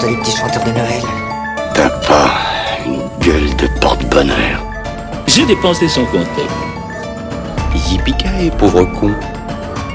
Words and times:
les 0.00 0.16
petits 0.16 0.36
chanteurs 0.36 0.64
de 0.64 0.70
Noël. 0.70 1.02
T'as 1.74 1.90
pas 1.90 2.30
une 2.86 3.02
gueule 3.20 3.54
de 3.56 3.68
porte-bonheur. 3.80 4.64
J'ai 5.26 5.44
dépensé 5.44 5.88
sans 5.88 6.04
compter. 6.06 6.46
Yippee 7.74 8.50
pauvre 8.58 8.84
con. 8.84 9.14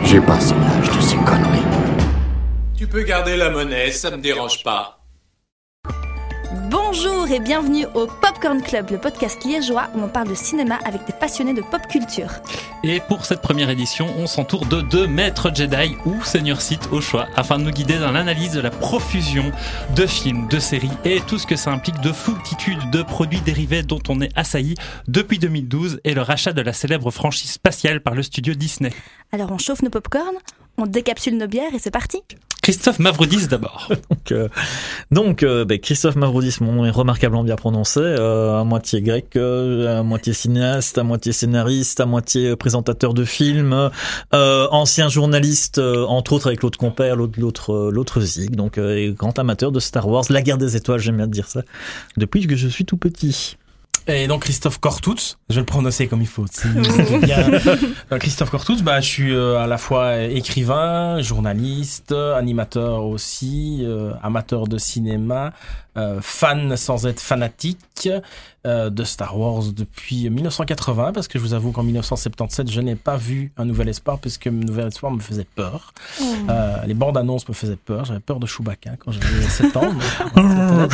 J'ai 0.04 0.21
passé 0.21 0.54
l'âge 0.54 0.96
de 0.96 1.02
ces 1.02 1.18
conneries. 1.18 1.65
Tu 2.78 2.88
peux 2.88 3.04
garder 3.04 3.36
la 3.36 3.50
monnaie, 3.50 3.91
ça 3.91 4.11
me 4.11 4.18
dérange 4.18 4.64
pas. 4.64 4.96
Bonjour 6.70 7.31
et 7.31 7.39
bienvenue 7.39 7.86
au 7.93 8.07
Popcorn 8.07 8.61
Club, 8.61 8.91
le 8.91 8.97
podcast 8.97 9.45
liégeois 9.45 9.88
où 9.95 10.02
on 10.02 10.09
parle 10.09 10.27
de 10.27 10.36
cinéma 10.36 10.77
avec 10.83 11.05
des 11.05 11.13
passionnés 11.13 11.54
de 11.54 11.61
pop 11.61 11.88
culture. 11.88 12.29
Et 12.83 13.00
pour 13.00 13.23
cette 13.23 13.41
première 13.41 13.70
édition, 13.70 14.07
on 14.18 14.27
s'entoure 14.27 14.65
de 14.65 14.82
deux 14.82 15.07
maîtres 15.07 15.50
Jedi 15.55 15.95
ou 16.05 16.21
Seigneur 16.25 16.59
Sith 16.59 16.89
au 16.92 17.00
choix 17.00 17.28
afin 17.37 17.57
de 17.57 17.64
nous 17.64 17.71
guider 17.71 17.97
dans 18.00 18.11
l'analyse 18.11 18.51
de 18.51 18.59
la 18.59 18.69
profusion 18.69 19.50
de 19.95 20.06
films, 20.06 20.50
de 20.50 20.59
séries 20.59 20.92
et 21.06 21.21
tout 21.21 21.37
ce 21.37 21.47
que 21.47 21.56
ça 21.56 21.71
implique 21.71 22.01
de 22.01 22.11
foultitude 22.11 22.89
de 22.92 23.01
produits 23.01 23.42
dérivés 23.42 23.84
dont 23.84 24.01
on 24.09 24.20
est 24.20 24.37
assailli 24.37 24.75
depuis 25.07 25.39
2012 25.39 26.01
et 26.04 26.14
le 26.14 26.21
rachat 26.21 26.51
de 26.51 26.61
la 26.61 26.73
célèbre 26.73 27.11
franchise 27.11 27.51
spatiale 27.51 28.01
par 28.01 28.14
le 28.14 28.23
studio 28.23 28.54
Disney. 28.56 28.92
Alors 29.31 29.54
on 29.54 29.57
chauffe 29.57 29.84
nos 29.84 29.89
popcorn, 29.89 30.36
on 30.77 30.86
décapsule 30.86 31.37
nos 31.37 31.47
bières 31.47 31.73
et 31.73 31.79
c'est 31.79 31.91
parti 31.91 32.22
Christophe 32.67 32.99
Mavrodis 32.99 33.47
d'abord. 33.47 33.88
donc, 34.09 34.31
euh, 34.33 34.49
donc 35.09 35.44
euh, 35.44 35.63
ben, 35.63 35.80
Christophe 35.80 36.17
Mavrodis, 36.17 36.58
mon 36.59 36.73
nom 36.73 36.86
est 36.86 36.91
remarquablement 36.91 37.45
bien 37.45 37.55
prononcé, 37.55 38.02
euh, 38.02 38.59
à 38.59 38.66
moitié 38.66 39.02
grec, 39.02 39.38
euh, 39.38 40.00
à 40.00 40.03
moitié 40.03 40.33
cinéaste, 40.33 40.97
à 40.97 41.03
moitié 41.03 41.31
scénariste, 41.31 42.02
à 42.02 42.05
moitié 42.05 42.58
présentateur 42.58 43.13
de 43.13 43.23
films, 43.23 43.89
euh, 44.33 44.67
ancien 44.69 45.08
journaliste, 45.08 45.77
euh, 45.77 46.05
entre 46.08 46.33
autres 46.33 46.47
avec 46.47 46.61
l'autre 46.61 46.78
compère, 46.78 47.16
l'autre 47.16 47.39
l'autre 47.39 47.89
l'autre 47.89 48.19
zig, 48.19 48.53
donc 48.53 48.78
et 48.78 49.14
grand 49.17 49.39
amateur 49.39 49.72
de 49.72 49.80
Star 49.80 50.06
Wars, 50.06 50.25
la 50.30 50.41
guerre 50.41 50.58
des 50.58 50.75
étoiles, 50.75 51.00
j'aime 51.00 51.17
bien 51.17 51.28
dire 51.28 51.47
ça, 51.47 51.62
depuis 52.17 52.47
que 52.47 52.58
je 52.58 52.67
suis 52.67 52.84
tout 52.84 52.97
petit. 52.97 53.56
Et 54.09 54.27
donc 54.27 54.44
Christophe 54.44 54.80
Cortutz, 54.80 55.38
je 55.50 55.55
vais 55.55 55.61
le 55.61 55.66
prononcer 55.66 56.08
comme 56.08 56.22
il 56.22 56.27
faut. 56.27 56.45
bien. 57.22 57.52
Christophe 58.19 58.50
Cortutz, 58.52 58.81
bah, 58.81 59.02
je 59.02 59.08
suis 59.08 59.36
euh, 59.36 59.58
à 59.58 59.67
la 59.67 59.77
fois 59.77 60.22
écrivain, 60.22 61.22
journaliste, 61.22 62.13
animateur 62.13 63.03
aussi, 63.03 63.81
euh, 63.83 64.13
amateur 64.23 64.67
de 64.67 64.78
cinéma, 64.78 65.52
euh, 65.98 66.20
fan 66.22 66.76
sans 66.78 67.06
être 67.08 67.20
fanatique 67.20 68.09
euh, 68.66 68.90
de 68.90 69.03
Star 69.03 69.38
Wars 69.40 69.64
depuis 69.76 70.30
1980 70.30 71.14
parce 71.14 71.28
que 71.28 71.40
je 71.40 71.44
vous 71.44 71.53
avoue 71.53 71.72
qu'en 71.72 71.84
1977 71.84 72.70
je 72.70 72.81
n'ai 72.81 72.95
pas 72.95 73.16
vu 73.17 73.52
un 73.58 73.66
Nouvel 73.66 73.90
Espoir 73.90 74.20
puisque 74.20 74.48
Nouvel 74.48 74.88
Espoir 74.88 75.12
me 75.12 75.20
faisait 75.20 75.48
peur. 75.56 75.94
Oh. 76.22 76.23
Euh, 76.50 76.78
les 76.86 76.94
bandes 76.94 77.18
annonces 77.18 77.48
me 77.48 77.53
faisaient 77.53 77.78
peur. 77.78 78.06
J'avais 78.06 78.20
peur 78.20 78.40
de 78.40 78.45
Chewbacca 78.45 78.92
quand 79.00 79.12
j'avais 79.12 79.42
7 79.48 79.78
ans. 79.78 79.94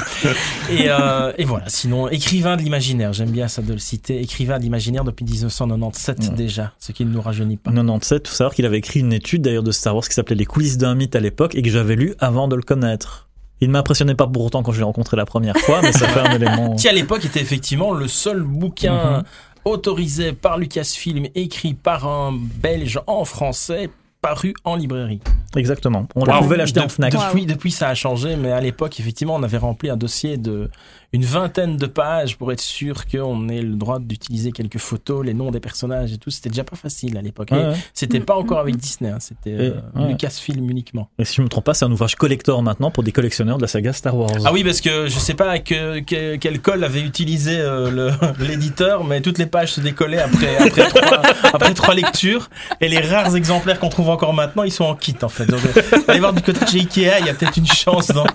et, 0.70 0.86
euh, 0.90 1.34
et 1.38 1.46
voilà. 1.46 1.66
Sinon 1.68 2.10
écrivain 2.10 2.58
de 2.58 2.62
l'imaginaire, 2.62 3.12
j'aime 3.14 3.32
bien 3.32 3.48
ça 3.48 3.62
de 3.62 3.74
le 3.74 3.80
citer. 3.80 4.22
Écrivain 4.22 4.58
de 4.60 4.64
l'imaginaire 4.64 5.04
depuis 5.04 5.26
1997 5.26 6.14
Ouais. 6.20 6.30
déjà, 6.36 6.74
ce 6.80 6.92
qui 6.92 7.06
ne 7.06 7.12
nous 7.12 7.22
rajeunit 7.22 7.58
pas. 7.58 7.72
97, 7.72 8.28
faut 8.28 8.36
savoir 8.36 8.54
qu'il 8.54 8.66
avait 8.66 8.78
écrit 8.78 9.00
une 9.00 9.14
étude 9.14 9.42
d'ailleurs 9.42 9.64
de 9.64 9.72
Star 9.72 9.96
Wars 9.96 10.08
qui 10.08 10.14
s'appelait 10.14 10.36
Les 10.36 10.46
coulisses 10.46 10.78
d'un 10.78 10.96
mythe 10.96 11.16
à 11.16 11.20
l'époque 11.20 11.56
et 11.56 11.62
que 11.62 11.70
j'avais 11.70 11.96
lu 11.96 12.14
avant 12.20 12.48
de 12.48 12.56
le 12.56 12.62
connaître. 12.62 13.28
Il 13.62 13.68
ne 13.68 13.74
m'impressionnait 13.74 14.16
pas 14.16 14.28
pour 14.28 14.44
autant 14.46 14.62
quand 14.64 14.72
je 14.74 14.80
l'ai 14.80 14.84
rencontré 14.84 15.16
la 15.16 15.26
première 15.26 15.56
fois, 15.58 15.82
mais 15.82 15.92
ça 15.94 16.08
fait 16.08 16.20
un 16.20 16.32
élément. 16.36 16.76
qui 16.76 16.88
à 16.90 16.92
l'époque 16.92 17.24
était 17.26 17.42
effectivement 17.42 17.92
le 17.94 18.08
seul 18.08 18.42
bouquin 18.44 19.18
Mhm. 19.20 19.24
autorisé 19.66 20.34
par 20.34 20.58
Lucasfilm, 20.58 21.28
écrit 21.36 21.74
par 21.74 22.06
un 22.08 22.34
Belge 22.62 23.00
en 23.08 23.24
français, 23.26 23.90
paru 24.22 24.54
en 24.64 24.76
librairie. 24.76 25.22
Exactement. 25.56 26.08
On 26.16 26.26
Wow. 26.26 26.40
pouvait 26.40 26.58
l'acheter 26.58 26.80
en 26.82 26.90
Fnac. 26.90 27.14
Depuis, 27.14 27.46
depuis, 27.46 27.72
ça 27.72 27.90
a 27.90 27.96
changé, 27.96 28.36
mais 28.36 28.52
à 28.52 28.60
l'époque, 28.62 29.00
effectivement, 29.00 29.36
on 29.36 29.44
avait 29.44 29.58
rempli 29.58 29.90
un 29.90 29.98
dossier 29.98 30.38
de 30.38 30.70
une 31.14 31.24
vingtaine 31.26 31.78
de 31.78 31.86
pages 31.86 32.38
pour 32.38 32.52
être 32.52 32.60
sûr 32.60 33.06
qu'on 33.06 33.48
ait 33.48 33.62
le 33.62 33.76
droit 33.76 34.00
d'utiliser 34.00 34.52
quelques 34.52 34.80
photos, 34.80 35.24
les 35.24 35.34
noms 35.34 35.52
des 35.52 35.60
personnages 35.60 36.12
et 36.12 36.18
tout. 36.18 36.32
C'était 36.32 36.50
déjà 36.50 36.64
pas 36.64 36.76
facile 36.76 37.18
à 37.18 37.22
l'époque. 37.22 37.52
Et 37.52 37.56
Ouais, 37.56 37.66
ouais. 37.68 37.78
C'était 37.94 38.20
pas 38.20 38.36
encore 38.36 38.60
avec 38.60 38.76
Disney, 38.78 39.12
hein, 39.12 39.18
c'était 39.20 39.52
euh, 39.54 39.74
ouais. 39.96 40.08
Lucasfilm 40.10 40.70
uniquement. 40.70 41.10
Et 41.20 41.26
si 41.26 41.36
je 41.36 41.42
me 41.44 41.48
trompe 41.50 41.66
pas, 41.66 41.74
c'est 41.76 41.86
un 41.86 41.92
ouvrage 41.92 42.16
collector 42.16 42.64
maintenant 42.64 42.90
pour 42.92 43.04
des 43.04 43.12
collectionneurs 43.12 43.58
de 43.58 43.62
la 43.62 43.68
saga 43.68 43.94
Star 43.94 44.18
Wars. 44.18 44.32
Ah 44.44 44.52
oui, 44.52 44.64
parce 44.64 44.82
que 44.82 45.08
je 45.08 45.20
sais 45.20 45.36
pas 45.36 45.60
que, 45.60 46.00
que- 46.00 46.36
quel 46.38 46.60
col 46.62 46.84
avait 46.84 47.02
utilisé 47.02 47.58
euh, 47.60 48.12
l'éditeur, 48.40 49.04
mais 49.04 49.22
toutes 49.22 49.38
les 49.38 49.46
pages 49.46 49.74
se 49.74 49.82
décollaient 49.82 50.20
après, 50.22 50.58
après, 50.58 50.88
trois, 50.90 51.22
après 51.54 51.74
trois 51.76 51.94
lectures. 51.94 52.50
Et 52.82 52.88
les 52.90 53.00
rares 53.00 53.36
exemplaires 53.36 53.80
qu'on 53.80 53.90
trouve 53.90 54.10
encore 54.10 54.34
maintenant, 54.34 54.64
ils 54.64 54.72
sont 54.72 54.86
en 54.86 54.96
kit 54.96 55.16
en 55.22 55.30
fait. 55.30 55.46
Donc, 55.46 55.60
euh, 55.78 55.82
allez 56.08 56.20
voir 56.20 56.34
du 56.34 56.42
côté 56.42 56.66
de 56.66 56.70
chez 56.70 56.80
Ikea, 56.80 57.20
il 57.20 57.26
y 57.28 57.30
a 57.30 57.34
peut-être 57.36 57.58
une 57.58 57.68
chance 57.68 58.08
d'en 58.08 58.26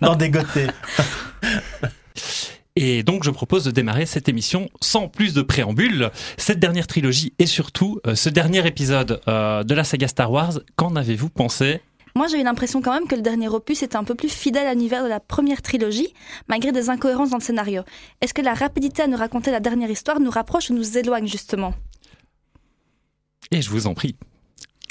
d'en 0.00 0.14
dégoter. 0.14 0.66
Et 2.80 3.02
donc 3.02 3.24
je 3.24 3.30
propose 3.30 3.64
de 3.64 3.72
démarrer 3.72 4.06
cette 4.06 4.28
émission 4.28 4.68
sans 4.80 5.08
plus 5.08 5.34
de 5.34 5.42
préambule. 5.42 6.10
Cette 6.36 6.60
dernière 6.60 6.86
trilogie 6.86 7.32
et 7.40 7.46
surtout 7.46 8.00
euh, 8.06 8.14
ce 8.14 8.28
dernier 8.28 8.64
épisode 8.66 9.20
euh, 9.26 9.64
de 9.64 9.74
la 9.74 9.82
saga 9.82 10.06
Star 10.06 10.30
Wars, 10.30 10.60
qu'en 10.76 10.94
avez-vous 10.94 11.28
pensé? 11.28 11.80
Moi 12.14 12.28
j'ai 12.28 12.40
eu 12.40 12.44
l'impression 12.44 12.80
quand 12.80 12.92
même 12.92 13.08
que 13.08 13.16
le 13.16 13.22
dernier 13.22 13.48
opus 13.48 13.82
était 13.82 13.96
un 13.96 14.04
peu 14.04 14.14
plus 14.14 14.28
fidèle 14.28 14.66
à 14.66 14.74
l'univers 14.74 15.02
de 15.02 15.08
la 15.08 15.18
première 15.18 15.60
trilogie, 15.60 16.14
malgré 16.48 16.70
des 16.70 16.88
incohérences 16.88 17.30
dans 17.30 17.38
le 17.38 17.42
scénario. 17.42 17.82
Est-ce 18.20 18.32
que 18.32 18.42
la 18.42 18.54
rapidité 18.54 19.02
à 19.02 19.08
nous 19.08 19.16
raconter 19.16 19.50
la 19.50 19.60
dernière 19.60 19.90
histoire 19.90 20.20
nous 20.20 20.30
rapproche 20.30 20.70
ou 20.70 20.74
nous 20.74 20.98
éloigne 20.98 21.26
justement? 21.26 21.74
Et 23.50 23.60
je 23.60 23.70
vous 23.70 23.88
en 23.88 23.94
prie. 23.94 24.14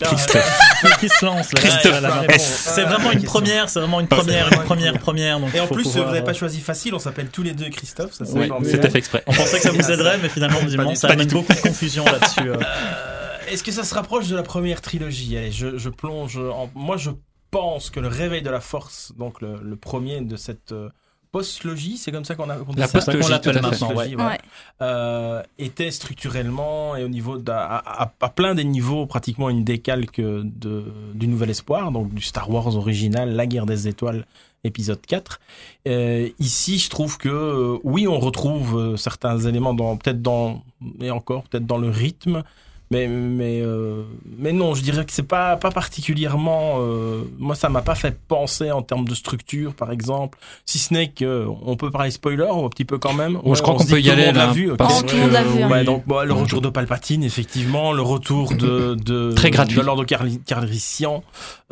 Christophe. 0.06 0.60
qui 1.00 1.10
se 1.10 1.26
lance 1.26 1.52
là. 1.54 1.60
Christophe, 1.60 1.92
Là, 1.92 2.02
là, 2.02 2.10
là. 2.10 2.16
vraiment. 2.18 2.34
C'est 2.40 2.84
vraiment 2.84 3.12
une 3.12 3.24
première, 3.24 3.70
c'est 3.70 3.80
vraiment 3.80 4.00
une 4.00 4.08
première, 4.08 4.48
une 4.52 4.60
première, 4.64 5.00
première. 5.00 5.40
Donc 5.40 5.54
Et 5.56 5.60
en 5.60 5.68
plus, 5.68 5.84
pouvoir- 5.84 6.06
vous 6.08 6.12
n'avez 6.14 6.24
pas 6.26 6.34
choisi 6.34 6.62
facile, 6.62 6.94
on 6.96 7.00
s'appelle 7.00 7.28
tous 7.30 7.44
les 7.44 7.54
deux 7.54 7.70
Christophe. 7.70 8.14
Ça, 8.14 8.26
c'est 8.26 8.34
Oui. 8.34 8.50
C'était 8.66 8.90
fait 8.90 9.00
exprès. 9.00 9.24
On 9.28 9.34
pensait 9.34 9.58
que 9.58 9.64
ça 9.64 9.72
vous 9.72 9.92
aiderait, 9.92 10.18
mais 10.22 10.30
finalement, 10.30 10.60
visiblement, 10.60 10.94
ça 10.96 11.08
amène 11.10 11.28
beaucoup 11.28 11.54
de 11.54 11.60
confusion 11.62 12.06
là-dessus. 12.06 12.42
euh. 12.50 12.56
Euh, 12.58 13.52
Est-ce 13.52 13.64
que 13.64 13.72
ça 13.72 13.84
se 13.84 13.94
rapproche 13.96 14.28
de 14.28 14.36
la 14.36 14.44
première 14.44 14.82
trilogie? 14.82 15.38
Allez, 15.38 15.52
je, 15.52 15.78
je 15.78 15.90
plonge. 15.90 16.38
En... 16.38 16.70
Moi, 16.76 16.98
je 16.98 17.12
pense 17.50 17.90
que 17.90 18.00
le 18.00 18.08
réveil 18.10 18.42
de 18.42 18.50
la 18.50 18.60
force, 18.60 19.14
donc 19.18 19.42
le, 19.42 19.56
le 19.64 19.76
premier 19.78 20.22
de 20.22 20.36
cette 20.36 20.74
euh, 20.74 20.90
postlogie, 21.32 21.98
c'est 21.98 22.12
comme 22.12 22.26
ça 22.26 22.36
qu'on 22.36 22.50
a 22.50 22.56
qu'on 22.58 22.74
dit 22.74 22.80
La 22.80 22.88
qu'on 22.88 23.28
l'appelle 23.28 23.62
maintenant, 23.62 23.94
ouais. 23.96 24.14
voilà. 24.16 24.32
Ouais. 24.32 24.38
Euh, 24.82 25.44
était 25.58 25.92
structurellement 25.92 26.96
et 26.96 27.04
au 27.04 27.08
niveau 27.10 27.38
à, 27.48 28.04
à- 28.04 28.14
à 28.22 28.30
plein 28.30 28.56
des 28.56 28.64
niveaux 28.64 29.06
pratiquement 29.06 29.50
une 29.50 29.64
décalque 29.64 30.20
de, 30.22 30.86
du 31.14 31.28
Nouvel 31.28 31.50
Espoir, 31.50 31.92
donc 31.92 32.14
du 32.14 32.22
Star 32.22 32.50
Wars 32.50 32.76
original, 32.76 33.30
La 33.36 33.46
Guerre 33.46 33.66
des 33.66 33.88
Étoiles, 33.88 34.26
épisode 34.64 35.02
4. 35.06 35.40
Euh, 35.88 36.30
ici, 36.40 36.80
je 36.80 36.90
trouve 36.90 37.18
que 37.18 37.30
euh, 37.30 37.78
oui, 37.84 38.08
on 38.08 38.20
retrouve 38.20 38.96
certains 38.98 39.40
éléments 39.40 39.74
dans 39.74 39.96
peut-être 39.98 40.22
dans 40.22 40.64
et 41.02 41.12
encore 41.12 41.44
peut-être 41.44 41.66
dans 41.66 41.78
le 41.78 41.90
rythme. 41.90 42.44
Mais 42.90 43.08
mais 43.08 43.60
euh, 43.62 44.04
mais 44.38 44.54
non, 44.54 44.74
je 44.74 44.82
dirais 44.82 45.04
que 45.06 45.12
c'est 45.12 45.24
pas 45.28 45.58
pas 45.58 45.72
particulièrement. 45.72 46.76
euh, 46.80 47.24
moi, 47.38 47.54
ça 47.54 47.68
m'a 47.68 47.82
pas 47.82 47.96
fait 47.96 48.18
penser 48.28 48.72
en 48.72 48.82
termes 48.82 49.06
de 49.08 49.14
structure, 49.14 49.74
par 49.74 49.92
exemple. 49.92 50.38
Si 50.66 50.80
ce 50.80 50.94
n'est 50.94 51.10
que 51.10 51.46
on 51.66 51.76
peut 51.76 51.92
parler 51.92 52.12
spoiler 52.12 52.46
ou 52.50 52.66
un 52.66 52.70
petit 52.70 52.86
peu 52.86 52.98
quand 52.98 53.14
même. 53.14 53.40
Bon, 53.44 53.56
je 53.56 53.62
crois 53.62 53.74
on 53.74 53.78
qu'on 53.78 53.84
peut 53.86 54.00
y 54.00 54.10
aller 54.10 54.32
là. 54.32 54.52
vu, 54.54 54.72
ok. 54.72 54.78
parce 54.78 55.06
tout 55.06 55.16
le 55.18 55.22
monde 55.24 55.32
l'a 55.32 55.44
vu, 55.44 55.62
hein. 55.64 55.70
Ouais, 55.70 55.84
donc 55.84 56.08
bon, 56.08 56.26
le 56.26 56.32
retour 56.34 56.62
de 56.62 56.70
Palpatine, 56.70 57.24
effectivement, 57.24 57.92
le 57.92 58.02
retour 58.02 58.54
de 58.54 58.96
de 58.96 59.34
Très 59.34 59.52
gratuit. 59.52 59.78
de 59.78 59.82
l'ordre 59.82 60.06
Carli- 60.06 60.40
Calrissian 60.46 61.24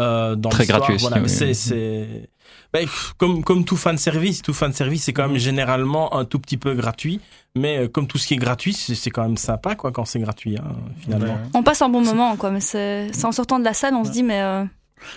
euh, 0.01 0.35
dans 0.35 0.49
Très 0.49 0.65
gratuit 0.65 0.95
aussi, 0.95 1.03
Voilà, 1.05 1.21
mais 1.21 1.29
oui. 1.29 1.33
c'est 1.33 1.53
c'est 1.53 2.29
ben, 2.75 2.87
comme 3.17 3.41
comme 3.41 3.63
tout 3.63 3.77
fan 3.77 3.97
service, 3.97 4.41
tout 4.41 4.53
fan 4.53 4.73
service, 4.73 5.05
c'est 5.05 5.13
quand 5.13 5.27
même 5.29 5.37
généralement 5.37 6.13
un 6.13 6.25
tout 6.25 6.39
petit 6.39 6.57
peu 6.57 6.73
gratuit, 6.73 7.21
mais 7.55 7.77
euh, 7.77 7.87
comme 7.87 8.05
tout 8.05 8.17
ce 8.17 8.27
qui 8.27 8.33
est 8.33 8.37
gratuit, 8.37 8.73
c'est 8.73 9.09
quand 9.11 9.23
même 9.23 9.37
sympa 9.37 9.75
quoi 9.75 9.93
quand 9.93 10.03
c'est 10.03 10.19
gratuit 10.19 10.57
hein, 10.57 10.75
finalement. 10.99 11.37
On 11.53 11.63
passe 11.63 11.81
un 11.81 11.87
bon 11.89 12.01
moment 12.01 12.35
quoi, 12.35 12.51
mais 12.51 12.59
c'est 12.59 13.09
c'est 13.13 13.25
en 13.25 13.31
sortant 13.31 13.59
de 13.59 13.63
la 13.63 13.73
salle 13.73 13.93
on 13.93 14.03
se 14.03 14.11
dit 14.11 14.23
mais 14.23 14.41
euh, 14.41 14.65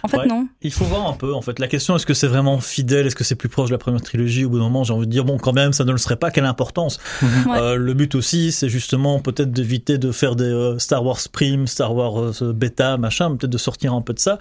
en 0.03 0.09
fait 0.09 0.19
Ouais. 0.19 0.27
non. 0.27 0.49
Il 0.63 0.73
faut 0.73 0.85
voir 0.85 1.07
un 1.09 1.13
peu, 1.13 1.33
en 1.35 1.41
fait. 1.43 1.59
La 1.61 1.69
question, 1.69 1.95
est-ce 1.97 2.05
que 2.07 2.15
c'est 2.15 2.27
vraiment 2.27 2.59
fidèle? 2.61 3.07
Est-ce 3.07 3.15
que 3.17 3.25
c'est 3.25 3.35
plus 3.37 3.49
proche 3.49 3.69
de 3.71 3.75
la 3.75 3.79
première 3.79 4.03
trilogie? 4.03 4.45
Au 4.45 4.51
bout 4.51 4.59
d'un 4.59 4.65
moment, 4.65 4.85
j'ai 4.85 4.93
envie 4.93 5.07
de 5.07 5.11
dire, 5.13 5.25
bon, 5.25 5.39
quand 5.39 5.53
même, 5.53 5.73
ça 5.73 5.85
ne 5.85 5.93
le 5.93 5.99
serait 5.99 6.17
pas. 6.17 6.31
Quelle 6.31 6.45
importance? 6.45 6.99
Ouais. 7.23 7.29
Euh, 7.59 7.77
Le 7.77 7.95
but 7.95 8.15
aussi, 8.15 8.53
c'est 8.53 8.69
justement 8.69 9.21
peut-être 9.21 9.53
d'éviter 9.53 9.97
de 9.99 10.11
faire 10.13 10.35
des 10.37 10.45
euh, 10.45 10.79
Star 10.79 11.05
Wars 11.05 11.19
Prime, 11.33 11.67
Star 11.67 11.95
Wars 11.95 12.43
euh, 12.43 12.53
Beta, 12.53 12.97
machin, 12.97 13.31
peut-être 13.37 13.51
de 13.53 13.59
sortir 13.59 13.95
un 13.95 14.03
peu 14.03 14.13
de 14.15 14.19
ça. 14.19 14.39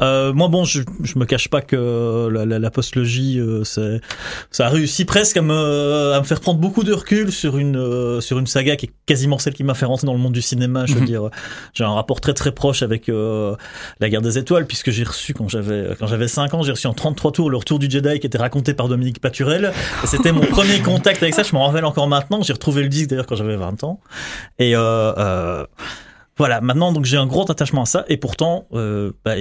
Euh, 0.00 0.32
moi, 0.32 0.48
bon, 0.48 0.64
je, 0.64 0.82
je 1.02 1.18
me 1.18 1.24
cache 1.24 1.48
pas 1.48 1.62
que 1.62 2.28
la, 2.30 2.44
la, 2.44 2.58
la 2.58 2.70
postlogie, 2.70 3.40
c'est, 3.64 4.00
ça 4.50 4.66
a 4.66 4.68
réussi 4.68 5.04
presque 5.04 5.36
à 5.38 5.42
me, 5.42 6.12
à 6.14 6.18
me 6.20 6.24
faire 6.24 6.40
prendre 6.40 6.60
beaucoup 6.60 6.84
de 6.84 6.92
recul 6.92 7.32
sur 7.32 7.56
une, 7.58 8.20
sur 8.20 8.38
une 8.38 8.46
saga 8.46 8.76
qui 8.76 8.86
est 8.86 8.92
quasiment 9.06 9.38
celle 9.38 9.54
qui 9.54 9.64
m'a 9.64 9.74
fait 9.74 9.86
rentrer 9.86 10.06
dans 10.06 10.12
le 10.14 10.18
monde 10.20 10.32
du 10.34 10.42
cinéma. 10.42 10.84
Je 10.86 10.94
veux 10.94 11.00
Mhm. 11.00 11.06
dire, 11.06 11.30
j'ai 11.72 11.84
un 11.84 11.92
rapport 11.94 12.20
très 12.20 12.34
très 12.34 12.52
proche 12.52 12.82
avec 12.82 13.08
la 13.08 14.08
guerre 14.08 14.22
des 14.22 14.38
étoiles, 14.38 14.66
puisque 14.74 14.90
j'ai 14.90 15.04
reçu 15.04 15.34
quand 15.34 15.48
j'avais 15.48 15.90
quand 16.00 16.08
j'avais 16.08 16.26
5 16.26 16.52
ans, 16.54 16.62
j'ai 16.64 16.72
reçu 16.72 16.88
en 16.88 16.94
33 16.94 17.30
tours 17.30 17.48
le 17.48 17.56
retour 17.56 17.78
du 17.78 17.88
Jedi 17.88 18.18
qui 18.18 18.26
était 18.26 18.38
raconté 18.38 18.74
par 18.74 18.88
Dominique 18.88 19.20
Paturel. 19.20 19.72
C'était 20.04 20.32
mon 20.32 20.40
premier 20.40 20.80
contact 20.80 21.22
avec 21.22 21.32
ça. 21.32 21.44
Je 21.44 21.52
m'en 21.54 21.64
rappelle 21.68 21.84
encore 21.84 22.08
maintenant. 22.08 22.42
J'ai 22.42 22.52
retrouvé 22.54 22.82
le 22.82 22.88
disque 22.88 23.10
d'ailleurs 23.10 23.26
quand 23.26 23.36
j'avais 23.36 23.54
20 23.56 23.84
ans. 23.84 24.00
Et 24.58 24.74
euh, 24.74 24.80
euh, 25.16 25.64
voilà, 26.36 26.60
maintenant 26.60 26.90
donc 26.92 27.04
j'ai 27.04 27.16
un 27.16 27.26
gros 27.26 27.48
attachement 27.48 27.82
à 27.82 27.86
ça. 27.86 28.04
Et 28.08 28.16
pourtant, 28.16 28.66
euh, 28.72 29.12
bah, 29.24 29.34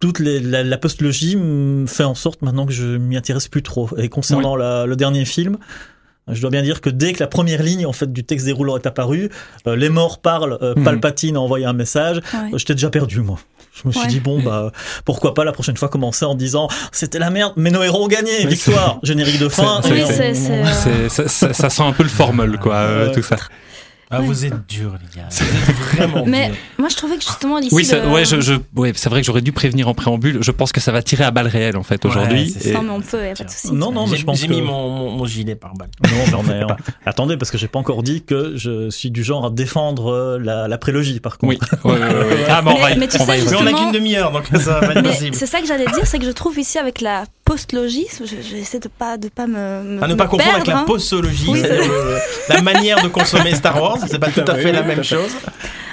toute 0.00 0.18
les, 0.18 0.40
la, 0.40 0.62
la 0.64 0.78
postlogie 0.78 1.36
me 1.36 1.84
fait 1.86 2.04
en 2.04 2.14
sorte 2.14 2.40
maintenant 2.40 2.64
que 2.64 2.72
je 2.72 2.96
m'y 2.96 3.18
intéresse 3.18 3.48
plus 3.48 3.62
trop. 3.62 3.90
Et 3.98 4.08
concernant 4.08 4.56
la- 4.56 4.86
le 4.86 4.96
dernier 4.96 5.26
film, 5.26 5.58
je 6.26 6.40
dois 6.40 6.48
bien 6.48 6.62
dire 6.62 6.80
que 6.80 6.88
dès 6.88 7.12
que 7.12 7.20
la 7.20 7.26
première 7.26 7.62
ligne 7.62 7.84
en 7.84 7.92
fait 7.92 8.10
du 8.10 8.24
texte 8.24 8.46
déroulant 8.46 8.78
est 8.78 8.86
apparue, 8.86 9.28
euh, 9.66 9.76
les 9.76 9.90
morts 9.90 10.22
parlent, 10.22 10.56
euh, 10.62 10.72
Mhm. 10.74 10.84
Palpatine 10.84 11.36
a 11.36 11.40
envoyé 11.40 11.66
un 11.66 11.74
message, 11.74 12.16
Ouais. 12.32 12.54
euh, 12.54 12.56
j'étais 12.58 12.72
déjà 12.74 12.88
perdu 12.88 13.20
moi. 13.20 13.38
Je 13.74 13.88
me 13.88 13.92
suis 13.92 14.02
Ouais. 14.02 14.06
dit 14.06 14.20
bon 14.20 14.40
bah 14.40 14.70
pourquoi 15.04 15.34
pas 15.34 15.44
la 15.44 15.50
prochaine 15.52 15.76
fois 15.76 15.88
commencer 15.88 16.24
en 16.24 16.34
disant 16.36 16.68
c'était 16.92 17.18
la 17.18 17.30
merde 17.30 17.54
mais 17.56 17.70
nos 17.70 17.82
héros 17.82 18.04
ont 18.04 18.08
gagné 18.08 18.30
Oui, 18.40 18.46
victoire. 18.46 18.98
générique 19.02 19.38
de 19.40 19.48
fin 19.48 19.80
c'est- 19.82 19.90
Oui, 19.90 19.98
et 19.98 20.04
on- 20.04 20.06
c'est- 20.06 20.34
c'est, 20.34 20.52
euh, 20.52 21.08
C'est- 21.08 21.28
ça, 21.28 21.52
ça- 21.52 21.70
sent 21.70 21.82
un 21.82 21.92
peu 21.92 22.04
le 22.04 22.08
formol, 22.08 22.56
quoi, 22.60 22.76
euh, 22.76 23.12
tout 23.12 23.22
ça. 23.22 23.36
Ah, 24.10 24.20
Ouais. 24.20 24.26
vous 24.26 24.44
êtes 24.44 24.66
durs, 24.68 24.92
les 25.00 25.20
gars. 25.20 25.28
Vous 25.30 25.70
êtes 25.70 25.76
vraiment 25.96 26.24
Mais 26.26 26.48
durs. 26.48 26.56
moi, 26.78 26.88
je 26.88 26.96
trouvais 26.96 27.16
que 27.16 27.22
justement, 27.24 27.58
ici, 27.58 27.74
Oui, 27.74 27.84
ça- 27.84 27.98
le- 28.00 28.08
ouais, 28.10 28.24
je, 28.24 28.40
je, 28.40 28.54
ouais, 28.76 28.92
c'est 28.94 29.08
vrai 29.08 29.20
que 29.20 29.26
j'aurais 29.26 29.40
dû 29.40 29.52
prévenir 29.52 29.88
en 29.88 29.94
préambule. 29.94 30.38
Je 30.42 30.50
pense 30.50 30.72
que 30.72 30.80
ça 30.80 30.92
va 30.92 31.02
tirer 31.02 31.24
à 31.24 31.30
balles 31.30 31.46
réelles, 31.48 31.76
en 31.76 31.82
fait, 31.82 32.04
Ouais, 32.04 32.10
aujourd'hui. 32.10 32.54
Et- 32.64 32.72
Non, 32.72 32.82
mais 32.82 32.90
on 32.90 33.00
peut, 33.00 33.24
y 33.26 33.30
a 33.30 33.34
pas 33.34 33.44
de 33.44 33.50
souci. 33.50 33.72
non 33.72 33.90
non 33.92 34.04
mais 34.06 34.12
J'ai 34.12 34.16
je 34.18 34.24
pense 34.26 34.38
j'ai 34.40 34.46
que 34.46 34.52
mis 34.52 34.62
mon, 34.62 34.90
mon, 34.90 35.10
mon 35.10 35.24
gilet 35.26 35.54
par 35.56 35.74
balle. 35.74 35.88
non 36.04 36.24
j'en 36.30 36.44
ai 36.52 36.60
un. 36.62 36.76
attendez 37.06 37.36
parce 37.36 37.50
que 37.50 37.58
j'ai 37.58 37.68
pas 37.68 37.78
encore 37.78 38.02
dit 38.02 38.22
que 38.22 38.52
je 38.56 38.90
suis 38.90 39.10
du 39.10 39.24
genre 39.24 39.46
à 39.46 39.50
défendre 39.50 40.12
euh, 40.12 40.38
la, 40.38 40.68
la 40.68 40.78
prélogie 40.78 41.20
par 41.20 41.38
contre 41.38 41.54
Oui. 41.84 41.90
Ouais, 41.92 41.98
ouais, 41.98 42.00
ouais, 42.00 42.14
ouais. 42.14 42.44
Ah, 42.48 42.60
mais 42.62 42.70
on 42.70 42.74
Mais- 42.74 42.80
va 42.82 42.90
y- 42.92 42.98
mais 42.98 43.08
tu 43.08 43.16
on 43.20 43.24
va 43.24 43.34
sais, 43.36 43.40
y 43.42 43.48
Mais 43.50 43.56
on 43.56 43.66
a 43.66 43.72
qu'une 43.72 43.92
demi-heure, 43.92 44.30
donc 44.32 44.46
ça 44.52 44.80
va 44.80 44.86
pas 44.86 44.92
être 44.94 45.02
possible. 45.02 45.34
c'est 45.34 45.46
ça 45.46 45.60
que 45.60 45.66
j'allais 45.66 45.86
dire, 45.86 46.06
c'est 46.06 46.18
que 46.18 46.26
je 46.26 46.30
trouve 46.30 46.58
ici 46.58 46.78
avec 46.78 47.00
la 47.00 47.24
postlogie, 47.44 48.06
je, 48.18 48.24
je 48.24 48.34
vais 48.54 48.60
essayer 48.60 48.80
de 48.80 48.88
pas 48.88 49.16
de 49.16 49.28
pas 49.28 49.46
me, 49.46 49.82
me 49.82 50.02
À 50.02 50.08
ne 50.08 50.14
pas 50.14 50.24
me 50.24 50.30
confondre 50.30 50.54
avec 50.54 50.66
la 50.66 50.78
hein. 50.78 50.84
le- 50.88 52.18
la 52.54 52.62
manière 52.62 53.02
de 53.02 53.08
consommer 53.08 53.54
Star 53.54 53.80
Wars, 53.80 53.98
c'est 54.08 54.18
pas 54.18 54.30
tout 54.30 54.44
à 54.46 54.54
fait 54.54 54.72
la 54.72 54.82
même 54.82 55.02
chose. 55.04 55.30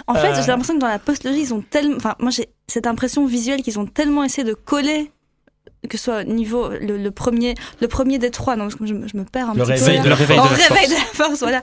En 0.07 0.15
fait, 0.15 0.29
Euh. 0.29 0.35
j'ai 0.41 0.47
l'impression 0.47 0.75
que 0.75 0.79
dans 0.79 0.87
la 0.87 0.99
postlogie, 0.99 1.41
ils 1.41 1.53
ont 1.53 1.61
tellement, 1.61 1.95
enfin, 1.97 2.15
moi 2.19 2.31
j'ai 2.31 2.49
cette 2.67 2.87
impression 2.87 3.25
visuelle 3.25 3.61
qu'ils 3.61 3.79
ont 3.79 3.85
tellement 3.85 4.23
essayé 4.23 4.43
de 4.47 4.53
coller 4.53 5.11
que 5.89 5.97
ce 5.97 6.03
soit 6.05 6.19
au 6.21 6.23
niveau 6.23 6.69
le, 6.69 6.97
le 6.97 7.11
premier 7.11 7.55
le 7.81 7.87
premier 7.87 8.19
des 8.19 8.29
trois 8.29 8.55
donc 8.55 8.71
je, 8.85 8.93
me- 8.93 9.07
je 9.07 9.17
me 9.17 9.23
perds 9.25 9.49
un 9.49 9.53
Le 9.55 9.63
petit 9.63 9.71
réveil 9.71 9.97
peu 9.97 10.03
de 10.03 10.09
la 10.09 10.15
réveil 10.15 10.39
Oh, 10.39 10.47
de 10.47 10.49
la 10.59 10.65
réveil 10.67 10.87
force. 10.87 10.89
de 10.89 10.95
la 10.95 11.25
force 11.25 11.39
voilà 11.39 11.61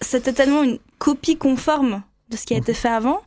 c'était 0.00 0.32
tellement 0.32 0.62
une 0.64 0.78
copie 0.98 1.36
conforme 1.36 2.02
de 2.28 2.36
ce 2.36 2.44
qui 2.44 2.54
a 2.54 2.56
été 2.58 2.74
fait 2.74 2.88
avant 2.88 3.20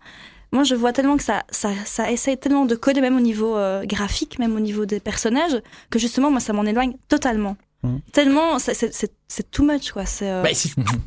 moi 0.55 0.63
je 0.63 0.75
vois 0.75 0.93
tellement 0.93 1.17
que 1.17 1.23
ça 1.31 1.43
ça 1.61 1.69
ça 1.85 2.11
essaye 2.11 2.37
tellement 2.37 2.65
de 2.65 2.75
coller 2.75 3.01
même 3.01 3.17
au 3.17 3.25
niveau 3.31 3.55
euh, 3.55 3.85
graphique 3.85 4.39
même 4.39 4.55
au 4.55 4.59
niveau 4.69 4.85
des 4.93 4.99
personnages 4.99 5.57
que 5.91 5.99
justement 5.99 6.29
moi 6.31 6.39
ça 6.39 6.53
m'en 6.53 6.65
éloigne 6.65 6.93
totalement 7.07 7.55
Mhm. 7.83 7.99
tellement 8.13 8.57
c'est 8.57 9.51
too 9.51 9.63
much 9.63 9.91
quoi 9.91 10.05
c'est 10.07 10.31
euh, 10.31 10.41
Bah, 10.41 10.49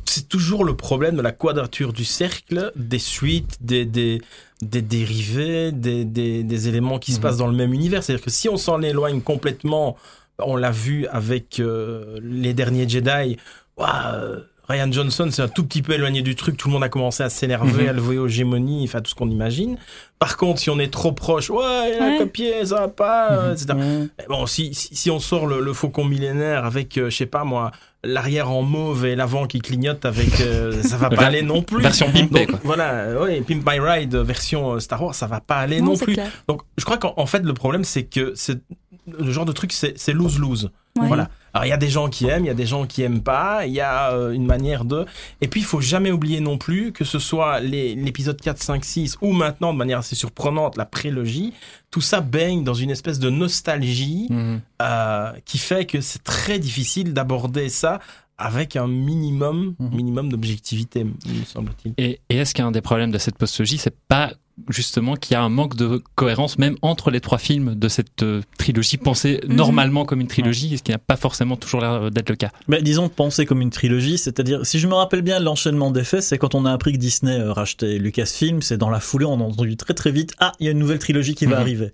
c'est 0.05 0.29
toujours 0.29 0.63
le 0.63 0.75
problème 0.77 1.15
de 1.17 1.21
la 1.21 1.33
quadrature 1.33 1.91
du 1.91 2.05
cercle, 2.05 2.71
des 2.77 2.99
suites, 2.99 3.57
des, 3.59 3.83
des, 3.83 4.21
des 4.61 4.81
dérivés, 4.81 5.73
des, 5.73 6.05
des, 6.05 6.43
des 6.43 6.67
éléments 6.69 6.97
qui 7.03 7.11
se 7.11 7.17
Mhm. 7.17 7.23
passent 7.23 7.37
dans 7.43 7.47
le 7.47 7.59
même 7.63 7.73
univers. 7.73 8.01
C'est-à-dire 8.01 8.23
que 8.23 8.31
si 8.31 8.47
on 8.47 8.55
s'en 8.55 8.81
éloigne 8.81 9.19
complètement, 9.21 9.97
on 10.37 10.55
l'a 10.55 10.71
vu 10.71 11.05
avec 11.07 11.59
euh, 11.59 12.17
les 12.23 12.53
derniers 12.53 12.87
Jedi, 12.87 13.35
euh, 13.79 14.39
Ryan 14.69 14.91
Johnson 14.91 15.31
s'est 15.31 15.41
un 15.41 15.47
tout 15.47 15.63
petit 15.65 15.81
peu 15.81 15.93
éloigné 15.93 16.21
du 16.21 16.35
truc, 16.35 16.55
tout 16.55 16.67
le 16.67 16.73
monde 16.73 16.83
a 16.83 16.89
commencé 16.89 17.23
à 17.23 17.29
s'énerver, 17.29 17.83
Mhm. 17.83 17.89
à 17.89 17.93
le 17.93 18.01
voir 18.01 18.17
aux 18.23 18.27
gémonies, 18.27 18.83
enfin 18.85 19.01
tout 19.01 19.09
ce 19.09 19.15
qu'on 19.15 19.29
imagine. 19.29 19.77
Par 20.19 20.37
contre, 20.37 20.59
si 20.59 20.69
on 20.69 20.77
est 20.77 20.91
trop 20.93 21.11
proche, 21.11 21.49
ouais, 21.49 21.93
il 21.97 22.03
a 22.03 22.07
Ouais. 22.09 22.17
copié, 22.19 22.65
ça 22.65 22.75
va 22.81 22.87
pas, 22.87 23.31
euh, 23.31 23.47
Mhm. 23.47 23.53
etc. 23.53 23.73
Mais 24.19 24.25
Bon, 24.29 24.45
si, 24.45 24.73
si, 24.75 24.95
si 24.95 25.09
on 25.09 25.19
sort 25.19 25.47
le, 25.47 25.59
le 25.61 25.73
faucon 25.73 26.05
millénaire 26.05 26.65
avec, 26.65 26.97
euh, 26.97 27.09
je 27.09 27.15
sais 27.17 27.25
pas 27.25 27.43
moi, 27.43 27.71
l'arrière 28.03 28.51
en 28.51 28.61
mauve 28.61 29.05
et 29.07 29.15
l'avant 29.15 29.47
qui 29.47 29.59
clignote 29.59 30.05
avec, 30.05 30.39
euh, 30.41 30.83
ça 30.83 30.97
va 30.97 31.09
pas 31.09 31.25
aller 31.25 31.41
non 31.41 31.63
plus. 31.63 31.81
Version 31.81 32.11
quoi. 32.11 32.59
voilà, 32.63 32.91
euh, 32.93 33.23
ouais, 33.25 33.41
Pimp 33.41 33.63
My 33.67 33.79
Ride 33.79 34.13
euh, 34.15 34.23
version 34.23 34.73
euh, 34.73 34.79
Star 34.79 35.01
Wars, 35.01 35.15
ça 35.15 35.25
va 35.25 35.39
pas 35.39 35.55
aller 35.57 35.81
non, 35.81 35.97
plus. 35.97 36.13
clair. 36.13 36.29
Donc, 36.47 36.61
je 36.77 36.85
crois 36.85 36.97
qu'en 36.97 37.13
en 37.17 37.25
fait, 37.25 37.39
le 37.43 37.53
problème, 37.53 37.83
c'est 37.83 38.03
que 38.03 38.33
c'est 38.35 38.59
le 39.07 39.31
genre 39.31 39.45
de 39.45 39.51
truc, 39.51 39.71
c'est 39.73 40.13
lose-lose. 40.13 40.69
Ouais. 40.99 41.07
Voilà. 41.07 41.29
Alors, 41.59 41.65
il 41.65 41.69
y 41.71 41.73
a 41.73 41.77
des 41.77 41.89
gens 41.89 42.07
qui 42.07 42.25
aiment, 42.25 42.45
il 42.45 42.47
y 42.47 42.51
a 42.51 42.53
des 42.53 42.65
gens 42.65 42.85
qui 42.85 43.01
aiment 43.01 43.21
pas, 43.21 43.65
il 43.65 43.73
y 43.73 43.81
a 43.81 44.13
euh, 44.13 44.31
une 44.31 44.45
manière 44.45 44.85
de. 44.85 45.05
Et 45.41 45.49
puis, 45.49 45.59
il 45.59 45.65
faut 45.65 45.81
jamais 45.81 46.09
oublier 46.09 46.39
non 46.39 46.57
plus 46.57 46.93
que 46.93 47.03
ce 47.03 47.19
soit 47.19 47.59
l'épisode 47.59 48.39
4, 48.39 48.63
5, 48.63 48.85
6 48.85 49.17
ou 49.19 49.33
maintenant, 49.33 49.73
de 49.73 49.77
manière 49.77 49.99
assez 49.99 50.15
surprenante, 50.15 50.77
la 50.77 50.85
prélogie, 50.85 51.53
tout 51.91 51.99
ça 51.99 52.21
baigne 52.21 52.63
dans 52.63 52.73
une 52.73 52.91
espèce 52.91 53.19
de 53.19 53.29
nostalgie 53.29 54.27
Mhm. 54.29 54.61
euh, 54.81 55.33
qui 55.43 55.57
fait 55.57 55.85
que 55.85 55.99
c'est 55.99 56.23
très 56.23 56.59
difficile 56.59 57.13
d'aborder 57.13 57.67
ça 57.67 57.99
avec 58.37 58.77
un 58.77 58.87
minimum, 58.87 59.75
Mhm. 59.79 59.89
minimum 59.93 60.31
d'objectivité, 60.31 61.03
me 61.03 61.11
semble-t-il. 61.45 61.93
Et, 61.97 62.21
et 62.29 62.37
est-ce 62.37 62.53
qu'un 62.53 62.71
des 62.71 62.79
problèmes 62.79 63.11
de 63.11 63.17
cette 63.17 63.37
postologie, 63.37 63.77
c'est 63.77 63.97
pas 64.07 64.31
justement 64.69 65.15
qu'il 65.15 65.33
y 65.33 65.37
a 65.37 65.41
un 65.41 65.49
manque 65.49 65.75
de 65.75 66.01
cohérence 66.15 66.57
même 66.57 66.75
entre 66.81 67.11
les 67.11 67.21
trois 67.21 67.37
films 67.37 67.75
de 67.75 67.87
cette 67.87 68.23
euh, 68.23 68.41
trilogie 68.57 68.97
pensée 68.97 69.39
Mhm. 69.47 69.55
normalement 69.55 70.05
comme 70.05 70.21
une 70.21 70.27
trilogie, 70.27 70.77
ce 70.77 70.83
qui 70.83 70.91
n'a 70.91 70.97
pas 70.97 71.15
forcément 71.15 71.55
toujours 71.55 71.81
l'air 71.81 71.91
euh, 71.93 72.09
d'être 72.09 72.29
le 72.29 72.35
cas. 72.35 72.49
Mais 72.67 72.81
disons 72.81 73.09
penser 73.09 73.45
comme 73.45 73.61
une 73.61 73.69
trilogie, 73.69 74.17
c'est-à-dire, 74.17 74.65
si 74.65 74.79
je 74.79 74.87
me 74.87 74.93
rappelle 74.93 75.21
bien 75.21 75.39
l'enchaînement 75.39 75.91
des 75.91 76.03
faits, 76.03 76.23
c'est 76.23 76.37
quand 76.37 76.55
on 76.55 76.65
a 76.65 76.71
appris 76.73 76.93
que 76.93 76.97
Disney 76.97 77.39
euh, 77.39 77.53
rachetait 77.53 77.97
Lucasfilm, 77.97 78.61
c'est 78.61 78.77
dans 78.77 78.89
la 78.89 78.99
foulée, 78.99 79.25
on 79.25 79.39
a 79.39 79.43
entendu 79.43 79.77
très 79.77 79.93
très 79.93 80.11
vite, 80.11 80.33
ah, 80.39 80.51
il 80.59 80.65
y 80.65 80.69
a 80.69 80.71
une 80.71 80.79
nouvelle 80.79 80.99
trilogie 80.99 81.35
qui 81.35 81.45
va 81.45 81.55
Mhm. 81.55 81.61
arriver. 81.61 81.93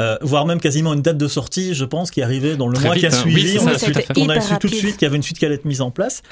Euh, 0.00 0.16
voire 0.22 0.46
même 0.46 0.60
quasiment 0.60 0.94
une 0.94 1.02
date 1.02 1.18
de 1.18 1.28
sortie, 1.28 1.74
je 1.74 1.84
pense, 1.84 2.10
qui 2.10 2.20
est 2.20 2.22
arrivée 2.22 2.56
dans 2.56 2.68
le 2.68 2.74
Très 2.74 2.84
mois 2.86 2.94
vite, 2.94 3.08
qui 3.08 3.14
a 3.14 3.16
hein. 3.16 3.20
Suivi. 3.22 3.58
on 3.58 3.64
ça, 3.64 3.70
a 3.70 3.78
su, 3.78 3.92
on 4.16 4.28
a 4.28 4.40
su 4.40 4.56
tout 4.58 4.68
de 4.68 4.74
suite 4.74 4.96
qu'il 4.96 5.02
y 5.02 5.06
avait 5.06 5.16
une 5.16 5.22
suite 5.22 5.38
qui 5.38 5.44
allait 5.46 5.56
être 5.56 5.64
mise 5.64 5.80
en 5.80 5.90
place. 5.90 6.22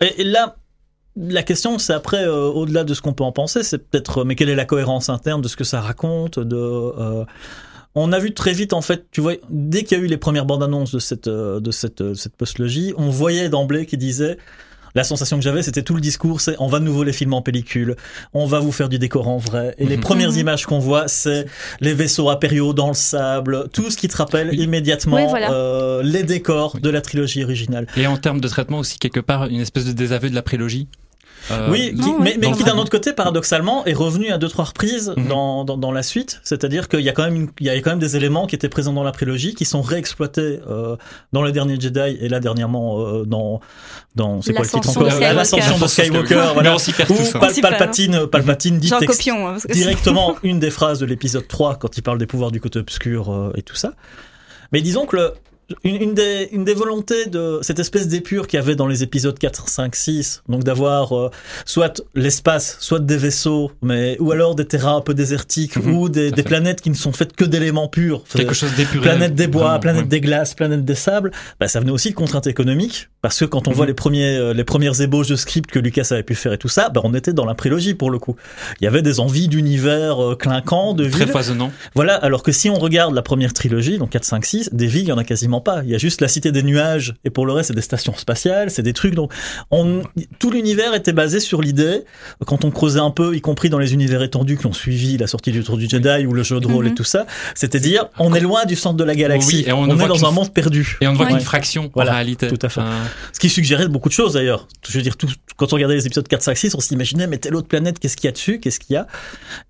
Et, 0.00 0.20
et 0.20 0.24
là, 0.24 0.56
la 1.18 1.42
question, 1.42 1.78
c'est 1.78 1.92
après, 1.92 2.24
euh, 2.24 2.46
au-delà 2.46 2.84
de 2.84 2.94
ce 2.94 3.02
qu'on 3.02 3.12
peut 3.12 3.24
en 3.24 3.32
penser, 3.32 3.62
c'est 3.62 3.78
peut-être, 3.78 4.18
euh, 4.18 4.24
mais 4.24 4.34
quelle 4.36 4.48
est 4.48 4.54
la 4.54 4.64
cohérence 4.64 5.08
interne 5.08 5.42
de 5.42 5.48
ce 5.48 5.56
que 5.56 5.64
ça 5.64 5.80
raconte, 5.80 6.38
de... 6.38 6.56
euh, 6.56 7.24
on 7.94 8.12
a 8.12 8.18
vu 8.18 8.32
très 8.34 8.52
vite, 8.52 8.72
en 8.72 8.82
fait, 8.82 9.06
tu 9.10 9.20
vois, 9.20 9.34
dès 9.50 9.82
qu'il 9.82 9.98
y 9.98 10.00
a 10.00 10.04
eu 10.04 10.06
les 10.06 10.18
premières 10.18 10.46
bandes 10.46 10.62
annonces 10.62 10.92
de 10.92 10.98
cette, 11.00 11.26
euh, 11.26 11.58
de 11.58 11.70
cette, 11.72 12.00
euh, 12.00 12.14
cette 12.14 12.36
postlogie, 12.36 12.94
on 12.96 13.10
voyait 13.10 13.48
d'emblée 13.48 13.86
qui 13.86 13.96
disait, 13.96 14.38
la 14.94 15.04
sensation 15.04 15.36
que 15.36 15.42
j'avais, 15.42 15.62
c'était 15.62 15.82
tout 15.82 15.94
le 15.94 16.00
discours, 16.00 16.40
c'est 16.40 16.54
on 16.60 16.66
va 16.66 16.78
de 16.80 16.84
nouveau 16.84 17.02
les 17.04 17.12
films 17.12 17.34
en 17.34 17.42
pellicule, 17.42 17.96
on 18.32 18.46
va 18.46 18.58
vous 18.58 18.72
faire 18.72 18.88
du 18.88 18.98
décor 18.98 19.28
en 19.28 19.36
vrai. 19.36 19.74
Et 19.78 19.86
les 19.86 19.96
Mhm. 19.96 20.02
premières 20.02 20.32
Mhm. 20.32 20.38
images 20.38 20.66
qu'on 20.66 20.78
voit, 20.78 21.08
c'est 21.08 21.46
les 21.80 21.92
vaisseaux 21.92 22.30
impériaux 22.30 22.72
dans 22.72 22.88
le 22.88 22.94
sable, 22.94 23.68
tout 23.72 23.90
ce 23.90 23.96
qui 23.96 24.08
te 24.08 24.16
rappelle 24.16 24.48
Oui. 24.50 24.56
immédiatement 24.58 25.16
Oui, 25.16 25.24
voilà. 25.28 25.52
euh, 25.52 26.02
les 26.02 26.22
décors 26.22 26.78
de 26.80 26.88
la 26.90 27.00
trilogie 27.00 27.42
originale. 27.44 27.86
Et 27.96 28.06
en 28.06 28.16
termes 28.16 28.40
de 28.40 28.48
traitement 28.48 28.78
aussi, 28.78 28.98
quelque 28.98 29.20
part, 29.20 29.46
une 29.46 29.60
espèce 29.60 29.84
de 29.84 29.92
désaveu 29.92 30.30
de 30.30 30.34
la 30.34 30.42
prélogie? 30.42 30.88
Euh, 31.50 31.68
oui, 31.70 31.94
qui- 31.94 32.00
non, 32.10 32.18
mais, 32.20 32.36
mais 32.40 32.50
qui 32.52 32.58
le 32.60 32.64
d'un 32.64 32.76
autre 32.78 32.90
côté, 32.90 33.12
paradoxalement, 33.12 33.84
est 33.86 33.94
revenu 33.94 34.30
à 34.30 34.38
deux 34.38 34.48
trois 34.48 34.66
reprises 34.66 35.12
Mhm. 35.16 35.28
dans, 35.28 35.64
dans, 35.64 35.76
dans 35.76 35.92
la 35.92 36.02
suite. 36.02 36.40
C'est-à-dire 36.44 36.88
qu'il 36.88 37.00
y 37.00 37.08
a 37.08 37.12
quand 37.12 37.24
même 37.24 37.36
une- 37.36 37.48
il 37.60 37.66
y 37.66 37.70
a 37.70 37.76
quand 37.80 37.90
même 37.90 37.98
des 37.98 38.16
éléments 38.16 38.46
qui 38.46 38.54
étaient 38.54 38.68
présents 38.68 38.92
dans 38.92 39.02
la 39.02 39.12
prélogie 39.12 39.54
qui 39.54 39.64
sont 39.64 39.80
réexploités 39.82 40.60
euh, 40.68 40.96
dans 41.32 41.42
les 41.42 41.52
derniers 41.52 41.78
Jedi 41.80 42.18
et 42.20 42.28
là 42.28 42.40
dernièrement 42.40 43.00
euh, 43.00 43.24
dans 43.24 43.60
dans 44.14 44.42
c'est 44.42 44.52
quoi 44.52 44.64
le 44.64 44.68
titre 44.68 44.86
L'ascension 44.88 45.00
encore? 45.00 45.04
De 45.04 45.10
Skywalker. 45.10 45.36
L'ascension 45.36 45.78
de 45.78 45.86
Skywalker. 45.86 46.50
Voilà. 46.54 46.74
on 46.74 46.78
s'y 46.78 46.92
perd 46.92 47.10
Ou 47.10 47.14
tous. 47.16 47.34
hein. 47.34 47.38
Pal-. 47.40 47.54
Palpatine, 47.60 48.26
Palpatine 48.26 48.78
dit 48.78 48.90
texte- 48.90 49.06
copion 49.18 49.48
hein, 49.48 49.56
directement 49.70 50.36
une 50.42 50.58
des 50.58 50.70
phrases 50.70 50.98
de 50.98 51.06
l'épisode 51.06 51.46
3 51.48 51.76
quand 51.76 51.96
il 51.96 52.02
parle 52.02 52.18
des 52.18 52.26
pouvoirs 52.26 52.50
du 52.50 52.60
côté 52.60 52.78
obscur 52.78 53.32
euh, 53.32 53.52
et 53.56 53.62
tout 53.62 53.76
ça. 53.76 53.92
Mais 54.72 54.80
disons 54.82 55.06
que 55.06 55.16
le, 55.16 55.32
une, 55.84 55.96
une 56.02 56.14
des, 56.14 56.48
une 56.52 56.64
des 56.64 56.74
volontés 56.74 57.26
de 57.26 57.58
cette 57.62 57.78
espèce 57.78 58.08
d'épure 58.08 58.46
qu'il 58.46 58.58
y 58.58 58.62
avait 58.62 58.74
dans 58.76 58.86
les 58.86 59.02
épisodes 59.02 59.38
4, 59.38 59.68
5, 59.68 59.94
6, 59.94 60.42
donc 60.48 60.64
d'avoir 60.64 61.16
euh, 61.16 61.30
soit 61.66 62.02
l'espace, 62.14 62.76
soit 62.80 63.00
des 63.00 63.16
vaisseaux, 63.16 63.70
mais 63.82 64.16
ou 64.20 64.32
alors 64.32 64.54
des 64.54 64.64
terrains 64.64 64.96
un 64.96 65.00
peu 65.00 65.14
désertiques 65.14 65.76
Mhm, 65.76 65.94
ou 65.94 66.08
des, 66.08 66.30
des 66.30 66.42
planètes 66.42 66.80
qui 66.80 66.90
ne 66.90 66.94
sont 66.94 67.12
faites 67.12 67.34
que 67.36 67.44
d'éléments 67.44 67.88
purs. 67.88 68.22
Quelque 68.34 68.54
chose 68.54 68.74
d'épuré. 68.76 69.02
Planète 69.02 69.34
des 69.34 69.46
bois, 69.46 69.62
vraiment, 69.64 69.80
planète 69.80 70.02
ouais. 70.02 70.08
des 70.08 70.20
glaces, 70.20 70.54
planète 70.54 70.84
des 70.84 70.94
sables, 70.94 71.30
bah, 71.60 71.68
ça 71.68 71.80
venait 71.80 71.92
aussi 71.92 72.10
de 72.10 72.14
contraintes 72.14 72.46
économiques, 72.46 73.08
parce 73.22 73.38
que 73.38 73.44
quand 73.44 73.68
on 73.68 73.70
Mhm. 73.72 73.76
voit 73.76 73.86
les 73.86 73.94
premiers, 73.94 74.36
euh, 74.36 74.54
les 74.54 74.64
premières 74.64 75.00
ébauches 75.00 75.28
de 75.28 75.36
script 75.36 75.70
que 75.70 75.78
Lucas 75.78 76.08
avait 76.10 76.22
pu 76.22 76.34
faire 76.34 76.52
et 76.52 76.58
tout 76.58 76.68
ça, 76.68 76.88
bah, 76.88 77.00
on 77.04 77.12
était 77.14 77.32
dans 77.32 77.44
la 77.44 77.54
prélogie 77.54 77.94
pour 77.94 78.10
le 78.10 78.18
coup. 78.18 78.36
Il 78.80 78.84
y 78.84 78.86
avait 78.86 79.02
des 79.02 79.20
envies 79.20 79.48
d'univers 79.48 80.22
euh, 80.22 80.34
clinquants, 80.34 80.94
de 80.94 81.06
Très 81.08 81.24
villes. 81.24 81.32
foisonnant. 81.32 81.70
Voilà, 81.94 82.14
alors 82.14 82.42
que 82.42 82.52
si 82.52 82.70
on 82.70 82.78
regarde 82.78 83.14
la 83.14 83.22
première 83.22 83.52
trilogie, 83.52 83.98
donc 83.98 84.10
4, 84.10 84.24
5, 84.24 84.44
6, 84.46 84.70
des 84.72 84.86
villes, 84.86 85.02
il 85.04 85.08
y 85.08 85.12
en 85.12 85.18
a 85.18 85.24
quasiment 85.24 85.57
pas. 85.60 85.82
Il 85.84 85.90
y 85.90 85.94
a 85.94 85.98
juste 85.98 86.20
la 86.20 86.28
cité 86.28 86.52
des 86.52 86.62
nuages, 86.62 87.14
et 87.24 87.30
pour 87.30 87.46
le 87.46 87.52
reste, 87.52 87.68
c'est 87.68 87.74
des 87.74 87.80
stations 87.82 88.14
spatiales, 88.16 88.70
c'est 88.70 88.82
des 88.82 88.92
trucs. 88.92 89.14
Donc, 89.14 89.32
on, 89.70 90.02
tout 90.38 90.50
l'univers 90.50 90.94
était 90.94 91.12
basé 91.12 91.40
sur 91.40 91.60
l'idée, 91.62 92.04
quand 92.46 92.64
on 92.64 92.70
creusait 92.70 93.00
un 93.00 93.10
peu, 93.10 93.34
y 93.36 93.40
compris 93.40 93.70
dans 93.70 93.78
les 93.78 93.94
univers 93.94 94.22
étendus 94.22 94.56
qui 94.56 94.66
ont 94.66 94.72
suivi 94.72 95.16
la 95.18 95.26
sortie 95.26 95.52
du 95.52 95.62
Tour 95.62 95.76
du 95.76 95.88
Jedi 95.88 96.26
ou 96.26 96.32
le 96.32 96.42
jeu 96.42 96.60
de 96.60 96.66
rôle 96.66 96.86
Mhm. 96.86 96.92
et 96.92 96.94
tout 96.94 97.04
ça, 97.04 97.26
c'était 97.54 97.80
dire, 97.80 98.06
on 98.18 98.34
est 98.34 98.40
loin 98.40 98.64
du 98.64 98.76
centre 98.76 98.96
de 98.96 99.04
la 99.04 99.14
galaxie, 99.14 99.56
Oui, 99.58 99.64
et 99.68 99.72
on 99.72 99.86
est 99.88 100.08
dans 100.08 100.24
un 100.26 100.30
monde 100.30 100.52
perdu. 100.52 100.96
Et 101.00 101.06
on 101.06 101.12
ne 101.12 101.16
voit 101.16 101.26
Ouais. 101.26 101.32
qu'une 101.32 101.40
fraction 101.40 101.90
Voilà, 101.94 102.12
en 102.12 102.14
réalité. 102.14 102.48
tout 102.48 102.58
à 102.62 102.68
fait. 102.68 102.80
Euh, 102.80 102.84
Ce 103.32 103.38
qui 103.40 103.48
suggérait 103.48 103.88
beaucoup 103.88 104.08
de 104.08 104.14
choses 104.14 104.34
d'ailleurs. 104.34 104.68
Je 104.88 104.96
veux 104.96 105.02
dire, 105.02 105.16
tout, 105.16 105.28
quand 105.56 105.72
on 105.72 105.76
regardait 105.76 105.94
les 105.96 106.06
épisodes 106.06 106.26
4, 106.28 106.42
5, 106.42 106.56
6, 106.56 106.74
on 106.74 106.80
s'imaginait, 106.80 107.26
mais 107.26 107.38
telle 107.38 107.54
autre 107.54 107.68
planète, 107.68 107.98
qu'est-ce 107.98 108.16
qu'il 108.16 108.26
y 108.26 108.28
a 108.28 108.32
dessus, 108.32 108.60
qu'est-ce 108.60 108.78
qu'il 108.80 108.94
y 108.94 108.96
a? 108.96 109.06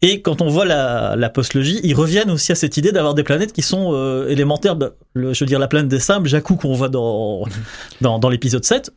Et 0.02 0.20
quand 0.22 0.42
on 0.42 0.48
voit 0.48 0.64
la, 0.64 1.14
la 1.16 1.28
postlogie, 1.30 1.80
ils 1.82 1.94
reviennent 1.94 2.30
aussi 2.30 2.52
à 2.52 2.54
cette 2.54 2.76
idée 2.76 2.92
d'avoir 2.92 3.14
des 3.14 3.22
planètes 3.22 3.52
qui 3.52 3.62
sont 3.62 3.90
euh, 3.92 4.28
élémentaires. 4.28 4.76
Bah, 4.76 4.90
le, 5.14 5.32
je 5.32 5.40
veux 5.44 5.46
dire, 5.48 5.58
la 5.58 5.68
planète 5.68 5.77
des 5.82 6.00
sables, 6.00 6.28
Jakku 6.28 6.56
qu'on 6.56 6.74
voit 6.74 6.88
dans, 6.88 7.44
dans, 8.00 8.18
dans 8.18 8.28
l'épisode 8.28 8.64
7. 8.64 8.90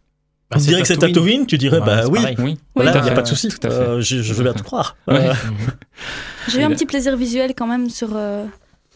Bah, 0.50 0.58
tu 0.60 0.66
dirais 0.68 0.82
que 0.82 0.88
c'est 0.88 0.98
Tatooine, 0.98 1.46
tu 1.46 1.58
dirais, 1.58 1.80
Ouais, 1.80 1.86
bah 1.86 2.04
oui, 2.10 2.20
pareil. 2.20 2.36
oui. 2.40 2.58
voilà, 2.76 2.92
tout 2.92 2.98
il 3.00 3.04
n'y 3.04 3.10
a 3.10 3.14
pas 3.14 3.22
de 3.22 3.28
souci. 3.28 3.48
Euh, 3.64 4.02
je, 4.02 4.22
je 4.22 4.34
veux 4.34 4.44
bien 4.44 4.54
te 4.54 4.62
croire. 4.64 4.98
Ouais. 5.08 5.30
J'ai 6.50 6.60
eu 6.60 6.64
un 6.64 6.70
petit 6.72 6.86
plaisir 6.86 7.16
visuel 7.16 7.54
quand 7.56 7.68
même 7.68 7.90
sur, 7.90 8.10
euh, 8.16 8.46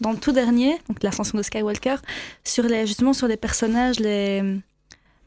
dans 0.01 0.11
le 0.11 0.17
tout 0.17 0.33
dernier, 0.33 0.77
donc 0.89 1.01
l'ascension 1.01 1.37
de 1.37 1.43
Skywalker, 1.43 1.95
sur 2.43 2.65
les, 2.65 2.85
justement 2.87 3.13
sur 3.13 3.27
les 3.27 3.37
personnages, 3.37 3.99
les, 3.99 4.43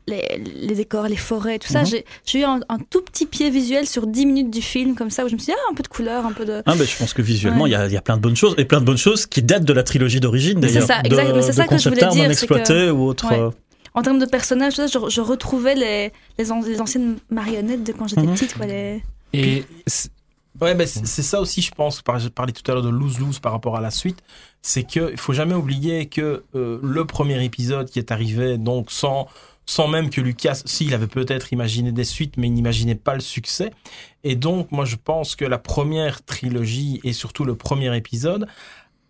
les, 0.09 0.43
les 0.69 0.75
décors, 0.75 1.07
les 1.09 1.17
forêts, 1.17 1.59
tout 1.59 1.69
ça. 1.69 1.81
Mhm. 1.81 1.87
J'ai 1.87 2.05
j'ai 2.25 2.41
eu 2.41 2.45
un, 2.45 2.61
un 2.69 2.79
tout 2.79 3.03
petit 3.03 3.27
pied 3.27 3.51
visuel 3.51 3.87
sur 3.87 4.07
10 4.07 4.27
minutes 4.27 4.51
du 4.51 4.63
film, 4.63 4.95
comme 4.95 5.11
ça, 5.11 5.25
où 5.25 5.29
je 5.29 5.35
me 5.35 5.39
suis 5.39 5.53
dit, 5.53 5.59
ah, 5.59 5.71
un 5.71 5.75
peu 5.75 5.83
de 5.83 5.89
couleur, 5.89 6.25
un 6.27 6.33
peu 6.33 6.45
de. 6.45 6.63
Ah, 6.67 6.75
ben, 6.75 6.87
je 6.87 6.97
pense 6.97 7.13
que 7.15 7.23
visuellement, 7.23 7.67
il 7.67 7.75
Ouais. 7.75 7.79
y, 7.79 7.83
a, 7.83 7.87
il 7.87 7.93
y 7.93 7.97
a 7.97 8.01
plein 8.03 8.17
de 8.17 8.23
bonnes 8.23 8.37
choses, 8.37 8.55
et 8.59 8.65
plein 8.65 8.81
de 8.81 8.87
bonnes 8.87 8.97
choses 8.99 9.27
qui 9.27 9.43
datent 9.43 9.65
de 9.65 9.73
la 9.73 9.83
trilogie 9.83 10.21
d'origine, 10.21 10.59
Mais 10.61 10.69
c'est 10.69 10.75
d'ailleurs. 10.81 10.87
ça, 10.89 11.03
de, 11.03 11.07
exact, 11.09 11.33
mais 11.35 11.43
c'est 11.43 11.53
ça 11.53 11.67
que 11.67 11.79
je 11.79 11.89
voulais 11.89 12.01
dire, 12.01 12.29
non 12.29 12.65
que- 12.65 12.91
ou 12.91 13.03
autre. 13.07 13.31
Ouais. 13.31 13.39
euh, 13.39 13.51
En 13.95 14.03
termes 14.03 14.19
de 14.19 14.27
personnages, 14.27 14.75
je, 14.77 14.99
je 15.09 15.21
retrouvais 15.21 15.75
les, 15.75 16.13
les, 16.39 16.53
an- 16.53 16.61
les 16.65 16.81
anciennes 16.81 17.17
marionnettes 17.31 17.83
de 17.85 17.93
quand 17.93 18.07
j'étais 18.07 18.23
Mhm. 18.23 18.35
petite, 18.35 18.55
quoi. 18.57 18.67
Les... 18.67 19.03
Et 19.33 19.65
c'est- 19.87 20.11
Ouais, 20.61 20.75
ben 20.75 20.89
c'est 20.89 21.23
ça 21.23 21.41
aussi, 21.41 21.63
je 21.63 21.71
pense. 21.71 22.03
par- 22.03 22.19
J'ai 22.19 22.31
parlé 22.31 22.53
tout 22.53 22.69
à 22.69 22.75
l'heure 22.75 22.83
de 22.83 22.89
lose-lose 22.89 23.39
par 23.39 23.53
rapport 23.53 23.77
à 23.77 23.81
la 23.81 23.91
suite. 23.93 24.19
C'est 24.61 24.83
que 24.83 25.13
il 25.13 25.17
faut 25.17 25.33
jamais 25.33 25.55
oublier 25.55 26.07
que 26.07 26.43
euh, 26.57 26.81
le 26.83 27.05
premier 27.05 27.45
épisode 27.45 27.89
qui 27.89 28.01
est 28.01 28.11
arrivé, 28.11 28.59
donc 28.59 28.91
sans 28.91 29.29
sans 29.69 29.87
même 29.87 30.09
que 30.09 30.23
Lucas, 30.23 30.63
s'il 30.65 30.95
avait 30.95 31.07
peut-être 31.07 31.53
imaginé 31.53 31.93
des 31.93 32.05
suites, 32.05 32.39
mais 32.39 32.47
il 32.47 32.55
n'imaginait 32.55 32.95
pas 32.95 33.13
le 33.13 33.21
succès. 33.21 33.71
Et 34.25 34.35
donc, 34.35 34.73
moi, 34.73 34.87
je 34.87 34.97
pense 34.97 35.37
que 35.37 35.45
la 35.45 35.59
première 35.59 36.25
trilogie 36.25 37.01
et 37.05 37.13
surtout 37.13 37.45
le 37.45 37.55
premier 37.55 37.95
épisode 37.95 38.49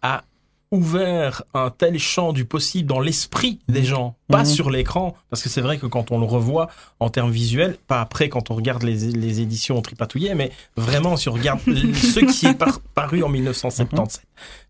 a 0.03 0.25
ouvert 0.71 1.43
un 1.55 1.71
tel 1.71 1.99
champ 1.99 2.33
du 2.33 2.45
possible 2.45 2.89
dans 2.89 3.01
l'esprit 3.01 3.59
des 3.69 3.85
gens, 3.85 4.17
pas 4.29 4.41
Mhm. 4.41 4.45
sur 4.47 4.71
l'écran, 4.71 5.15
parce 5.31 5.43
que 5.43 5.49
c'est 5.49 5.61
vrai 5.63 5.79
que 5.79 5.87
quand 5.87 6.11
on 6.11 6.19
le 6.19 6.27
revoit 6.27 6.69
en 7.01 7.09
termes 7.11 7.31
visuels, 7.31 7.77
pas 7.87 8.01
après 8.01 8.29
quand 8.29 8.51
on 8.51 8.55
regarde 8.55 8.83
les, 8.83 9.11
les 9.13 9.41
éditions 9.41 9.81
tripatouillées, 9.81 10.35
mais 10.35 10.51
vraiment 10.77 11.17
si 11.17 11.29
on 11.29 11.33
regarde 11.33 11.61
ce 11.67 12.21
qui 12.21 12.47
est 12.47 12.55
par- 12.55 12.81
paru 12.95 13.23
en 13.23 13.29
1977, 13.29 14.23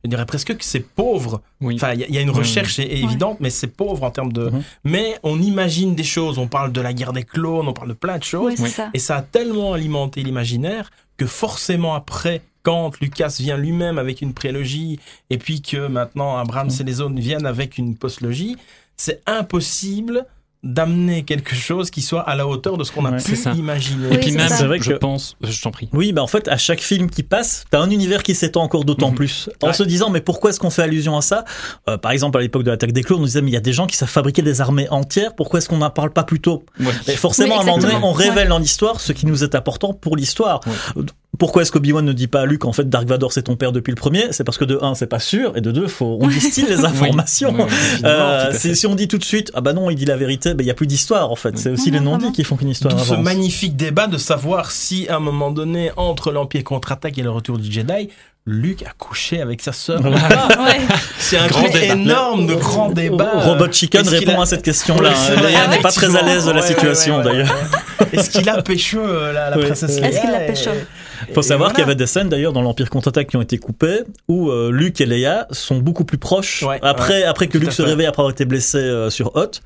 je 0.04 0.08
dirais 0.10 0.26
presque 0.26 0.56
que 0.56 0.64
c'est 0.64 0.80
pauvre. 0.80 1.42
oui. 1.60 1.74
Enfin, 1.76 1.92
il 1.94 2.00
y, 2.00 2.04
a- 2.04 2.08
il 2.08 2.14
y 2.14 2.18
a 2.18 2.22
une 2.22 2.30
recherche 2.30 2.78
évidente, 2.78 3.38
mais 3.40 3.50
c'est 3.50 3.66
pauvre 3.66 4.04
en 4.04 4.10
termes 4.10 4.32
de... 4.32 4.50
Mhm. 4.50 4.62
Mais 4.84 5.16
on 5.24 5.40
imagine 5.40 5.94
des 5.94 6.04
choses, 6.04 6.38
on 6.38 6.46
parle 6.48 6.72
de 6.72 6.80
la 6.80 6.92
guerre 6.92 7.12
des 7.12 7.24
clones, 7.24 7.66
on 7.68 7.72
parle 7.72 7.88
de 7.88 7.94
plein 7.94 8.18
de 8.18 8.24
choses, 8.24 8.54
ça. 8.66 8.90
et 8.94 8.98
ça 8.98 9.16
a 9.16 9.22
tellement 9.22 9.72
alimenté 9.72 10.22
l'imaginaire 10.22 10.90
que 11.18 11.26
forcément 11.26 11.94
après, 11.94 12.40
quand 12.62 12.98
Lucas 13.00 13.36
vient 13.38 13.58
lui-même 13.58 13.98
avec 13.98 14.22
une 14.22 14.32
prélogie, 14.32 14.98
et 15.28 15.36
puis 15.36 15.60
que 15.60 15.86
maintenant 15.88 16.38
Abrams 16.38 16.70
et 16.80 16.84
les 16.84 17.00
autres 17.02 17.16
viennent 17.16 17.46
avec 17.46 17.76
une 17.76 17.96
postlogie, 17.96 18.56
c'est 18.96 19.22
impossible 19.26 20.26
d'amener 20.64 21.22
quelque 21.24 21.54
chose 21.54 21.90
qui 21.90 22.02
soit 22.02 22.22
à 22.22 22.34
la 22.34 22.46
hauteur 22.48 22.76
de 22.76 22.82
ce 22.84 22.90
qu'on 22.90 23.04
a 23.04 23.10
Ouais. 23.12 23.18
pu 23.18 23.22
C'est 23.22 23.36
ça. 23.36 23.52
imaginer. 23.52 24.08
Oui, 24.08 24.16
Et 24.16 24.18
puis 24.18 24.32
même, 24.32 24.48
vrai 24.48 24.78
je 24.82 24.90
que- 24.92 24.96
pense, 24.98 25.36
je 25.42 25.62
t'en 25.62 25.70
prie. 25.70 25.88
Oui, 25.92 26.12
bah 26.12 26.22
en 26.22 26.26
fait, 26.26 26.48
à 26.48 26.56
chaque 26.56 26.80
film 26.80 27.08
qui 27.08 27.22
passe, 27.22 27.64
t'as 27.70 27.78
un 27.80 27.90
univers 27.90 28.22
qui 28.24 28.34
s'étend 28.34 28.62
encore 28.62 28.84
d'autant 28.84 29.10
Mhm. 29.10 29.14
plus. 29.14 29.50
En 29.62 29.68
Ouais. 29.68 29.72
se 29.72 29.84
disant, 29.84 30.10
mais 30.10 30.20
pourquoi 30.20 30.50
est-ce 30.50 30.58
qu'on 30.58 30.70
fait 30.70 30.82
allusion 30.82 31.16
à 31.16 31.22
ça? 31.22 31.44
Euh, 31.88 31.96
Par 31.96 32.10
exemple, 32.10 32.38
à 32.38 32.40
l'époque 32.40 32.64
de 32.64 32.70
l'attaque 32.70 32.92
des 32.92 33.02
clones, 33.04 33.20
on 33.20 33.24
disait, 33.24 33.40
mais 33.40 33.50
il 33.50 33.54
y 33.54 33.56
a 33.58 33.60
des 33.60 33.72
gens 33.72 33.86
qui 33.86 33.96
savent 33.96 34.08
fabriquer 34.08 34.42
des 34.42 34.60
armées 34.60 34.88
entières, 34.90 35.34
pourquoi 35.36 35.58
est-ce 35.58 35.68
qu'on 35.68 35.78
n'en 35.78 35.90
parle 35.90 36.10
pas 36.12 36.24
plus 36.24 36.40
tôt? 36.40 36.64
Ouais. 36.80 36.86
Mais 37.06 37.14
forcément, 37.16 37.54
Oui, 37.54 37.60
à 37.60 37.62
un 37.62 37.66
moment 37.66 37.78
donné, 37.78 37.94
on 38.02 38.12
révèle 38.12 38.48
dans 38.48 38.58
l'histoire 38.58 39.00
ce 39.00 39.12
qui 39.12 39.26
nous 39.26 39.44
est 39.44 39.54
important 39.54 39.92
pour 39.94 40.16
l'histoire. 40.16 40.60
Pourquoi 41.38 41.62
est-ce 41.62 41.70
qu'Obi-Wan 41.70 42.04
ne 42.04 42.12
dit 42.12 42.26
pas 42.26 42.40
à 42.40 42.46
Luke, 42.46 42.64
en 42.64 42.72
fait, 42.72 42.88
Dark 42.88 43.06
Vador 43.06 43.32
c'est 43.32 43.42
ton 43.42 43.54
père 43.54 43.70
depuis 43.70 43.90
le 43.92 43.96
premier? 43.96 44.28
C'est 44.32 44.44
parce 44.44 44.56
que 44.58 44.64
de 44.64 44.78
un, 44.82 44.94
c'est 44.94 45.06
pas 45.06 45.20
sûr, 45.20 45.56
et 45.56 45.60
de 45.60 45.70
deux, 45.70 45.86
faut, 45.86 46.18
on 46.20 46.26
distille 46.26 46.64
les 46.68 46.84
informations. 46.84 47.54
Oui, 47.56 47.64
oui, 47.68 47.74
Évidemment, 47.92 48.14
Euh, 48.18 48.52
si, 48.54 48.86
on 48.86 48.94
dit 48.94 49.06
tout 49.08 49.18
de 49.18 49.24
suite, 49.24 49.52
ah 49.54 49.60
bah 49.60 49.72
non, 49.72 49.90
il 49.90 49.94
dit 49.96 50.06
la 50.06 50.16
vérité, 50.16 50.54
il 50.58 50.64
y 50.66 50.70
a 50.70 50.74
plus 50.74 50.86
d'histoire 50.86 51.30
en 51.30 51.36
fait. 51.36 51.56
C'est 51.58 51.70
aussi 51.70 51.92
Non, 51.92 51.98
les 51.98 52.04
non, 52.04 52.10
non-dits 52.12 52.32
qui 52.32 52.44
font 52.44 52.56
qu'une 52.56 52.70
histoire 52.70 52.94
D'où 52.94 53.04
ce 53.04 53.12
avance. 53.12 53.24
magnifique 53.24 53.76
débat 53.76 54.06
de 54.08 54.16
savoir 54.18 54.70
si, 54.72 55.06
à 55.08 55.16
un 55.16 55.20
moment 55.20 55.50
donné, 55.50 55.92
entre 55.96 56.32
l'Empire 56.32 56.64
contre-attaque 56.64 57.18
et 57.18 57.22
le 57.22 57.30
retour 57.30 57.58
du 57.58 57.70
Jedi, 57.70 58.08
Luke 58.46 58.82
a 58.82 58.92
couché 58.98 59.42
avec 59.42 59.60
sa 59.60 59.72
sœur. 59.72 60.00
Ouais. 60.04 60.16
C'est 61.18 61.36
un 61.36 61.46
Grand 61.48 61.60
truc 61.64 61.74
débat. 61.74 61.94
énorme 61.94 62.46
de 62.46 62.54
grand 62.54 62.88
débat. 62.88 63.32
Robot 63.34 63.70
Chicken 63.70 64.08
répond 64.08 64.40
a- 64.40 64.44
à 64.44 64.46
cette 64.46 64.62
question-là. 64.62 65.10
Ouais, 65.10 65.36
Léa 65.50 65.66
n'est 65.68 65.80
pas 65.80 65.92
très 65.92 66.16
à 66.16 66.22
l'aise 66.22 66.46
de 66.46 66.52
la 66.52 66.62
situation 66.62 67.18
Ouais, 67.18 67.24
ouais, 67.24 67.30
ouais, 67.30 67.42
d'ailleurs. 67.44 67.70
Est-ce 68.12 68.30
qu'il 68.30 68.48
a 68.48 68.62
pécho 68.62 68.98
euh, 68.98 69.32
la, 69.32 69.50
la 69.50 69.56
Ouais. 69.58 69.64
princesse 69.66 69.90
Est-ce 69.98 70.00
Leia 70.00 70.20
qu'il 70.20 70.30
l'a 70.30 70.40
pécho 70.40 70.70
et- 71.28 71.32
Faut 71.34 71.42
savoir 71.42 71.70
qu'il 71.72 71.80
y 71.80 71.82
avait 71.82 71.94
des 71.96 72.06
scènes 72.06 72.28
d'ailleurs 72.28 72.52
dans 72.52 72.62
l'Empire 72.62 72.90
contre-attaque 72.90 73.28
qui 73.28 73.36
ont 73.36 73.42
été 73.42 73.58
coupées 73.58 74.00
où 74.28 74.50
euh, 74.50 74.70
Luke 74.72 75.00
et 75.00 75.06
Leia 75.06 75.46
sont 75.50 75.78
beaucoup 75.78 76.04
plus 76.04 76.18
proches. 76.18 76.62
Ouais, 76.62 76.78
après, 76.82 77.20
ouais, 77.20 77.24
après 77.24 77.48
que 77.48 77.58
Luke 77.58 77.72
se 77.72 77.82
réveille 77.82 78.06
après 78.06 78.20
avoir 78.22 78.32
été 78.32 78.44
blessé 78.44 78.78
euh, 78.78 79.10
sur 79.10 79.34
Hoth, 79.36 79.60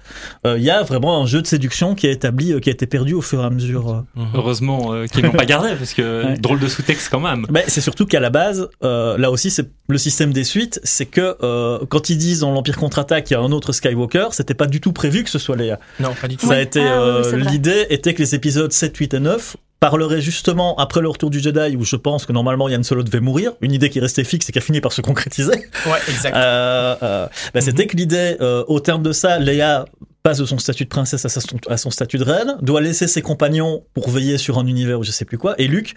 euh, 0.46 0.56
il 0.58 0.64
y 0.64 0.70
a 0.70 0.82
vraiment 0.82 1.22
un 1.22 1.26
jeu 1.26 1.42
de 1.42 1.46
séduction 1.46 1.94
qui 1.94 2.06
est 2.06 2.12
établi, 2.12 2.52
euh, 2.52 2.60
qui 2.60 2.68
a 2.70 2.72
été 2.72 2.86
perdu 2.86 3.14
au 3.14 3.20
fur 3.20 3.42
et 3.42 3.44
à 3.44 3.50
mesure. 3.50 3.90
euh. 4.16 4.22
Heureusement 4.34 4.92
euh, 4.94 5.06
qu'ils 5.06 5.24
n'ont 5.24 5.32
pas 5.32 5.44
gardé, 5.44 5.70
parce 5.76 5.92
que 5.94 6.24
Ouais. 6.26 6.34
drôle 6.38 6.58
de 6.58 6.68
sous-texte 6.68 7.08
quand 7.10 7.20
même. 7.20 7.46
Ben, 7.50 7.62
c'est 7.66 7.80
surtout 7.80 8.06
qu'à 8.06 8.20
la 8.20 8.30
base, 8.30 8.68
euh, 8.84 9.16
là 9.18 9.30
aussi, 9.30 9.50
c'est 9.50 9.68
le 9.88 9.98
système 9.98 10.32
des 10.32 10.44
suites, 10.44 10.80
c'est 10.84 11.06
que 11.06 11.36
euh, 11.42 11.78
quand 11.88 12.08
ils 12.10 12.16
disent 12.18 12.40
dans 12.40 12.50
l'Empire 12.52 12.76
contre-attaque 12.76 13.24
qu'il 13.24 13.36
y 13.36 13.40
a 13.40 13.42
un 13.42 13.52
autre 13.52 13.72
Skywalker, 13.72 14.28
c'était 14.32 14.54
pas 14.54 14.66
du 14.66 14.80
tout 14.80 14.92
prévu 14.92 15.22
que 15.24 15.30
ce 15.30 15.38
soit 15.38 15.56
Leia. 15.56 15.78
Non, 16.00 16.10
pas 16.20 16.28
du 16.28 16.36
tout. 16.36 16.46
Ça 16.46 16.54
a 16.54 16.60
été 16.60 16.80
Ah, 16.80 16.84
oui, 16.84 17.22
euh, 17.34 17.36
l'idée 17.36 17.86
était 17.90 18.14
que 18.14 18.21
les 18.22 18.34
épisodes 18.34 18.72
7, 18.72 18.96
8 18.96 19.14
et 19.14 19.20
9 19.20 19.56
parleraient 19.80 20.20
justement 20.20 20.76
après 20.78 21.00
le 21.00 21.08
retour 21.08 21.28
du 21.28 21.40
Jedi 21.40 21.74
où 21.76 21.84
je 21.84 21.96
pense 21.96 22.24
que 22.24 22.32
normalement 22.32 22.68
Yann 22.68 22.84
Solo 22.84 23.02
devait 23.02 23.18
mourir, 23.20 23.52
une 23.60 23.72
idée 23.72 23.90
qui 23.90 23.98
restait 23.98 24.22
fixe 24.22 24.48
et 24.48 24.52
qui 24.52 24.58
a 24.58 24.62
fini 24.62 24.80
par 24.80 24.92
se 24.92 25.00
concrétiser. 25.00 25.50
Ouais, 25.86 25.98
exact. 26.08 26.36
Euh, 26.36 26.94
euh, 27.02 27.26
bah, 27.52 27.60
C'était 27.60 27.88
que 27.88 27.96
l'idée, 27.96 28.36
euh, 28.40 28.62
au 28.68 28.78
terme 28.78 29.02
de 29.02 29.10
ça, 29.10 29.40
Leia 29.40 29.84
passe 30.22 30.38
de 30.38 30.44
son 30.46 30.58
statut 30.58 30.84
de 30.84 30.88
princesse 30.88 31.24
à, 31.24 31.28
sa- 31.28 31.40
à 31.68 31.76
son 31.76 31.90
statut 31.90 32.16
de 32.18 32.22
reine, 32.22 32.56
doit 32.62 32.80
laisser 32.80 33.08
ses 33.08 33.22
compagnons 33.22 33.82
pour 33.92 34.08
veiller 34.08 34.38
sur 34.38 34.56
un 34.60 34.66
univers 34.68 35.00
ou 35.00 35.02
je 35.02 35.10
sais 35.10 35.24
plus 35.24 35.36
quoi, 35.36 35.56
et 35.58 35.66
Luke 35.66 35.94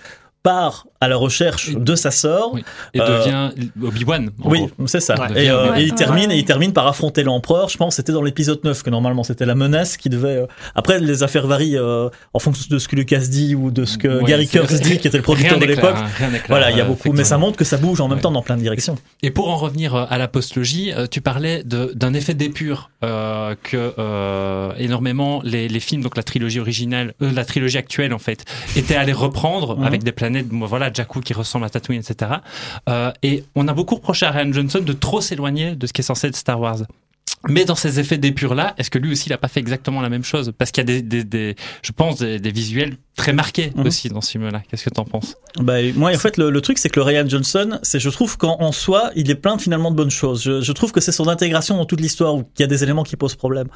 part 0.50 0.86
à 1.02 1.08
la 1.08 1.16
recherche 1.18 1.72
de 1.74 1.96
sa 1.96 2.12
sœur. 2.12 2.54
Oui. 2.54 2.64
Et 2.94 3.02
Euh, 3.02 3.20
devient 3.20 3.50
Obi-Wan. 3.84 4.30
en 4.44 4.50
Oui, 4.50 4.60
c'est 4.86 5.00
ça. 5.00 5.16
Ouais. 5.20 5.46
et, 5.46 5.50
euh, 5.50 5.72
Ouais. 5.72 5.82
et 5.82 5.84
il 5.86 5.90
Ouais. 5.92 5.96
termine 5.96 6.32
et 6.32 6.38
il 6.38 6.46
termine 6.46 6.72
par 6.72 6.86
affronter 6.88 7.24
l'empereur. 7.24 7.68
Je 7.70 7.78
pense 7.78 7.90
que 7.90 7.96
c'était 7.98 8.12
dans 8.14 8.22
l'épisode 8.22 8.60
9 8.64 8.84
que 8.84 8.90
normalement 8.92 9.24
c'était 9.24 9.46
la 9.46 9.56
menace 9.56 9.98
qui 9.98 10.10
devait. 10.10 10.38
euh, 10.44 10.48
Après 10.76 11.00
les 11.00 11.24
affaires 11.24 11.48
varient 11.48 11.78
euh, 11.78 12.10
en 12.34 12.40
fonction 12.40 12.66
de 12.70 12.78
ce 12.80 12.88
que 12.88 12.96
Lucas 12.96 13.24
dit 13.30 13.56
ou 13.56 13.72
de 13.72 13.86
ce 13.86 13.98
que 13.98 14.08
Ouais, 14.22 14.30
Gary 14.30 14.48
Kurtz 14.48 14.80
dit, 14.82 14.98
qui 15.00 15.08
était 15.08 15.18
le 15.18 15.24
producteur 15.24 15.58
de 15.60 15.66
l'époque. 15.66 15.96
hein, 15.98 16.28
Voilà, 16.48 16.70
il 16.72 16.78
y 16.78 16.82
a 16.82 16.84
euh, 16.84 16.88
beaucoup, 16.88 17.12
mais 17.12 17.24
ça 17.24 17.38
montre 17.40 17.58
que 17.58 17.66
ça 17.66 17.78
bouge 17.78 18.00
en 18.02 18.08
même 18.08 18.18
Ouais. 18.18 18.22
temps 18.22 18.32
dans 18.32 18.44
plein 18.44 18.56
de 18.58 18.62
directions. 18.62 18.96
Et 19.24 19.32
pour 19.32 19.50
en 19.50 19.58
revenir 19.58 19.96
euh, 19.96 20.06
à 20.10 20.18
la 20.18 20.28
postlogie, 20.28 20.94
euh, 20.94 21.08
tu 21.10 21.22
parlais 21.22 21.64
d'un 21.66 22.14
effet 22.14 22.34
d'épure 22.36 22.90
euh, 23.04 23.56
que 23.64 23.94
euh, 24.00 24.72
énormément 24.78 25.42
les, 25.44 25.68
les 25.68 25.80
films, 25.80 26.02
donc 26.04 26.16
la 26.18 26.24
trilogie 26.24 26.60
originale, 26.60 27.14
euh, 27.22 27.32
la 27.34 27.46
trilogie 27.46 27.78
actuelle 27.78 28.14
en 28.14 28.20
fait, 28.20 28.46
étaient 28.76 28.96
allés 28.96 29.14
reprendre 29.14 29.78
Mhm. 29.78 29.84
avec 29.84 30.04
des 30.04 30.12
planètes, 30.12 30.35
bon, 30.44 30.66
voilà, 30.66 30.92
Jakku 30.94 31.22
qui 31.22 31.34
ressemble 31.34 31.66
à 31.66 31.70
Tatooine, 31.70 32.00
etc. 32.02 32.32
Euh, 32.90 33.12
et 33.24 33.44
on 33.56 33.68
a 33.68 33.74
beaucoup 33.74 33.96
reproché 33.96 34.26
à 34.26 34.32
Ryan 34.32 34.52
Johnson 34.52 34.80
de 34.80 34.94
trop 34.94 35.22
s'éloigner 35.22 35.76
de 35.76 35.88
ce 35.88 35.94
qui 35.94 36.02
est 36.02 36.04
censé 36.04 36.28
être 36.28 36.36
Star 36.36 36.60
Wars. 36.60 36.80
Mais 37.48 37.64
dans 37.64 37.76
ces 37.76 38.00
effets 38.00 38.18
d'épure 38.18 38.56
là, 38.56 38.74
est-ce 38.80 38.90
que 38.90 38.98
lui 38.98 39.12
aussi 39.12 39.30
il 39.30 39.34
a 39.34 39.38
pas 39.38 39.48
fait 39.48 39.60
exactement 39.60 40.02
la 40.02 40.10
même 40.10 40.24
chose? 40.24 40.52
Parce 40.58 40.72
qu'il 40.72 40.82
y 40.82 40.86
a 40.86 40.86
des, 40.86 41.02
des, 41.04 41.24
des- 41.24 41.56
je 41.84 41.92
pense, 41.92 42.18
des, 42.18 42.40
des 42.40 42.52
visuels 42.52 42.98
très 43.16 43.34
marqués 43.34 43.72
Mhm. 43.76 43.86
aussi 43.86 44.10
dans 44.10 44.22
ce 44.22 44.32
film-là. 44.32 44.64
Qu'est-ce 44.68 44.84
que 44.86 44.90
t'en 44.90 45.04
penses? 45.06 45.36
Bah, 45.60 45.74
moi, 45.96 46.12
en 46.12 46.18
fait, 46.18 46.38
le, 46.38 46.50
le 46.50 46.62
truc, 46.62 46.80
c'est 46.80 46.90
que 46.90 47.00
le 47.00 47.04
Ryan 47.04 47.28
Johnson, 47.28 47.78
c'est, 47.84 48.00
je 48.00 48.10
trouve 48.10 48.38
qu'en 48.38 48.60
en 48.62 48.72
soi, 48.72 49.12
il 49.16 49.30
est 49.30 49.36
plein 49.36 49.60
finalement 49.60 49.92
de 49.92 49.96
bonnes 49.96 50.10
choses. 50.10 50.42
Je, 50.44 50.62
je 50.62 50.72
trouve 50.72 50.92
que 50.92 51.02
c'est 51.02 51.12
son 51.12 51.28
intégration 51.28 51.78
dans 51.78 51.86
toute 51.86 52.02
l'histoire 52.02 52.34
où 52.36 52.46
il 52.58 52.62
y 52.62 52.64
a 52.64 52.68
des 52.68 52.82
éléments 52.84 53.04
qui 53.04 53.16
posent 53.16 53.36
problème. 53.36 53.68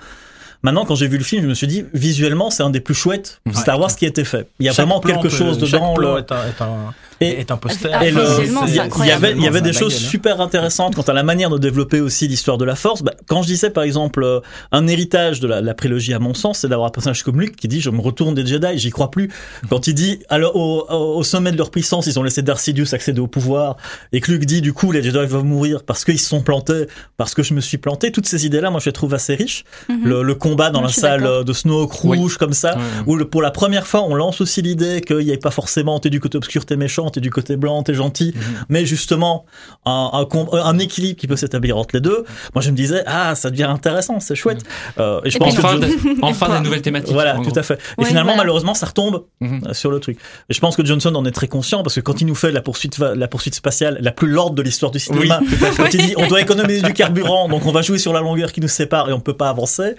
Maintenant, 0.61 0.85
quand 0.85 0.95
j'ai 0.95 1.07
vu 1.07 1.17
le 1.17 1.23
film, 1.23 1.41
je 1.43 1.47
me 1.47 1.53
suis 1.53 1.67
dit, 1.67 1.85
visuellement, 1.93 2.49
c'est 2.49 2.63
un 2.63 2.69
des 2.69 2.81
plus 2.81 2.93
chouettes 2.93 3.39
Ouais. 3.45 3.53
Star 3.53 3.79
Wars 3.79 3.95
qui 3.95 4.05
a 4.05 4.09
été 4.09 4.25
fait. 4.25 4.47
Il 4.59 4.65
y 4.65 4.69
a 4.69 4.73
vraiment 4.73 4.99
quelque 4.99 5.29
chose 5.29 5.57
chaque 5.59 5.79
dedans. 5.79 5.93
plan 5.93 6.13
le- 6.15 6.19
est 6.19 6.31
un, 6.31 6.47
est 6.47 6.61
un, 6.61 6.93
Et- 7.21 7.39
est 7.39 7.51
un 7.51 7.57
poster. 7.57 7.89
Ah, 7.93 8.05
Et 8.05 8.11
le- 8.11 8.21
il 8.45 9.05
y, 9.05 9.11
avait, 9.11 9.31
il 9.33 9.41
y 9.43 9.47
avait 9.47 9.61
des 9.61 9.73
choses 9.73 9.93
gueule, 9.93 10.03
hein. 10.05 10.09
super 10.09 10.41
intéressantes 10.41 10.95
quant 10.95 11.01
à 11.03 11.13
la 11.13 11.23
manière 11.23 11.49
de 11.49 11.57
développer 11.57 11.99
aussi 11.99 12.27
l'histoire 12.27 12.57
de 12.57 12.65
la 12.65 12.75
Force. 12.75 13.01
Bah, 13.03 13.13
quand 13.27 13.41
je 13.41 13.47
disais 13.47 13.69
par 13.69 13.83
exemple 13.83 14.23
euh, 14.23 14.39
un 14.71 14.87
héritage 14.87 15.39
de 15.39 15.47
la, 15.47 15.61
la 15.61 15.73
prélogie 15.73 16.13
à 16.13 16.19
mon 16.19 16.33
sens, 16.33 16.59
c'est 16.59 16.67
d'avoir 16.67 16.87
un 16.87 16.91
personnage 16.91 17.23
comme 17.23 17.39
Luke 17.41 17.55
qui 17.55 17.67
dit 17.67 17.81
je 17.81 17.89
me 17.89 17.99
retourne 18.01 18.35
des 18.35 18.45
Jedi, 18.45 18.77
j'y 18.77 18.89
crois 18.89 19.11
plus. 19.11 19.29
Quand 19.69 19.87
il 19.87 19.93
dit 19.95 20.19
alors 20.29 20.55
au, 20.55 20.85
au, 20.89 21.23
sommet 21.23 21.51
de 21.51 21.57
leur 21.57 21.71
puissance, 21.71 22.07
ils 22.07 22.17
ont 22.19 22.23
laissé 22.23 22.41
Darth 22.41 22.59
Sidious 22.61 22.93
accéder 22.95 23.19
au 23.19 23.27
pouvoir 23.27 23.75
et 24.13 24.21
que 24.21 24.31
Luke 24.31 24.45
dit 24.45 24.61
du 24.61 24.73
coup 24.73 24.91
les 24.91 25.03
Jedi 25.03 25.25
vont 25.27 25.43
mourir 25.43 25.83
parce 25.83 26.05
qu'ils 26.05 26.19
se 26.19 26.27
sont 26.29 26.41
plantés, 26.41 26.85
parce 27.17 27.33
que 27.35 27.43
je 27.43 27.53
me 27.53 27.61
suis 27.61 27.77
planté. 27.77 28.11
Toutes 28.11 28.27
ces 28.27 28.45
idées-là, 28.45 28.69
moi 28.71 28.79
je 28.79 28.85
les 28.85 28.93
trouve 28.93 29.13
assez 29.13 29.35
riches. 29.35 29.63
Mhm. 29.89 29.99
Le, 30.05 30.23
le 30.23 30.35
combat 30.35 30.69
dans 30.69 30.81
la 30.81 30.89
salle 30.89 31.25
euh, 31.25 31.43
de 31.43 31.53
Snoke 31.53 31.91
rouge 31.93 32.37
comme 32.37 32.53
ça, 32.53 32.77
où 33.07 33.15
le- 33.15 33.25
pour 33.25 33.41
la 33.41 33.51
première 33.51 33.85
fois 33.87 34.03
on 34.03 34.15
lance 34.15 34.41
aussi 34.41 34.61
l'idée 34.61 35.01
qu'il 35.01 35.17
n'y 35.17 35.31
ait 35.31 35.37
pas 35.37 35.51
forcément 35.51 35.99
t'es 35.99 36.09
du 36.09 36.19
côté 36.19 36.37
obscur 36.37 36.65
t'es 36.65 36.75
méchant, 36.77 37.08
t'es 37.09 37.21
du 37.21 37.29
côté 37.29 37.55
blanc 37.57 37.81
t'es 37.83 37.93
gentil, 37.93 38.33
Mhm. 38.35 38.41
mais 38.69 38.85
justement 38.85 39.45
un, 39.85 40.25
un, 40.53 40.79
équilibre 40.79 41.19
qui 41.19 41.27
peut 41.27 41.35
s'établir 41.35 41.77
entre 41.77 41.95
les 41.95 42.01
deux. 42.01 42.25
Moi 42.55 42.61
je 42.61 42.71
me 42.71 42.75
disais 42.75 43.03
ah 43.05 43.35
ça 43.35 43.49
devient 43.49 43.63
intéressant, 43.63 44.19
c'est 44.19 44.35
chouette. 44.35 44.63
Euh, 44.99 45.21
et 45.23 45.29
je 45.29 45.35
Et 45.35 45.39
pense 45.39 45.53
puis, 45.55 45.61
que 45.63 45.67
Enfin, 45.67 45.77
John- 45.81 45.89
de- 45.89 46.19
enfin 46.23 46.57
des 46.57 46.63
nouvelles 46.63 46.81
thématiques. 46.81 47.13
voilà 47.13 47.33
tout 47.35 47.41
gros. 47.43 47.59
à 47.59 47.63
fait. 47.63 47.75
Et 47.97 48.01
Ouais, 48.01 48.07
finalement 48.07 48.31
voilà. 48.31 48.43
malheureusement 48.43 48.73
ça 48.73 48.85
retombe 48.87 49.23
Mhm. 49.41 49.61
euh, 49.69 49.73
sur 49.73 49.91
le 49.91 49.99
truc. 49.99 50.17
Et 50.49 50.53
je 50.53 50.59
pense 50.59 50.75
que 50.75 50.85
Johnson 50.85 51.13
en 51.15 51.25
est 51.25 51.31
très 51.31 51.47
conscient 51.47 51.83
parce 51.83 51.95
que 51.95 52.01
quand 52.01 52.21
il 52.21 52.27
nous 52.27 52.35
fait 52.35 52.51
la 52.51 52.61
poursuite 52.61 52.97
la 52.99 53.27
poursuite 53.27 53.55
spatiale 53.55 53.97
la 54.01 54.11
plus 54.11 54.27
lorde 54.29 54.55
de 54.55 54.61
l'histoire 54.61 54.91
du 54.91 54.99
cinéma, 54.99 55.39
quand 55.77 55.93
il 55.93 55.99
dit 56.01 56.13
on 56.17 56.27
doit 56.27 56.41
économiser 56.41 56.81
du 56.81 56.93
carburant 56.93 57.47
donc 57.49 57.65
on 57.65 57.71
va 57.71 57.81
jouer 57.81 57.97
sur 57.97 58.13
la 58.13 58.21
longueur 58.21 58.51
qui 58.51 58.61
nous 58.61 58.67
sépare 58.67 59.09
et 59.09 59.13
on 59.13 59.19
peut 59.19 59.33
pas 59.35 59.49
avancer. 59.49 59.95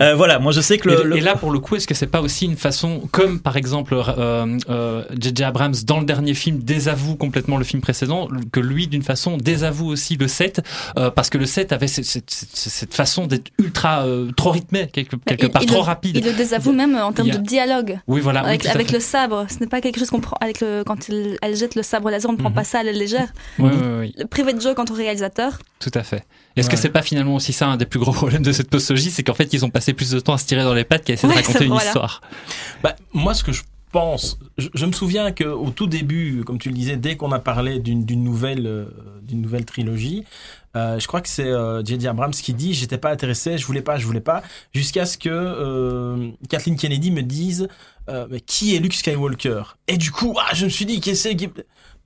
Euh, 0.00 0.14
voilà 0.14 0.38
moi 0.38 0.52
je 0.52 0.60
sais 0.60 0.78
que 0.78 0.88
le, 0.88 1.00
et, 1.00 1.04
le- 1.04 1.16
et 1.16 1.20
là, 1.20 1.36
pour 1.36 1.50
le 1.50 1.58
coup, 1.58 1.76
est-ce 1.76 1.86
que 1.86 1.94
c'est 1.94 2.06
pas 2.06 2.20
aussi 2.20 2.44
une 2.46 2.56
façon, 2.56 3.02
comme 3.12 3.40
par 3.40 3.56
exemple 3.56 3.94
euh, 3.94 4.58
euh, 4.68 5.02
J.J. 5.18 5.42
Abrams 5.44 5.74
dans 5.86 5.98
le 6.00 6.04
dernier 6.06 6.34
film 6.40 6.58
désavoue 6.58 7.14
complètement 7.16 7.56
le 7.58 7.64
film 7.64 7.80
précédent, 7.82 8.28
que 8.52 8.60
lui, 8.60 8.88
d'une 8.88 9.02
façon, 9.02 9.36
désavoue 9.36 9.86
aussi 9.86 10.16
le 10.16 10.26
7, 10.28 10.60
euh, 10.98 11.10
parce 11.10 11.30
que 11.30 11.38
le 11.38 11.46
7 11.46 11.72
avait 11.72 11.86
cette, 11.88 12.04
cette- 12.06 12.30
cette- 12.30 12.56
cette 12.56 12.94
façon 12.94 13.26
d'être 13.26 13.50
ultra, 13.58 14.04
euh, 14.06 14.30
trop 14.36 14.50
rythmé, 14.50 14.88
quelque, 14.92 15.16
quelque 15.16 15.46
Il- 15.46 15.50
part, 15.52 15.62
il 15.62 15.66
trop 15.68 15.76
le- 15.78 15.82
rapide. 15.84 16.16
Il 16.16 16.24
le 16.24 16.32
désavoue 16.32 16.72
même 16.72 16.96
en 16.96 17.12
termes 17.12 17.30
a- 17.30 17.36
de 17.36 17.42
dialogue. 17.46 18.00
Oui, 18.08 18.20
voilà. 18.20 18.40
avec 18.40 18.90
le 18.90 19.00
sabre, 19.00 19.46
ce 19.48 19.58
n'est 19.60 19.66
pas 19.68 19.80
quelque 19.80 19.98
chose 19.98 20.10
qu'on 20.10 20.20
prend 20.20 20.36
avec 20.40 20.60
le 20.60 20.82
quand 20.84 21.08
il- 21.08 21.36
elle 21.42 21.54
jette 21.56 21.74
le 21.76 21.82
sabre 21.82 22.10
laser, 22.10 22.28
on 22.30 22.32
ne 22.34 22.38
prend 22.38 22.48
Mhm. 22.50 22.54
pas 22.56 22.64
ça 22.64 22.80
à 22.80 22.82
la 22.82 22.92
légère. 22.92 23.28
Oui, 23.58 23.70
oui, 23.72 23.86
oui, 24.00 24.14
Le 24.18 24.24
private 24.26 24.60
joke 24.60 24.76
quant 24.76 24.84
au 24.90 24.94
réalisateur, 24.94 25.58
tout 25.78 25.90
à 25.94 26.02
fait. 26.02 26.24
Est-ce 26.56 26.68
que 26.68 26.74
Ouais. 26.74 26.80
c'est 26.82 26.88
pas 26.88 27.02
finalement 27.02 27.34
aussi 27.36 27.52
ça 27.52 27.68
un 27.68 27.76
des 27.76 27.86
plus 27.86 28.00
gros 28.00 28.12
problèmes 28.12 28.42
de 28.42 28.52
cette 28.52 28.70
postologie, 28.70 29.10
c'est 29.10 29.22
qu'en 29.22 29.34
fait, 29.34 29.52
ils 29.52 29.64
ont 29.64 29.70
passé 29.70 29.92
plus 29.92 30.10
de 30.10 30.20
temps 30.20 30.32
à 30.34 30.38
se 30.38 30.46
tirer 30.46 30.62
dans 30.64 30.74
les 30.74 30.84
pattes 30.84 31.04
qu'à 31.04 31.12
essayer 31.12 31.28
Ouais, 31.28 31.40
de 31.40 31.46
raconter 31.46 31.64
une 31.66 31.70
voilà. 31.72 31.86
histoire? 31.86 32.20
Bah, 32.82 32.96
moi, 33.12 33.34
ce 33.34 33.44
que 33.44 33.52
je 33.52 33.62
pense, 33.90 34.38
je, 34.58 34.68
je 34.72 34.86
me 34.86 34.92
souviens 34.92 35.32
que 35.32 35.44
au 35.44 35.70
tout 35.70 35.86
début, 35.86 36.42
comme 36.44 36.58
tu 36.58 36.68
le 36.68 36.74
disais, 36.74 36.96
dès 36.96 37.16
qu'on 37.16 37.32
a 37.32 37.38
parlé 37.38 37.78
d'une 37.78 38.04
d'une 38.04 38.22
nouvelle, 38.22 38.66
euh, 38.66 38.86
d'une 39.22 39.40
nouvelle 39.40 39.64
trilogie, 39.64 40.24
euh, 40.76 41.00
je 41.00 41.06
crois 41.08 41.20
que 41.20 41.28
c'est 41.28 41.48
euh, 41.48 41.84
J.J. 41.84 42.06
Abrams 42.06 42.30
qui 42.30 42.54
dit 42.54 42.74
j'étais 42.74 42.98
pas 42.98 43.10
intéressé, 43.10 43.58
je 43.58 43.66
voulais 43.66 43.82
pas, 43.82 43.98
je 43.98 44.06
voulais 44.06 44.20
pas, 44.20 44.42
jusqu'à 44.72 45.04
ce 45.04 45.18
que 45.18 45.28
euh, 45.30 46.30
Kathleen 46.48 46.76
Kennedy 46.76 47.10
me 47.10 47.22
dise 47.22 47.68
euh, 48.08 48.26
mais 48.30 48.40
qui 48.40 48.74
est 48.74 48.78
Luke 48.78 48.94
Skywalker? 48.94 49.62
Et 49.86 49.96
du 49.96 50.10
coup, 50.10 50.36
ah, 50.38 50.54
je 50.54 50.64
me 50.64 50.70
suis 50.70 50.86
dit 50.86 51.00
qu'est-ce 51.00 51.28
qui? 51.28 51.48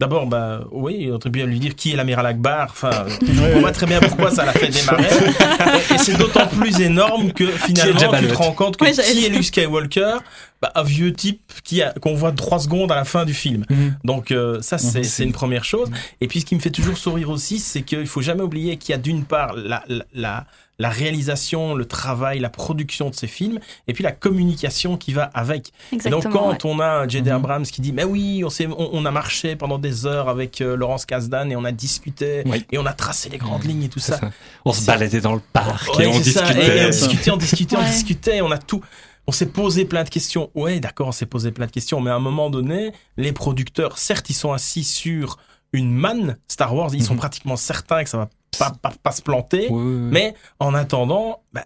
D'abord, 0.01 0.27
bah 0.27 0.65
oui, 0.73 1.09
on 1.09 1.15
aurait 1.15 1.31
pu 1.31 1.43
lui 1.45 1.61
dire 1.61 1.77
qui 1.77 1.93
est 1.93 1.97
l'amiral 1.97 2.27
Akbar? 2.27 2.67
Enfin, 2.71 3.05
je 3.21 3.41
comprends 3.41 3.63
pas 3.63 3.73
très 3.73 3.87
bien 3.87 4.01
pourquoi 4.01 4.31
ça 4.31 4.45
l'a 4.45 4.53
fait 4.53 4.69
démarrer. 4.69 5.05
et 5.05 5.95
et 5.95 5.99
c'est 5.99 6.17
d'autant 6.19 6.47
plus 6.47 6.81
énorme 6.81 7.33
que 7.33 7.47
finalement, 7.47 8.13
tu 8.19 8.27
te 8.27 8.35
rends 8.35 8.53
compte 8.53 8.77
que 8.77 8.85
qui 8.85 9.25
est. 9.25 9.29
Luke 9.29 9.45
Skywalker? 9.45 10.17
Bah, 10.65 10.73
Un 10.81 10.83
vieux 10.83 11.13
type 11.13 11.41
qui 11.63 11.83
qu'on 12.01 12.15
voit 12.15 12.33
trois 12.33 12.59
secondes 12.59 12.91
à 12.91 12.97
la 12.97 13.05
fin 13.05 13.25
du 13.25 13.35
film. 13.35 13.65
Mhm. 13.71 13.97
Donc 14.05 14.31
euh, 14.31 14.61
ça, 14.63 14.79
c'est 14.79 14.99
Mhm. 15.01 15.05
c'est 15.05 15.25
une 15.25 15.33
première 15.33 15.65
chose. 15.65 15.91
Et 16.21 16.27
puis 16.29 16.41
ce 16.41 16.47
qui 16.47 16.55
me 16.55 16.61
fait 16.61 16.71
toujours 16.71 16.97
sourire 16.99 17.29
aussi, 17.31 17.59
c'est 17.59 17.83
qu'il 17.83 18.07
faut 18.07 18.23
jamais 18.23 18.43
oublier 18.43 18.77
qu'il 18.79 18.93
y 18.93 18.95
a 18.95 18.99
d'une 18.99 19.25
part 19.25 19.53
la, 19.55 19.83
la, 19.89 20.05
la, 20.15 20.47
la 20.81 20.89
réalisation, 20.91 21.75
le 21.75 21.85
travail, 21.85 22.41
la 22.41 22.49
production 22.49 23.09
de 23.11 23.15
ces 23.15 23.29
films, 23.29 23.61
et 23.87 23.93
puis 23.93 24.03
la 24.03 24.11
communication 24.11 24.97
qui 24.97 25.13
va 25.13 25.25
avec. 25.35 25.69
Et 25.93 25.97
exactement. 25.97 26.23
donc 26.23 26.33
quand 26.33 26.51
ouais. 26.65 26.75
on 26.75 26.81
a 26.81 27.07
J.D. 27.07 27.31
Mhm. 27.31 27.37
Abrams 27.37 27.65
qui 27.67 27.81
dit 27.81 27.93
mais 27.93 28.05
oui 28.05 28.43
on, 28.45 28.51
s'est- 28.51 28.67
on, 28.67 28.91
on 28.93 29.05
a 29.05 29.11
marché 29.11 29.55
pendant 29.57 29.79
des 29.79 30.07
heures 30.07 30.29
avec 30.29 30.61
euh, 30.61 30.77
Laurence 30.77 31.05
Kasdan 31.07 31.51
et 31.51 31.57
on 31.57 31.65
a 31.65 31.73
discuté 31.73 32.43
Oui. 32.47 32.65
et 32.73 32.79
on 32.79 32.87
a 32.87 32.93
tracé 32.93 33.29
les 33.29 33.39
grandes 33.39 33.65
lignes 33.65 33.85
et 33.85 33.89
tout 33.89 34.01
ça. 34.01 34.19
ça. 34.19 34.31
On 34.65 34.73
se 34.73 34.85
baladait 34.87 35.21
dans 35.21 35.35
le 35.35 35.43
parc 35.53 35.97
Ouais, 35.97 36.05
et 36.05 36.07
on 36.09 36.19
discutait. 36.19 36.79
Et 36.79 36.85
on 36.87 36.91
discutait, 36.91 37.31
on 37.31 37.37
discutait, 37.37 37.77
on 37.77 37.81
Ouais. 37.81 37.87
discutait, 37.91 38.41
on 38.41 38.51
a 38.51 38.59
tout. 38.59 38.83
On 39.27 39.33
s'est 39.33 39.47
posé 39.47 39.85
plein 39.85 40.05
de 40.05 40.09
questions. 40.11 40.51
Ouais, 40.55 40.81
d'accord, 40.81 41.09
on 41.09 41.13
s'est 41.13 41.27
posé 41.27 41.51
plein 41.51 41.67
de 41.67 41.71
questions, 41.71 42.01
mais 42.01 42.11
à 42.11 42.15
un 42.15 42.21
moment 42.21 42.51
donné, 42.51 42.93
les 43.17 43.33
producteurs, 43.33 43.99
certes, 43.99 44.29
ils 44.31 44.35
sont 44.35 44.53
assis 44.53 44.85
sur 44.85 45.39
une 45.73 45.91
manne 45.93 46.37
Star 46.47 46.75
Wars, 46.75 46.91
ils 46.95 47.03
sont 47.03 47.15
Mhm. 47.15 47.19
pratiquement 47.21 47.57
certains 47.57 48.05
que 48.05 48.11
ça 48.11 48.19
va 48.19 48.29
pas, 48.59 48.71
pas, 48.71 48.93
pas 49.03 49.13
se 49.13 49.23
planter, 49.23 49.69
Oui, 49.71 49.83
oui, 49.83 49.95
oui. 49.95 50.09
mais 50.13 50.35
en 50.61 50.75
attendant, 50.75 51.43
bah, 51.53 51.65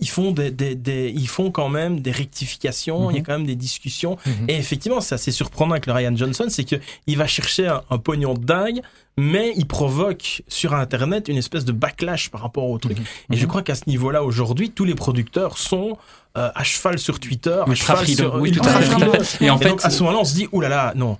ils 0.00 0.08
font 0.08 0.32
des, 0.32 0.50
des, 0.50 0.74
des- 0.74 1.12
ils 1.14 1.28
font 1.28 1.50
quand 1.52 1.68
même 1.68 2.00
des 2.00 2.10
rectifications, 2.10 3.10
il 3.10 3.14
y 3.14 3.16
a 3.16 3.20
Mhm. 3.20 3.26
quand 3.26 3.32
même 3.32 3.46
des 3.46 3.54
discussions. 3.54 4.16
Mhm. 4.26 4.32
Et 4.48 4.56
effectivement, 4.56 5.00
c'est 5.00 5.14
assez 5.14 5.30
surprenant 5.30 5.72
avec 5.72 5.86
le 5.86 5.92
Ryan 5.92 6.16
Johnson, 6.16 6.46
c'est 6.48 6.64
que 6.64 6.76
il 7.06 7.16
va 7.16 7.26
chercher 7.26 7.68
un, 7.68 7.82
un 7.90 7.98
pognon 7.98 8.34
de 8.34 8.44
dingue, 8.44 8.80
mais 9.16 9.52
il 9.56 9.66
provoque 9.66 10.42
sur 10.48 10.74
Internet 10.74 11.28
une 11.28 11.36
espèce 11.38 11.64
de 11.64 11.72
backlash 11.72 12.30
par 12.30 12.42
rapport 12.42 12.68
au 12.68 12.78
truc. 12.78 12.98
Et 13.32 13.36
je 13.36 13.46
crois 13.46 13.62
qu'à 13.62 13.74
ce 13.74 13.84
niveau-là, 13.86 14.24
aujourd'hui, 14.24 14.70
tous 14.70 14.84
les 14.84 14.94
producteurs 14.94 15.56
sont 15.56 15.96
euh, 16.36 16.50
à 16.54 16.64
cheval 16.64 16.98
sur 16.98 17.18
Twitter, 17.18 17.62
à 17.66 17.74
cheval 17.74 18.06
sur 18.06 18.34
oui, 18.34 18.52
tout 18.52 18.60
à 18.64 18.72
fait, 18.82 19.24
fait. 19.24 19.44
Et 19.46 19.50
en 19.50 19.56
fait, 19.56 19.70
donc, 19.70 19.84
à 19.84 19.88
ce 19.90 20.00
moment-là, 20.02 20.18
on 20.20 20.24
se 20.24 20.34
dit, 20.34 20.48
oulala, 20.52 20.76
là 20.76 20.84
là, 20.88 20.92
non. 20.94 21.16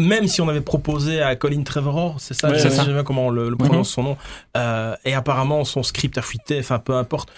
Même 0.00 0.28
si 0.28 0.40
on 0.40 0.48
avait 0.48 0.60
proposé 0.60 1.20
à 1.20 1.36
Colin 1.36 1.62
Trevorrow, 1.62 2.14
c'est 2.18 2.34
ça, 2.34 2.48
Ouais, 2.48 2.54
je 2.58 2.62
c'est 2.62 2.70
sais 2.70 2.76
ça. 2.76 2.84
jamais 2.84 3.04
comment 3.04 3.26
on 3.26 3.30
le, 3.30 3.48
le 3.50 3.56
prononce 3.56 3.90
son 3.90 4.02
nom, 4.02 4.16
euh, 4.56 4.94
et 5.04 5.14
apparemment 5.14 5.64
son 5.64 5.82
script 5.82 6.16
a 6.18 6.22
fuité, 6.22 6.58
enfin 6.60 6.78
peu 6.78 6.94
importe. 6.94 7.30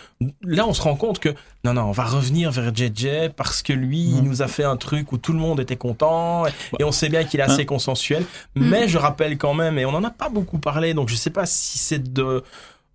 Là, 0.43 0.67
on 0.67 0.75
se 0.75 0.83
rend 0.83 0.95
compte 0.97 1.19
que 1.19 1.31
non, 1.65 1.75
non, 1.75 1.83
on 1.85 1.93
va 1.93 2.05
revenir 2.05 2.51
vers 2.51 2.75
JJ 2.75 3.31
parce 3.37 3.63
que 3.63 3.73
lui, 3.73 4.01
il 4.01 4.17
Mhm. 4.23 4.29
nous 4.29 4.43
a 4.43 4.49
fait 4.49 4.65
un 4.65 4.77
truc 4.77 5.13
où 5.13 5.19
tout 5.19 5.33
le 5.33 5.39
monde 5.39 5.61
était 5.61 5.77
content, 5.77 6.47
et, 6.47 6.51
et 6.81 6.85
on 6.85 6.93
sait 6.93 7.09
bien 7.09 7.25
qu'il 7.25 7.41
est 7.41 7.45
assez 7.45 7.67
consensuel. 7.67 8.25
Mais 8.55 8.89
je 8.89 8.99
rappelle 8.99 9.39
quand 9.39 9.55
même, 9.55 9.79
et 9.79 9.85
on 9.87 9.95
en 9.95 10.05
a 10.05 10.11
pas 10.11 10.29
beaucoup 10.29 10.59
parlé, 10.59 10.95
donc 10.95 11.09
je 11.09 11.17
sais 11.17 11.31
pas 11.31 11.47
si 11.47 11.79
c'est 11.79 12.13
de 12.13 12.43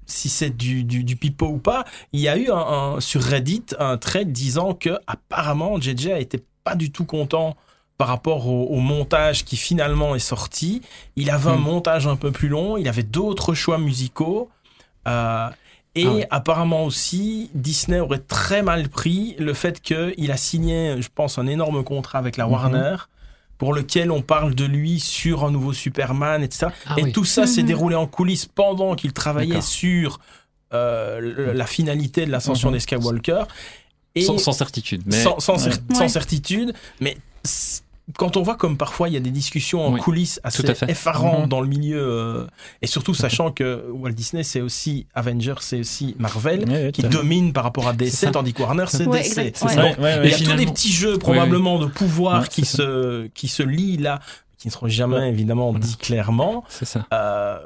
si 0.09 0.29
c'est 0.29 0.55
du, 0.55 0.85
du, 0.85 1.03
du 1.03 1.17
pipeau 1.17 1.47
ou 1.47 1.57
pas, 1.57 1.83
il 2.13 2.21
y 2.21 2.29
a 2.29 2.37
eu 2.37 2.49
un, 2.49 2.55
un- 2.55 2.99
sur 3.01 3.21
Reddit 3.21 3.65
un 3.77 3.97
thread 3.97 4.31
disant 4.31 4.73
que 4.73 4.97
apparemment 5.05 5.81
JJ 5.81 6.07
a 6.11 6.19
été 6.19 6.41
pas 6.63 6.75
du 6.75 6.91
tout 6.91 7.03
content 7.03 7.57
par 7.97 8.07
rapport 8.09 8.47
au, 8.47 8.65
au 8.67 8.79
montage 8.79 9.43
qui 9.45 9.57
finalement 9.57 10.15
est 10.15 10.19
sorti. 10.19 10.81
Il 11.15 11.29
avait 11.31 11.49
un 11.49 11.55
Hmm. 11.55 11.61
montage 11.61 12.07
un 12.07 12.15
peu 12.15 12.31
plus 12.31 12.47
long, 12.47 12.77
il 12.77 12.87
avait 12.87 13.03
d'autres 13.03 13.53
choix 13.53 13.77
musicaux. 13.77 14.49
euh, 15.07 15.47
et 15.95 16.05
Ah 16.05 16.11
ouais. 16.13 16.27
apparemment 16.29 16.83
aussi, 16.83 17.49
Disney 17.55 17.99
aurait 17.99 18.19
très 18.19 18.61
mal 18.61 18.87
pris 18.89 19.35
le 19.39 19.53
fait 19.55 19.81
qu'il 19.81 20.31
a 20.31 20.37
signé, 20.37 21.01
je 21.01 21.07
pense, 21.13 21.39
un 21.39 21.47
énorme 21.47 21.83
contrat 21.83 22.19
avec 22.19 22.37
la 22.37 22.45
Mhm. 22.45 22.51
Warner 22.51 22.95
pour 23.57 23.73
lequel 23.73 24.11
on 24.11 24.21
parle 24.21 24.53
de 24.53 24.65
lui 24.65 24.99
sur 24.99 25.43
un 25.43 25.49
nouveau 25.49 25.73
Superman, 25.73 26.43
etc. 26.43 26.67
Ah 26.85 26.93
et 26.97 27.03
oui. 27.05 27.11
tout 27.13 27.25
ça 27.25 27.47
s'est 27.47 27.61
Mhm. 27.61 27.67
déroulé 27.67 27.95
en 27.95 28.05
coulisses 28.05 28.45
pendant 28.45 28.93
qu'il 28.95 29.11
travaillait 29.13 29.61
sur 29.61 30.19
euh, 30.73 31.53
la 31.53 31.65
finalité 31.65 32.25
de 32.25 32.31
l'ascension 32.31 32.67
Mhm. 32.69 32.73
des 32.75 32.79
Skywalker. 32.81 33.43
Et 34.13 34.21
sans, 34.21 34.37
sans 34.37 34.51
certitude. 34.51 35.01
Mais 35.05 35.23
sans, 35.23 35.39
sans 35.39 35.55
cer- 35.55 35.79
Ouais. 35.89 35.95
sans 35.95 36.07
certitude, 36.09 36.73
mais 36.99 37.15
quand 38.17 38.37
on 38.37 38.41
voit 38.41 38.55
comme 38.55 38.77
parfois 38.77 39.09
il 39.09 39.13
y 39.13 39.17
a 39.17 39.19
des 39.19 39.31
discussions 39.31 39.85
en 39.85 39.91
Oui, 39.93 39.99
coulisses 39.99 40.39
assez 40.43 40.63
tout 40.63 40.71
à 40.71 40.73
fait. 40.73 40.89
effarantes 40.89 41.41
Mhm. 41.43 41.49
dans 41.49 41.61
le 41.61 41.67
milieu, 41.67 41.99
euh, 42.01 42.47
et 42.81 42.87
surtout 42.87 43.13
sachant 43.13 43.51
que 43.51 43.85
Walt 43.91 44.11
Disney 44.11 44.43
c'est 44.43 44.61
aussi 44.61 45.07
Avengers, 45.13 45.55
c'est 45.59 45.79
aussi 45.79 46.15
Marvel, 46.19 46.91
qui 46.91 47.03
domine 47.03 47.51
par 47.53 47.63
rapport 47.65 47.87
à 47.87 47.93
DC, 47.93 48.31
tandis 48.31 48.53
que 48.53 48.61
Warner 48.61 48.85
c'est 48.87 49.05
Ouais, 49.07 49.23
DC. 49.23 49.37
ouais. 49.65 49.97
Ouais, 49.99 50.19
il 50.23 50.31
y 50.31 50.33
a 50.33 50.37
tous 50.37 50.53
des 50.55 50.65
petits 50.65 50.91
jeux 50.91 51.17
probablement 51.17 51.79
de 51.79 51.87
pouvoir 51.87 52.43
Ouais, 52.43 52.47
qui, 52.47 52.65
se, 52.65 53.27
qui 53.27 53.47
se 53.47 53.63
lient 53.63 53.97
là, 53.97 54.19
qui 54.57 54.67
ne 54.69 54.71
seront 54.71 54.87
jamais 54.87 55.17
Ouais. 55.17 55.29
évidemment 55.29 55.73
dit 55.73 55.97
clairement. 55.97 56.63
c'est 56.69 56.85
ça. 56.85 57.05
Euh, 57.13 57.57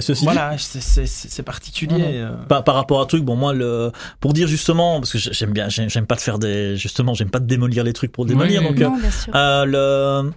ceci 0.00 0.24
voilà, 0.24 0.56
c'est- 0.58 0.80
c'est 0.80 1.06
c'est 1.06 1.42
particulier. 1.42 1.96
Mhm. 1.96 2.04
euh. 2.14 2.30
par, 2.48 2.64
par 2.64 2.74
rapport 2.74 3.00
à 3.00 3.02
un 3.04 3.06
truc, 3.06 3.24
bon 3.24 3.36
moi 3.36 3.52
le 3.52 3.92
pour 4.20 4.32
dire 4.32 4.48
justement 4.48 5.00
parce 5.00 5.12
que 5.12 5.18
j'aime 5.18 5.52
bien, 5.52 5.68
j'aime 5.68 6.06
pas 6.06 6.14
de 6.16 6.20
faire 6.20 6.38
des 6.38 6.76
justement, 6.76 7.14
j'aime 7.14 7.30
pas 7.30 7.38
de 7.40 7.46
démolir 7.46 7.84
les 7.84 7.92
trucs 7.92 8.12
pour 8.12 8.26
démolir. 8.26 8.62
Oui, 8.62 8.68
donc 8.68 8.80
euh, 8.80 8.84
Non, 8.88 8.96
bien 8.98 9.10
sûr. 9.10 9.32
euh, 9.34 9.64
le 9.64 10.32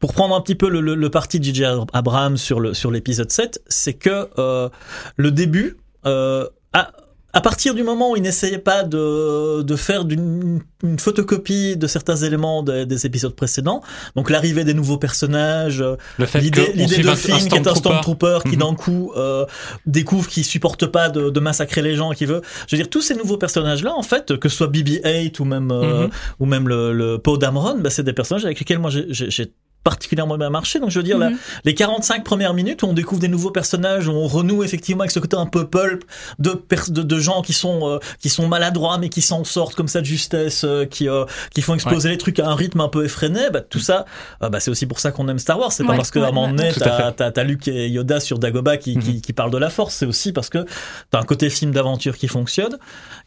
pour 0.00 0.12
prendre 0.12 0.34
un 0.34 0.40
petit 0.40 0.54
peu 0.54 0.68
le, 0.68 0.80
le, 0.80 0.94
le 0.94 1.10
parti 1.10 1.38
de 1.40 1.44
J.J. 1.44 1.64
Abrams 1.92 2.36
sur 2.36 2.60
le 2.60 2.74
sur 2.74 2.90
l'épisode 2.90 3.30
7, 3.32 3.62
c'est 3.68 3.94
que 3.94 4.28
euh, 4.38 4.68
le 5.16 5.30
début 5.30 5.76
euh, 6.06 6.46
à, 6.74 6.90
à 7.34 7.40
partir 7.40 7.74
du 7.74 7.82
moment 7.82 8.12
où 8.12 8.16
il 8.16 8.22
n'essayait 8.22 8.58
pas 8.58 8.84
de, 8.84 9.62
de 9.62 9.76
faire 9.76 10.04
d'une, 10.04 10.60
une 10.82 10.98
photocopie 10.98 11.76
de 11.76 11.86
certains 11.86 12.16
éléments 12.16 12.62
des, 12.62 12.86
des 12.86 13.04
épisodes 13.06 13.34
précédents, 13.34 13.82
donc 14.16 14.30
l'arrivée 14.30 14.64
des 14.64 14.72
nouveaux 14.74 14.98
personnages, 14.98 15.80
euh, 15.82 15.96
l'idée, 16.40 16.98
de 17.02 17.08
un 17.10 17.14
qui 17.48 17.56
est 17.56 17.66
un 17.68 17.74
Stormtrooper. 17.74 18.38
Qui 18.44 18.50
Mhm. 18.56 18.56
d'un 18.62 18.74
coup 18.74 19.12
euh, 19.16 19.44
découvre 19.86 20.28
qu'il 20.28 20.44
supporte 20.44 20.86
pas 20.86 21.08
de, 21.08 21.28
de 21.30 21.40
massacrer 21.40 21.82
les 21.82 21.96
gens, 21.96 22.10
qui 22.12 22.24
veut. 22.24 22.40
Je 22.68 22.76
veux 22.76 22.82
dire, 22.82 22.88
tous 22.90 23.02
ces 23.02 23.14
nouveaux 23.14 23.36
personnages-là, 23.36 23.92
en 23.94 24.02
fait, 24.02 24.36
que 24.38 24.48
ce 24.48 24.56
soit 24.56 24.68
BB-8 24.68 25.40
ou 25.40 25.44
même 25.44 25.70
euh, 25.72 26.04
Mhm. 26.04 26.10
ou 26.40 26.46
même 26.46 26.68
le, 26.68 26.92
le 26.92 27.18
Poe 27.18 27.36
Dameron, 27.36 27.78
bah, 27.78 27.90
c'est 27.90 28.02
des 28.04 28.12
personnages 28.12 28.44
avec 28.44 28.58
lesquels 28.60 28.78
moi 28.78 28.90
j'ai 28.90 29.52
particulièrement 29.84 30.36
bien 30.38 30.50
marché. 30.50 30.80
Donc 30.80 30.90
je 30.90 30.98
veux 30.98 31.02
dire, 31.04 31.18
là, 31.18 31.30
Mhm. 31.30 31.36
les 31.64 31.74
45 31.74 32.24
premières 32.24 32.54
minutes 32.54 32.82
où 32.82 32.86
on 32.86 32.92
découvre 32.94 33.20
des 33.20 33.28
nouveaux 33.28 33.50
personnages, 33.50 34.08
où 34.08 34.12
on 34.12 34.26
renoue 34.26 34.64
effectivement 34.64 35.02
avec 35.02 35.10
ce 35.10 35.20
côté 35.20 35.36
un 35.36 35.46
peu 35.46 35.66
pulp 35.66 36.04
de, 36.38 36.50
pers- 36.50 36.90
de, 36.90 37.02
de 37.02 37.18
gens 37.18 37.42
qui 37.42 37.52
sont 37.52 37.88
euh, 37.88 37.98
qui 38.20 38.28
sont 38.30 38.48
maladroits 38.48 38.98
mais 38.98 39.08
qui 39.10 39.20
s'en 39.22 39.44
sortent 39.44 39.74
comme 39.74 39.88
ça 39.88 40.00
de 40.00 40.06
justesse, 40.06 40.64
euh, 40.64 40.86
qui 40.86 41.08
euh, 41.08 41.24
qui 41.54 41.62
font 41.62 41.74
exploser 41.74 42.08
les 42.08 42.18
trucs 42.18 42.38
à 42.40 42.48
un 42.48 42.54
rythme 42.54 42.80
un 42.80 42.88
peu 42.88 43.04
effréné. 43.04 43.50
Bah, 43.52 43.60
tout 43.60 43.78
ça, 43.78 44.04
euh, 44.42 44.48
bah, 44.48 44.58
c'est 44.60 44.70
aussi 44.70 44.86
pour 44.86 44.98
ça 44.98 45.12
qu'on 45.12 45.28
aime 45.28 45.38
Star 45.38 45.58
Wars. 45.58 45.70
C'est 45.72 45.84
pas 45.84 45.90
Ouais, 45.90 45.96
parce 45.96 46.10
qu'à 46.10 46.20
un 46.20 46.22
ouais, 46.24 46.32
moment 46.32 46.48
donné 46.48 46.68
à 46.68 46.72
t'as, 46.72 46.96
fait. 47.08 47.12
t'as, 47.16 47.30
t'as 47.30 47.44
Luke 47.44 47.68
et 47.68 47.88
Yoda 47.88 48.20
sur 48.20 48.38
Dagobah 48.38 48.78
qui, 48.78 48.98
qui, 48.98 49.20
qui 49.20 49.32
parlent 49.34 49.50
de 49.50 49.58
la 49.58 49.68
Force. 49.70 49.94
C'est 49.94 50.06
aussi 50.06 50.32
parce 50.32 50.48
que 50.48 50.64
t'as 51.10 51.20
un 51.20 51.24
côté 51.24 51.50
film 51.50 51.72
d'aventure 51.72 52.16
qui 52.16 52.26
fonctionne. 52.28 52.78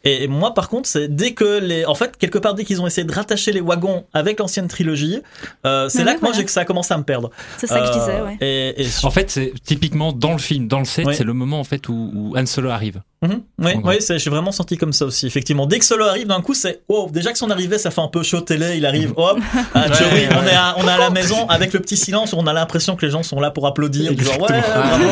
Et 0.04 0.26
moi, 0.28 0.54
par 0.54 0.68
contre, 0.68 0.88
c'est 0.88 1.08
dès 1.08 1.32
que 1.34 1.58
les, 1.60 1.84
en 1.84 1.94
fait, 1.94 2.16
quelque 2.16 2.38
part, 2.38 2.54
dès 2.54 2.64
qu'ils 2.64 2.80
ont 2.82 2.86
essayé 2.86 3.04
de 3.06 3.12
rattacher 3.12 3.52
les 3.52 3.60
wagons 3.60 4.04
avec 4.12 4.38
l'ancienne 4.40 4.66
trilogie, 4.68 5.20
euh, 5.66 5.88
c'est 5.88 6.04
là 6.04 6.14
que 6.14 6.20
moi, 6.20 6.32
j'ai 6.32 6.42
que 6.48 6.52
ça 6.52 6.60
a 6.62 6.64
commencé 6.64 6.92
à 6.92 6.98
me 6.98 7.04
perdre. 7.04 7.30
C'est 7.56 7.66
ça 7.68 7.78
que 7.80 7.86
je 7.86 7.90
Euh, 7.92 7.94
disais, 8.00 8.20
ouais. 8.20 8.36
Et, 8.40 8.82
et 8.82 8.88
En 9.04 9.10
fait, 9.10 9.30
c'est 9.30 9.52
typiquement 9.62 10.12
dans 10.12 10.32
le 10.32 10.38
film, 10.38 10.66
dans 10.68 10.80
le 10.80 10.84
set, 10.84 11.06
Ouais. 11.06 11.14
c'est 11.14 11.24
le 11.24 11.32
moment 11.32 11.60
en 11.60 11.64
fait 11.64 11.88
où, 11.88 12.10
où 12.14 12.36
Han 12.36 12.46
Solo 12.46 12.70
arrive. 12.70 13.00
Mhm. 13.20 13.42
Oui, 13.58 13.72
oui, 13.84 13.94
c'est- 14.00 14.18
j'ai 14.20 14.30
vraiment 14.30 14.52
senti 14.52 14.76
comme 14.76 14.92
ça 14.92 15.04
aussi. 15.04 15.26
Effectivement, 15.26 15.66
dès 15.66 15.80
que 15.80 15.84
Solo 15.84 16.04
arrive, 16.04 16.28
d'un 16.28 16.40
coup, 16.40 16.54
c'est 16.54 16.82
oh, 16.88 17.08
déjà 17.12 17.32
que 17.32 17.38
son 17.38 17.50
arrivée, 17.50 17.76
ça 17.78 17.90
fait 17.90 18.00
un 18.00 18.06
peu 18.08 18.22
show 18.22 18.40
télé. 18.40 18.76
Il 18.76 18.86
arrive, 18.86 19.12
hop, 19.16 19.38
ah, 19.74 19.86
Ouais, 19.88 19.94
Joey, 19.96 20.10
ouais. 20.10 20.28
on 20.40 20.46
est 20.46 20.54
à, 20.54 20.74
on 20.78 20.86
est 20.86 20.90
à 20.92 20.98
la 20.98 21.10
maison 21.10 21.48
avec 21.48 21.72
le 21.72 21.80
petit 21.80 21.96
silence 21.96 22.32
où 22.32 22.36
on 22.38 22.46
a 22.46 22.52
l'impression 22.52 22.94
que 22.94 23.04
les 23.04 23.10
gens 23.10 23.24
sont 23.24 23.40
là 23.40 23.50
pour 23.50 23.66
applaudir, 23.66 24.12
genre 24.16 24.40
ouais, 24.42 24.60
bravo. 24.60 25.04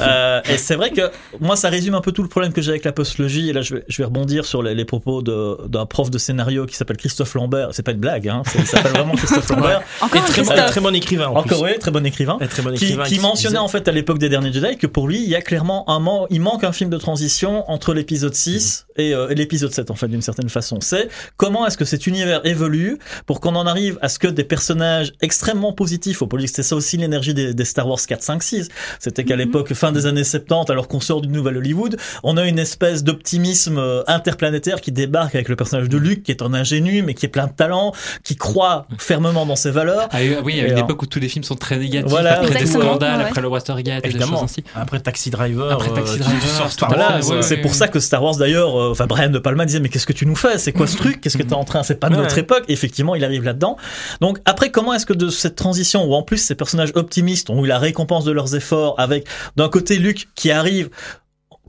Euh, 0.00 0.40
et 0.48 0.56
c'est 0.56 0.74
vrai 0.76 0.90
que 0.90 1.10
moi, 1.40 1.56
ça 1.56 1.68
résume 1.68 1.94
un 1.94 2.00
peu 2.00 2.12
tout 2.12 2.22
le 2.22 2.28
problème 2.28 2.52
que 2.52 2.62
j'ai 2.62 2.70
avec 2.70 2.84
la 2.84 2.92
postlogie. 2.92 3.50
Et 3.50 3.52
là, 3.52 3.60
je 3.62 3.74
vais, 3.74 3.84
je 3.88 3.98
vais 3.98 4.04
rebondir 4.06 4.44
sur 4.46 4.62
les, 4.62 4.74
les 4.74 4.84
propos 4.86 5.20
de- 5.22 5.58
d'un 5.68 5.84
prof 5.86 6.10
de 6.10 6.18
scénario 6.18 6.64
qui 6.66 6.76
s'appelle 6.76 6.96
Christophe 6.96 7.34
Lambert. 7.34 7.68
C'est 7.72 7.82
pas 7.82 7.92
une 7.92 7.98
blague, 7.98 8.28
hein. 8.28 8.42
c'est- 8.46 8.58
Il 8.60 8.66
s'appelle 8.66 8.92
vraiment 8.92 9.14
Christophe 9.14 9.50
Lambert. 9.50 9.82
Encore 10.00 10.22
Et 10.22 10.24
très, 10.30 10.42
bon, 10.42 10.48
Christophe. 10.48 10.70
très 10.70 10.80
bon 10.80 10.94
écrivain 10.94 11.26
en 11.28 11.36
Encore 11.36 11.44
plus. 11.62 11.72
oui, 11.72 11.78
très 11.78 11.90
bon 11.90 12.04
écrivain 12.06 12.38
Et 12.40 12.48
très 12.48 12.62
bon 12.62 12.70
qui, 12.70 12.84
écrivain 12.86 13.04
qui 13.04 13.18
mentionnait 13.18 13.48
disait- 13.50 13.58
en 13.58 13.68
fait 13.68 13.86
à 13.86 13.92
l'époque 13.92 14.18
des 14.18 14.28
derniers 14.30 14.52
Jedi 14.52 14.78
que 14.78 14.86
pour 14.86 15.08
lui 15.08 15.22
il 15.22 15.28
y 15.28 15.34
a 15.34 15.42
clairement 15.42 15.88
un 15.90 16.00
man- 16.00 16.26
il 16.30 16.40
manque 16.40 16.64
un 16.64 16.72
film 16.72 16.88
de 16.90 16.96
transition 16.96 17.33
entre 17.42 17.94
l'épisode 17.94 18.34
6 18.34 18.86
et, 18.96 19.14
euh, 19.14 19.28
et 19.28 19.34
l'épisode 19.34 19.72
7 19.72 19.90
en 19.90 19.94
fait 19.94 20.08
d'une 20.08 20.22
certaine 20.22 20.48
façon. 20.48 20.78
C'est 20.80 21.08
comment 21.36 21.66
est-ce 21.66 21.76
que 21.76 21.84
cet 21.84 22.06
univers 22.06 22.44
évolue 22.46 22.98
pour 23.26 23.40
qu'on 23.40 23.54
en 23.56 23.66
arrive 23.66 23.98
à 24.02 24.08
ce 24.08 24.18
que 24.18 24.28
des 24.28 24.44
personnages 24.44 25.12
extrêmement 25.20 25.72
positifs 25.72 26.22
au 26.22 26.26
politique 26.26 26.44
c'était 26.56 26.62
ça 26.68 26.76
aussi 26.76 26.96
l'énergie 26.96 27.34
des, 27.34 27.54
des 27.54 27.64
Star 27.64 27.88
Wars 27.88 27.98
4 28.06 28.22
5 28.22 28.42
6 28.42 28.68
c'était 29.00 29.24
qu'à 29.24 29.36
l'époque 29.36 29.72
fin 29.74 29.92
des 29.92 30.06
années 30.06 30.24
70 30.24 30.70
alors 30.70 30.88
qu'on 30.88 31.00
sort 31.00 31.20
du 31.22 31.28
nouvel 31.28 31.56
Hollywood 31.56 31.96
on 32.22 32.36
a 32.36 32.44
une 32.46 32.58
espèce 32.58 33.02
d'optimisme 33.02 33.78
euh, 33.78 34.02
interplanétaire 34.06 34.80
qui 34.80 34.92
débarque 34.92 35.34
avec 35.34 35.48
le 35.48 35.56
personnage 35.56 35.88
de 35.88 35.96
Luke 35.98 36.22
qui 36.22 36.30
est 36.30 36.42
un 36.42 36.54
ingénu 36.54 37.02
mais 37.02 37.14
qui 37.14 37.26
est 37.26 37.30
plein 37.30 37.46
de 37.46 37.52
talent 37.52 37.92
qui 38.22 38.36
croit 38.36 38.86
fermement 38.98 39.46
dans 39.46 39.56
ses 39.56 39.70
valeurs. 39.70 40.08
Ah 40.12 40.18
oui, 40.44 40.60
à 40.60 40.66
une 40.68 40.78
époque 40.78 41.02
où 41.02 41.06
tous 41.06 41.18
les 41.20 41.28
films 41.28 41.44
sont 41.44 41.56
très 41.56 41.76
négatifs, 41.78 42.10
Voilà, 42.10 42.40
après 42.40 42.58
des 42.60 42.66
scandales, 42.66 43.18
ouais. 43.20 43.24
après 43.26 43.40
le 43.40 43.48
Watergate, 43.48 43.98
et 44.04 44.08
des 44.08 44.10
Évidemment. 44.10 44.36
choses 44.36 44.44
ainsi. 44.44 44.64
Après 44.74 45.00
Taxi 45.00 45.30
Driver, 45.30 45.72
Après 45.72 45.92
Taxi 45.92 46.14
euh, 46.14 46.18
Driver, 46.18 46.40
tu 46.40 46.48
sors 46.48 46.66
tout 46.66 46.72
Star 46.72 46.90
ouais, 47.30 47.42
c'est 47.42 47.56
ouais. 47.56 47.62
pour 47.62 47.74
ça 47.74 47.88
que 47.88 48.00
Star 48.00 48.22
Wars 48.22 48.36
d'ailleurs, 48.36 48.80
euh, 48.80 48.90
enfin 48.90 49.06
Brian 49.06 49.30
De 49.30 49.38
Palma 49.38 49.66
disait 49.66 49.80
mais 49.80 49.88
qu'est-ce 49.88 50.06
que 50.06 50.12
tu 50.12 50.26
nous 50.26 50.36
fais? 50.36 50.58
C'est 50.58 50.72
quoi 50.72 50.86
ce 50.86 50.96
truc? 50.96 51.20
Qu'est-ce 51.20 51.38
que 51.38 51.42
t'es 51.42 51.54
en 51.54 51.64
train? 51.64 51.82
C'est 51.82 52.00
pas 52.00 52.08
de 52.08 52.16
notre 52.16 52.38
époque. 52.38 52.64
Effectivement, 52.68 53.14
il 53.14 53.24
arrive 53.24 53.44
là-dedans. 53.44 53.76
Donc 54.20 54.38
après, 54.44 54.70
comment 54.70 54.94
est-ce 54.94 55.06
que 55.06 55.12
de 55.12 55.28
cette 55.28 55.56
transition 55.56 56.04
où 56.04 56.14
en 56.14 56.22
plus 56.22 56.38
ces 56.38 56.54
personnages 56.54 56.92
optimistes 56.94 57.50
ont 57.50 57.64
eu 57.64 57.68
la 57.68 57.78
récompense 57.78 58.24
de 58.24 58.32
leurs 58.32 58.54
efforts, 58.54 58.94
avec 58.98 59.26
d'un 59.56 59.68
côté 59.68 59.98
Luke 59.98 60.28
qui 60.34 60.50
arrive 60.50 60.90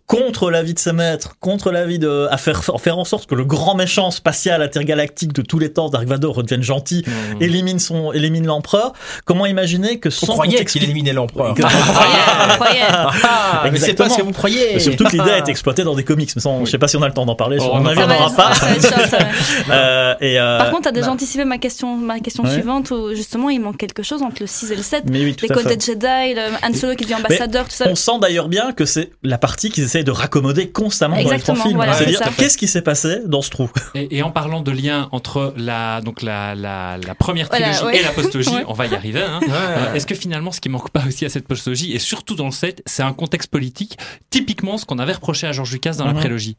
contre 0.07 0.51
l'avis 0.51 0.73
de 0.75 0.79
ses 0.79 0.93
maîtres, 0.93 1.35
contre 1.39 1.71
l'avis 1.71 1.97
de 1.97 2.27
à 2.29 2.37
faire 2.37 2.63
faire 2.79 2.97
en 2.99 3.05
sorte 3.05 3.27
que 3.27 3.33
le 3.35 3.43
grand 3.43 3.73
méchant 3.75 4.11
spatial 4.11 4.61
intergalactique 4.61 5.33
de 5.33 5.41
tous 5.41 5.57
les 5.57 5.73
temps, 5.73 5.89
Dark 5.89 6.05
Vador, 6.07 6.35
redevienne 6.35 6.61
gentil, 6.61 7.03
élimine 7.41 7.79
son 7.79 8.11
élimine 8.13 8.45
l'empereur. 8.45 8.93
Comment 9.25 9.45
imaginer 9.47 9.99
que 9.99 10.09
On 10.09 10.11
son 10.11 10.27
croyait 10.27 10.63
qu'il 10.65 10.83
éliminait 10.83 11.13
l'empereur. 11.13 11.55
Que- 11.55 11.63
Incroyable. 11.63 13.11
Ah, 13.23 13.63
mais 13.71 13.79
c'est 13.79 13.93
pas 13.95 14.09
ce 14.09 14.17
que 14.17 14.21
vous 14.21 14.31
croyez. 14.31 14.79
Surtout 14.79 15.05
que 15.05 15.17
l'idée 15.17 15.31
a 15.31 15.37
été 15.39 15.51
exploitée 15.51 15.83
dans 15.83 15.95
des 15.95 16.03
comics, 16.03 16.29
mais 16.35 16.41
ça, 16.41 16.49
on- 16.49 16.65
je 16.65 16.71
sais 16.71 16.77
pas 16.77 16.87
si 16.87 16.97
on 16.97 17.01
a 17.01 17.07
le 17.07 17.13
temps 17.13 17.25
d'en 17.25 17.35
parler. 17.35 17.57
Oh, 17.59 17.63
à 17.63 17.67
on 17.77 17.79
mon 17.81 17.85
en 17.85 17.87
avis, 17.87 17.99
on 17.99 18.01
Ça 18.01 18.07
va 18.07 18.13
n'aura 18.15 18.27
être- 18.27 18.35
pas. 18.35 19.15
Euh, 19.71 20.13
et 20.21 20.39
euh, 20.39 20.57
Par 20.59 20.69
contre, 20.69 20.83
t'as 20.83 20.91
déjà 20.91 21.11
anticipé 21.11 21.45
ma 21.45 21.57
question, 21.57 21.95
ma 21.97 22.19
question 22.19 22.43
Ouais. 22.43 22.51
suivante 22.51 22.91
où 22.91 23.15
justement 23.15 23.49
il 23.49 23.59
manque 23.59 23.77
quelque 23.77 24.03
chose 24.03 24.21
entre 24.21 24.37
le 24.41 24.47
6 24.47 24.71
et 24.71 24.75
le 24.75 24.83
7. 24.83 25.03
mais 25.09 25.23
oui, 25.23 25.35
tout 25.35 25.45
Les 25.49 25.51
à 25.59 25.63
des 25.63 25.79
Jedi, 25.79 26.33
le 26.35 26.41
Han 26.67 26.73
Solo 26.73 26.95
qui 26.95 27.03
devient 27.03 27.15
ambassadeur, 27.15 27.65
tout 27.65 27.71
ça. 27.75 27.85
On 27.89 27.95
sent 27.95 28.19
d'ailleurs 28.21 28.47
bien 28.47 28.71
que 28.73 28.85
c'est 28.85 29.09
la 29.23 29.37
partie 29.37 29.69
qu'ils 29.69 29.94
essayent 29.95 30.03
de 30.03 30.11
raccommoder 30.11 30.69
constamment 30.71 31.15
dans 31.15 31.19
les 31.21 31.25
Exactement, 31.25 31.55
trois 31.55 31.65
films. 31.67 31.77
voilà, 31.77 31.93
C'est-à-dire, 31.93 32.19
qu'est-ce 32.37 32.57
qui 32.57 32.67
s'est 32.67 32.81
passé 32.81 33.19
dans 33.25 33.41
ce 33.41 33.49
trou? 33.49 33.69
Et, 33.93 34.17
et 34.17 34.23
en 34.23 34.31
parlant 34.31 34.61
de 34.61 34.71
lien 34.71 35.07
entre 35.11 35.53
la, 35.57 36.01
donc 36.01 36.21
la, 36.21 36.53
la, 36.55 36.97
la 36.97 37.15
première 37.15 37.47
Voilà, 37.47 37.71
trilogie 37.73 37.85
ouais. 37.95 37.99
et 37.99 38.03
la 38.03 38.11
postlogie, 38.11 38.49
Ouais. 38.55 38.63
on 38.67 38.73
va 38.73 38.85
y 38.87 38.95
arriver. 38.95 39.21
Hein. 39.21 39.39
Euh, 39.49 39.93
Est-ce 39.93 40.05
que 40.05 40.15
finalement, 40.15 40.51
ce 40.51 40.59
qui 40.61 40.69
manque 40.69 40.89
pas 40.89 41.03
aussi 41.07 41.25
à 41.25 41.29
cette 41.29 41.47
postlogie, 41.47 41.93
et 41.93 41.99
surtout 41.99 42.35
dans 42.35 42.45
le 42.45 42.51
7, 42.51 42.81
c'est 42.85 43.03
un 43.03 43.13
contexte 43.13 43.49
politique, 43.49 43.97
typiquement 44.29 44.77
ce 44.77 44.85
qu'on 44.85 44.99
avait 44.99 45.13
reproché 45.13 45.47
à 45.47 45.51
George 45.51 45.71
Lucas 45.71 45.93
dans 45.93 46.05
la 46.05 46.13
Mhm. 46.13 46.19
prélogie? 46.19 46.57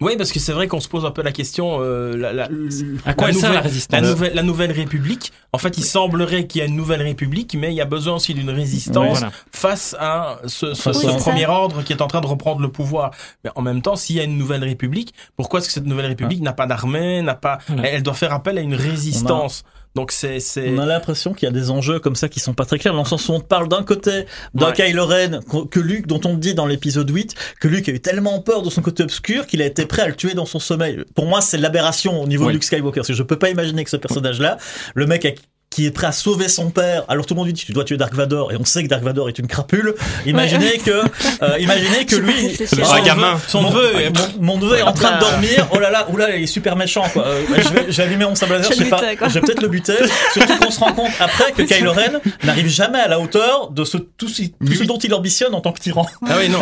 Oui, 0.00 0.16
parce 0.18 0.30
que 0.30 0.38
c'est 0.38 0.52
vrai 0.52 0.68
qu'on 0.68 0.80
se 0.80 0.88
pose 0.88 1.06
un 1.06 1.10
peu 1.10 1.22
la 1.22 1.32
question. 1.32 1.78
Euh, 1.80 2.16
la, 2.16 2.32
la, 2.32 2.48
À 3.06 3.14
quoi 3.14 3.28
la 3.28 3.32
sert 3.32 3.42
la 3.44 3.48
nouvelle- 3.48 3.62
résistance 3.62 4.00
la 4.02 4.06
nouvelle, 4.06 4.34
la 4.34 4.42
nouvelle 4.42 4.72
République. 4.72 5.32
En 5.54 5.58
fait, 5.58 5.78
il 5.78 5.84
semblerait 5.84 6.46
qu'il 6.46 6.58
y 6.58 6.62
a 6.62 6.66
une 6.66 6.76
nouvelle 6.76 7.00
République, 7.00 7.54
mais 7.58 7.72
il 7.72 7.76
y 7.76 7.80
a 7.80 7.86
besoin 7.86 8.16
aussi 8.16 8.34
d'une 8.34 8.50
résistance 8.50 9.18
Voilà. 9.20 9.32
face 9.52 9.96
à 9.98 10.38
ce, 10.46 10.74
ce, 10.74 10.90
premier 11.18 11.44
ça. 11.44 11.50
ordre 11.50 11.82
qui 11.82 11.94
est 11.94 12.02
en 12.02 12.08
train 12.08 12.20
de 12.20 12.26
reprendre 12.26 12.60
le 12.60 12.68
pouvoir. 12.68 13.10
Mais 13.42 13.50
en 13.56 13.62
même 13.62 13.80
temps, 13.80 13.96
s'il 13.96 14.16
y 14.16 14.20
a 14.20 14.24
une 14.24 14.36
nouvelle 14.36 14.64
République, 14.64 15.14
pourquoi 15.34 15.60
est-ce 15.60 15.68
que 15.68 15.72
cette 15.72 15.86
nouvelle 15.86 16.06
République 16.06 16.42
n'a 16.42 16.52
pas 16.52 16.66
d'armée, 16.66 17.22
n'a 17.22 17.34
pas, 17.34 17.58
Voilà. 17.68 17.88
elle, 17.88 17.94
elle 17.96 18.02
doit 18.02 18.12
faire 18.14 18.34
appel 18.34 18.58
à 18.58 18.60
une 18.60 18.74
résistance. 18.74 19.64
Donc 19.96 20.12
c'est, 20.12 20.38
c'est, 20.38 20.68
On 20.68 20.78
a 20.78 20.86
l'impression 20.86 21.32
qu'il 21.32 21.46
y 21.46 21.48
a 21.48 21.52
des 21.52 21.70
enjeux 21.70 21.98
comme 21.98 22.14
ça 22.14 22.28
qui 22.28 22.38
sont 22.38 22.54
pas 22.54 22.64
très 22.66 22.78
clairs. 22.78 22.92
Dans 22.92 23.02
le 23.02 23.08
sens 23.08 23.28
où 23.28 23.32
on 23.32 23.40
te 23.40 23.46
parle 23.46 23.66
d'un 23.68 23.82
côté 23.82 24.26
d'un 24.54 24.66
Ouais. 24.66 24.72
Kylo 24.74 25.06
Ren 25.06 25.40
que 25.70 25.80
Luke, 25.80 26.06
dont 26.06 26.20
on 26.24 26.34
dit 26.34 26.54
dans 26.54 26.66
l'épisode 26.66 27.10
8 27.10 27.34
que 27.60 27.66
Luke 27.66 27.88
a 27.88 27.92
eu 27.92 28.00
tellement 28.00 28.40
peur 28.40 28.62
de 28.62 28.70
son 28.70 28.82
côté 28.82 29.02
obscur 29.02 29.46
qu'il 29.46 29.60
a 29.62 29.64
été 29.66 29.86
prêt 29.86 30.02
à 30.02 30.08
le 30.08 30.14
tuer 30.14 30.34
dans 30.34 30.46
son 30.46 30.58
sommeil. 30.60 31.02
Pour 31.14 31.26
moi, 31.26 31.40
c'est 31.40 31.58
l'aberration 31.58 32.22
au 32.22 32.26
niveau 32.28 32.44
Ouais. 32.44 32.48
de 32.50 32.54
Luke 32.54 32.64
Skywalker. 32.64 33.00
Parce 33.00 33.08
que 33.08 33.14
je 33.14 33.22
peux 33.22 33.38
pas 33.38 33.50
imaginer 33.50 33.82
que 33.84 33.90
ce 33.90 33.96
personnage-là, 33.96 34.58
le 34.94 35.06
mec 35.06 35.24
a- 35.24 35.30
qui 35.76 35.84
est 35.84 35.90
prêt 35.90 36.06
à 36.06 36.12
sauver 36.12 36.48
son 36.48 36.70
père, 36.70 37.04
alors 37.08 37.26
tout 37.26 37.34
le 37.34 37.36
monde 37.38 37.48
lui 37.48 37.52
dit 37.52 37.62
tu 37.66 37.72
dois 37.74 37.84
tuer 37.84 37.98
Dark 37.98 38.14
Vador 38.14 38.50
et 38.50 38.56
on 38.58 38.64
sait 38.64 38.82
que 38.82 38.88
Dark 38.88 39.02
Vador 39.02 39.28
est 39.28 39.38
une 39.38 39.46
crapule. 39.46 39.94
Imaginez 40.24 40.78
que, 40.78 40.90
euh, 41.42 41.58
imaginez 41.58 42.06
que 42.06 42.16
lui, 42.16 42.56
son 42.66 43.02
gamin. 43.04 43.38
Son 43.46 43.60
mon- 43.60 43.70
neveu 43.70 43.92
mon, 44.40 44.56
neveu 44.56 44.78
est 44.78 44.82
en 44.82 44.94
train 44.94 45.16
de 45.16 45.20
dormir. 45.20 45.68
Oh 45.72 45.78
là 45.78 45.90
là, 45.90 46.06
oula, 46.10 46.34
il 46.34 46.44
est 46.44 46.46
super 46.46 46.76
méchant 46.76 47.04
quoi. 47.12 47.26
Euh, 47.26 47.42
je 47.58 47.68
vais, 47.68 47.84
je 47.90 47.96
vais 47.98 48.02
allumer 48.04 48.24
mon 48.24 48.34
sable 48.34 48.54
laser, 48.54 48.70
Je 48.70 48.72
je 48.72 48.78
sais 48.78 48.84
le 48.84 48.90
pas, 48.90 49.00
butais, 49.02 49.16
quoi. 49.16 49.28
je 49.28 49.34
vais 49.34 49.40
peut-être 49.42 49.60
le 49.60 49.68
buter. 49.68 49.96
Surtout 50.32 50.56
qu'on 50.56 50.70
se 50.70 50.80
rend 50.80 50.94
compte 50.94 51.10
après 51.20 51.52
que 51.52 51.60
Kylo 51.62 51.92
Ren 51.92 52.20
n'arrive 52.44 52.68
jamais 52.68 53.00
à 53.00 53.08
la 53.08 53.20
hauteur 53.20 53.68
de 53.70 53.84
ce, 53.84 53.98
tout, 53.98 54.28
ce- 54.28 54.44
tout 54.44 54.72
ce 54.72 54.84
dont 54.84 54.96
il 54.98 55.12
ambitionne 55.12 55.54
en 55.54 55.60
tant 55.60 55.72
que 55.72 55.80
tyran. 55.80 56.06
ah 56.26 56.36
oui, 56.38 56.48
non. 56.48 56.60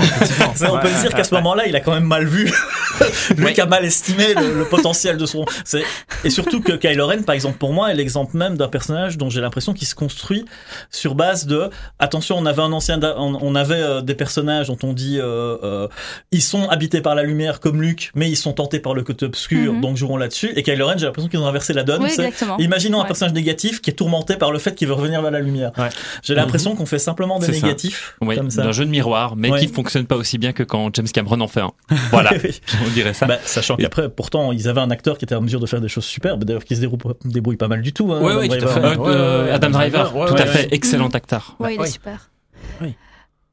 Ça, 0.56 0.72
on 0.72 0.78
peut 0.78 0.88
Ouais, 0.88 0.92
dire 0.94 1.04
ouais, 1.04 1.16
qu'à 1.16 1.22
ce 1.24 1.34
moment-là, 1.36 1.66
il 1.68 1.76
a 1.76 1.80
quand 1.80 1.92
même 1.94 2.04
mal 2.04 2.26
vu. 2.26 2.52
Lui 3.36 3.44
Ouais. 3.44 3.52
qui 3.52 3.60
a 3.60 3.66
mal 3.66 3.84
estimé 3.84 4.34
le, 4.34 4.58
le 4.58 4.64
potentiel 4.64 5.16
de 5.18 5.26
son. 5.26 5.44
c'est- 5.64 5.84
Et 6.24 6.30
surtout 6.30 6.60
que 6.60 6.72
Kylo 6.72 7.06
Ren, 7.06 7.22
par 7.22 7.34
exemple, 7.36 7.58
pour 7.58 7.72
moi, 7.72 7.90
est 7.90 7.94
l'exemple 7.94 8.36
même 8.36 8.56
d'un 8.56 8.68
personnage 8.68 9.03
dont 9.16 9.30
j'ai 9.30 9.40
l'impression 9.40 9.72
qu'il 9.74 9.86
se 9.86 9.94
construit 9.94 10.44
sur 10.90 11.14
base 11.14 11.46
de. 11.46 11.70
Attention, 11.98 12.36
on 12.38 12.46
avait 12.46 12.62
un 12.62 12.72
ancien, 12.72 12.98
on, 13.16 13.54
avait 13.54 13.74
euh, 13.74 14.00
des 14.00 14.14
personnages 14.14 14.68
dont 14.68 14.78
on 14.82 14.92
dit 14.92 15.18
euh, 15.20 15.56
euh, 15.62 15.88
ils 16.32 16.42
sont 16.42 16.68
habités 16.68 17.00
par 17.00 17.14
la 17.14 17.22
lumière 17.22 17.60
comme 17.60 17.80
Luke, 17.82 18.10
mais 18.14 18.28
ils 18.30 18.36
sont 18.36 18.52
tentés 18.52 18.80
par 18.80 18.94
le 18.94 19.02
côté 19.02 19.26
obscur, 19.26 19.72
Mhm. 19.74 19.80
donc 19.80 19.96
joueront 19.96 20.16
là-dessus. 20.16 20.52
Et 20.56 20.62
Kylo 20.62 20.86
Ren, 20.86 20.94
j'ai 20.98 21.06
l'impression 21.06 21.28
qu'ils 21.28 21.40
ont 21.40 21.46
inversé 21.46 21.72
la 21.72 21.82
donne. 21.82 22.02
Oui. 22.02 22.10
Imaginons 22.58 23.00
un 23.00 23.04
personnage 23.04 23.34
négatif 23.34 23.80
qui 23.80 23.90
est 23.90 23.94
tourmenté 23.94 24.36
par 24.36 24.50
le 24.52 24.58
fait 24.58 24.74
qu'il 24.74 24.88
veut 24.88 24.94
revenir 24.94 25.22
vers 25.22 25.30
la 25.30 25.40
lumière. 25.40 25.72
Ouais. 25.78 25.88
J'ai 26.22 26.34
l'impression 26.34 26.74
qu'on 26.76 26.86
fait 26.86 26.98
simplement 26.98 27.38
des 27.38 27.48
négatifs 27.48 28.16
Oui, 28.20 28.36
comme 28.36 28.50
ça. 28.50 28.62
d'un 28.62 28.72
jeu 28.72 28.84
de 28.84 28.90
miroir, 28.90 29.36
mais 29.36 29.50
Ouais. 29.50 29.60
qui 29.60 29.68
fonctionne 29.68 30.06
pas 30.06 30.16
aussi 30.16 30.38
bien 30.38 30.52
que 30.52 30.62
quand 30.62 30.94
James 30.94 31.06
Cameron 31.08 31.40
en 31.40 31.48
fait 31.48 31.60
un. 31.60 31.70
Voilà, 32.10 32.30
on 32.86 32.90
dirait 32.90 33.14
ça. 33.14 33.26
Bah, 33.26 33.38
sachant 33.44 33.76
qu'après, 33.76 34.08
pourtant, 34.08 34.52
ils 34.52 34.68
avaient 34.68 34.80
un 34.80 34.90
acteur 34.90 35.18
qui 35.18 35.24
était 35.24 35.34
en 35.34 35.40
mesure 35.42 35.60
de 35.60 35.66
faire 35.66 35.80
des 35.80 35.88
choses 35.88 36.04
superbes, 36.04 36.44
d'ailleurs, 36.44 36.64
qui 36.64 36.76
se 36.76 36.80
débrouille, 36.80 37.14
débrouille 37.24 37.56
pas 37.56 37.68
mal 37.68 37.82
du 37.82 37.92
tout. 37.92 38.12
Hein, 38.12 38.20
Ouais, 38.20 38.32
Adam 38.32 38.40
ouais, 38.40 38.48
tout 38.48 38.54
à 38.54 38.58
Driver. 38.58 38.90
fait. 38.92 38.93
Euh, 39.00 39.04
Ouais, 39.04 39.10
euh, 39.10 39.42
ouais, 39.42 39.48
ouais, 39.48 39.52
Adam 39.52 39.70
Driver, 39.70 40.12
tout 40.12 40.18
ouais, 40.34 40.40
à 40.40 40.46
fait, 40.46 40.58
ouais. 40.60 40.68
excellent 40.72 41.08
acteur. 41.08 41.56
Ouais, 41.58 41.74
il 41.74 41.80
oui. 41.80 41.86
est 41.86 41.90
super. 41.90 42.30
Oui. 42.80 42.94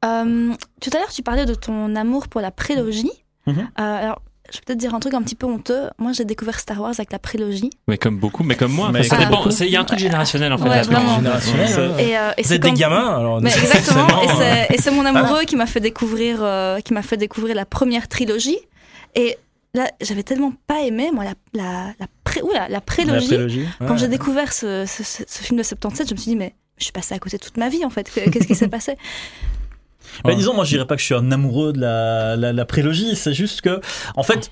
Euh, 0.04 0.52
tout 0.80 0.90
à 0.92 0.98
l'heure, 0.98 1.12
tu 1.12 1.22
parlais 1.22 1.46
de 1.46 1.54
ton 1.54 1.94
amour 1.94 2.28
pour 2.28 2.40
la 2.40 2.50
prélogie. 2.50 3.12
Mhm. 3.46 3.58
Euh, 3.58 4.02
alors, 4.02 4.22
je 4.50 4.58
vais 4.58 4.62
peut-être 4.66 4.78
dire 4.78 4.94
un 4.94 5.00
truc 5.00 5.14
un 5.14 5.22
petit 5.22 5.34
peu 5.34 5.46
honteux. 5.46 5.88
Moi, 5.98 6.12
j'ai 6.12 6.24
découvert 6.24 6.58
Star 6.58 6.80
Wars 6.80 6.90
avec 6.90 7.12
la 7.12 7.18
prélogie. 7.18 7.70
Mais 7.86 7.96
comme 7.96 8.18
beaucoup, 8.18 8.42
mais 8.42 8.54
comme 8.56 8.72
moi. 8.72 8.90
Mais 8.92 9.02
ça 9.02 9.16
dépend. 9.16 9.48
Il 9.48 9.66
y 9.68 9.76
a 9.76 9.80
un 9.80 9.84
truc 9.84 9.98
générationnel 9.98 10.52
en 10.52 10.58
fait. 10.58 10.68
Ouais. 10.68 10.82
Générationnel. 10.82 12.00
Et, 12.00 12.18
euh, 12.18 12.30
et 12.36 12.42
Vous 12.42 12.48
c'est 12.48 12.54
êtes 12.56 12.62
des 12.62 12.72
gamins, 12.72 13.16
alors. 13.18 13.40
Mais 13.40 13.50
exactement. 13.56 14.08
Et 14.70 14.78
c'est, 14.78 14.90
mon 14.90 15.06
amoureux 15.06 15.44
qui 15.44 15.56
m'a 15.56 15.66
fait 15.66 15.80
découvrir, 15.80 16.38
euh, 16.40 16.80
qui 16.80 16.92
m'a 16.92 17.02
fait 17.02 17.16
découvrir 17.16 17.54
la 17.54 17.64
première 17.64 18.08
trilogie. 18.08 18.58
Et 19.14 19.38
là, 19.74 19.90
j'avais 20.00 20.22
tellement 20.22 20.52
pas 20.66 20.82
aimé 20.82 21.10
moi 21.12 21.24
la 21.24 21.34
la 21.54 21.94
la, 21.98 22.06
pré, 22.24 22.40
la 22.52 22.68
La 22.68 22.80
prélogie. 22.80 23.26
prélogie. 23.28 23.66
Quand 23.78 23.92
Ouais. 23.92 23.98
j'ai 23.98 24.08
découvert 24.08 24.52
ce, 24.52 24.84
ce, 24.86 25.02
ce- 25.02 25.22
ce 25.26 25.42
film 25.42 25.58
de 25.58 25.62
77, 25.62 26.08
je 26.08 26.14
me 26.14 26.18
suis 26.18 26.30
dit 26.32 26.36
mais 26.36 26.54
je 26.78 26.84
suis 26.84 26.92
passée 26.92 27.14
à 27.14 27.18
côté 27.18 27.38
toute 27.38 27.56
ma 27.56 27.68
vie 27.68 27.84
en 27.84 27.90
fait. 27.90 28.10
Qu'est-ce 28.10 28.46
qui 28.46 28.54
s'est 28.54 28.68
passé? 28.78 28.96
Bah, 30.24 30.34
disons, 30.34 30.52
moi, 30.52 30.64
je 30.64 30.70
dirais 30.70 30.86
pas 30.86 30.94
que 30.96 31.00
je 31.00 31.06
suis 31.06 31.14
un 31.14 31.30
amoureux 31.32 31.72
de 31.72 31.80
la, 31.80 32.36
la, 32.36 32.52
la 32.52 32.64
prélogie, 32.66 33.16
c'est 33.16 33.32
juste 33.32 33.62
que, 33.62 33.80
en 34.14 34.22
fait, 34.22 34.50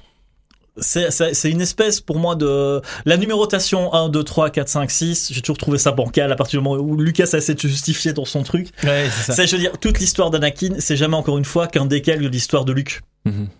c'est, 0.78 1.11
c'est, 1.11 1.35
c'est 1.35 1.50
une 1.50 1.61
espèce 1.61 2.00
pour 2.00 2.18
moi 2.18 2.35
de 2.35 2.80
la 3.04 3.16
numérotation 3.18 3.92
1, 3.92 4.09
2, 4.09 4.22
3, 4.24 4.50
4, 4.50 4.68
5, 4.68 4.90
6. 4.90 5.33
J'ai 5.33 5.42
toujours 5.42 5.59
trouvé 5.59 5.76
ça 5.76 5.92
bancal 5.92 6.33
à 6.33 6.37
partir 6.37 6.61
du 6.61 6.64
moment 6.66 6.80
où 6.80 6.96
Lucas 6.96 7.28
a 7.33 7.37
essayé 7.38 7.54
de 7.54 7.61
se 7.61 7.66
justifier 7.68 8.12
dans 8.14 8.24
son 8.24 8.42
truc. 8.42 8.68
Ouais, 8.85 9.06
c'est 9.11 9.22
ça. 9.24 9.33
C'est, 9.35 9.46
je 9.48 9.56
veux 9.56 9.61
dire, 9.61 9.72
toute 9.78 9.98
l'histoire 9.98 10.30
d'Anakin, 10.30 10.76
c'est 10.78 10.96
jamais 10.96 11.16
encore 11.16 11.37
une 11.37 11.44
fois 11.44 11.66
qu'un 11.66 11.85
décal 11.85 12.20
de 12.20 12.28
l'histoire 12.28 12.64
de 12.64 12.72
Luke. 12.72 13.00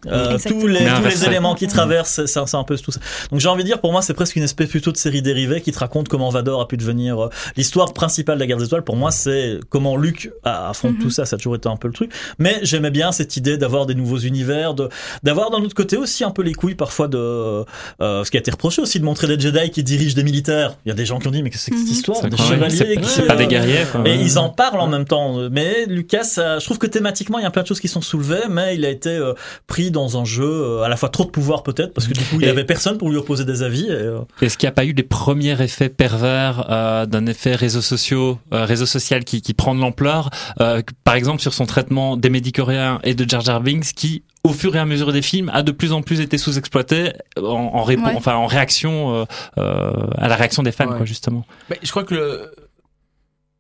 Euh, 0.07 0.39
tous 0.47 0.67
les, 0.67 0.79
tous 0.87 1.05
les 1.05 1.25
éléments 1.27 1.55
qui 1.55 1.67
Mhm. 1.67 1.71
traversent, 1.71 2.23
c'est 2.27 2.47
c'est 2.47 2.57
un 2.57 2.65
peu 2.65 2.79
tout 2.79 2.93
ça. 2.93 3.01
Donc 3.31 3.41
j'ai 3.41 3.49
envie 3.49 3.63
de 3.63 3.69
dire, 3.69 3.81
pour 3.81 3.93
moi, 3.93 4.01
c'est 4.01 4.15
presque 4.15 4.37
une 4.37 4.43
espèce 4.43 4.69
plutôt 4.71 4.91
de 4.91 4.97
série 4.97 5.21
dérivée 5.21 5.61
qui 5.61 5.71
te 5.71 5.79
raconte 5.79 6.09
comment 6.09 6.31
Vador 6.31 6.63
a 6.63 6.67
pu 6.69 6.79
devenir. 6.79 7.25
euh, 7.25 7.29
L'histoire 7.57 7.93
principale 7.93 8.37
de 8.37 8.41
la 8.41 8.47
guerre 8.47 8.57
des 8.57 8.65
étoiles, 8.65 8.83
pour 8.85 8.97
moi, 8.97 9.11
c'est 9.11 9.61
comment 9.69 9.97
Luke 9.99 10.31
a- 10.45 10.71
affronte 10.71 10.95
Mhm. 10.95 11.03
tout 11.03 11.11
ça. 11.11 11.27
Ça 11.27 11.37
a 11.37 11.39
toujours 11.39 11.57
été 11.57 11.69
un 11.69 11.77
peu 11.77 11.89
le 11.89 11.95
truc. 11.95 12.11
Mais 12.39 12.59
j'aimais 12.63 12.91
bien 12.91 13.13
cette 13.13 13.37
idée 13.37 13.59
d'avoir 13.59 13.85
des 13.85 13.95
nouveaux 13.95 14.19
univers, 14.19 14.73
de 14.75 14.89
d'avoir 15.23 15.51
d'un 15.51 15.59
autre 15.59 15.75
côté 15.75 15.99
aussi 15.99 16.25
un 16.25 16.31
peu 16.31 16.43
les 16.43 16.55
couilles 16.55 16.75
parfois 16.75 17.07
de 17.09 17.19
euh, 17.19 18.25
ce 18.25 18.31
qui 18.31 18.39
a 18.39 18.41
été 18.41 18.51
reproché 18.51 18.81
aussi 18.81 18.99
de 18.99 19.05
montrer 19.05 19.27
des 19.27 19.39
Jedi 19.39 19.71
qui 19.71 19.83
dirigent 19.83 20.15
des 20.15 20.25
militaires. 20.25 20.77
Il 20.87 20.89
y 20.89 20.93
a 20.93 20.95
des 20.95 21.05
gens 21.05 21.19
qui 21.19 21.29
ont 21.29 21.33
dit 21.33 21.43
mais 21.43 21.51
qu'est-ce 21.51 21.67
que 21.71 21.77
c'est 21.77 21.83
que 21.83 21.87
cette 21.87 21.97
histoire 21.97 22.19
C'est 22.23 22.31
Des 22.31 22.37
chevaliers 22.39 22.77
C'est 22.77 22.97
qui 22.97 23.09
c'est 23.09 23.23
pas 23.27 23.35
euh, 23.35 23.37
des 23.37 23.47
guerriers. 23.47 23.85
quoi. 23.93 24.03
et 24.07 24.15
ils 24.15 24.39
en 24.39 24.49
parlent 24.49 24.81
en 24.81 24.89
même 24.89 25.05
temps. 25.05 25.37
Mais 25.51 25.85
Lucas, 25.87 26.37
euh, 26.39 26.59
je 26.61 26.65
trouve 26.65 26.79
que 26.79 26.87
thématiquement, 26.87 27.39
il 27.39 27.43
y 27.43 27.47
a 27.47 27.51
plein 27.51 27.63
de 27.63 27.67
choses 27.69 27.81
qui 27.81 27.89
sont 27.89 28.01
soulevées, 28.01 28.49
mais 28.49 28.75
il 28.75 28.85
a 28.87 28.89
été 28.91 29.11
euh, 29.11 29.35
pris 29.67 29.91
dans 29.91 30.19
un 30.21 30.25
jeu 30.25 30.45
euh, 30.45 30.83
à 30.83 30.89
la 30.89 30.97
fois 30.97 31.09
trop 31.09 31.25
de 31.25 31.31
pouvoir 31.31 31.63
peut-être, 31.63 31.93
parce 31.95 32.07
que 32.07 32.13
du 32.15 32.21
coup, 32.25 32.37
il 32.41 32.45
Et- 32.47 32.51
avait 32.51 32.65
personne 32.65 32.99
pour 32.99 33.11
lui 33.11 33.17
opposer 33.17 33.45
des 33.45 33.63
avis. 33.63 33.87
Et, 33.87 33.91
euh, 33.91 34.19
Est-ce 34.43 34.57
qu'il 34.59 34.67
n'y 34.67 34.71
a 34.71 34.75
pas 34.75 34.85
eu 34.85 34.95
des 34.95 35.03
premiers 35.03 35.61
effets 35.63 35.89
pervers 35.89 36.67
euh, 36.71 37.07
d'un 37.07 37.27
effet 37.27 37.55
réseau 37.55 37.81
sociaux, 37.81 38.39
euh, 38.53 38.65
réseau 38.65 38.87
social 38.87 39.25
qui, 39.25 39.43
qui 39.43 39.55
prend 39.55 39.75
de 39.75 39.81
l'ampleur, 39.81 40.31
euh, 40.61 40.83
par 41.05 41.15
exemple 41.15 41.41
sur 41.43 41.55
son 41.55 41.67
traitement 41.67 42.17
des 42.17 42.31
médicoréens 42.31 43.01
et 43.05 43.15
de 43.15 43.29
Jar 43.29 43.41
Jar 43.41 43.61
Binks, 43.61 43.93
qui 43.95 44.23
au 44.43 44.51
fur 44.55 44.75
et 44.75 44.79
à 44.79 44.87
mesure 44.87 45.13
des 45.13 45.21
films 45.23 45.51
a 45.53 45.63
de 45.63 45.71
plus 45.71 45.93
en 45.93 46.01
plus 46.01 46.21
été 46.21 46.39
sous-exploité 46.39 47.13
en, 47.37 47.43
en, 47.43 47.85
répon- 47.85 48.07
Ouais. 48.07 48.13
enfin, 48.17 48.35
en 48.37 48.47
réaction 48.47 49.15
euh, 49.15 49.25
euh, 49.59 49.91
à 50.17 50.29
la 50.29 50.37
réaction 50.37 50.63
des 50.63 50.73
fans, 50.73 50.89
Ouais. 50.89 50.97
quoi, 50.97 51.05
justement. 51.05 51.45
Mais 51.69 51.79
je 51.83 51.91
crois 51.91 52.05
que 52.05 52.15
le 52.15 52.51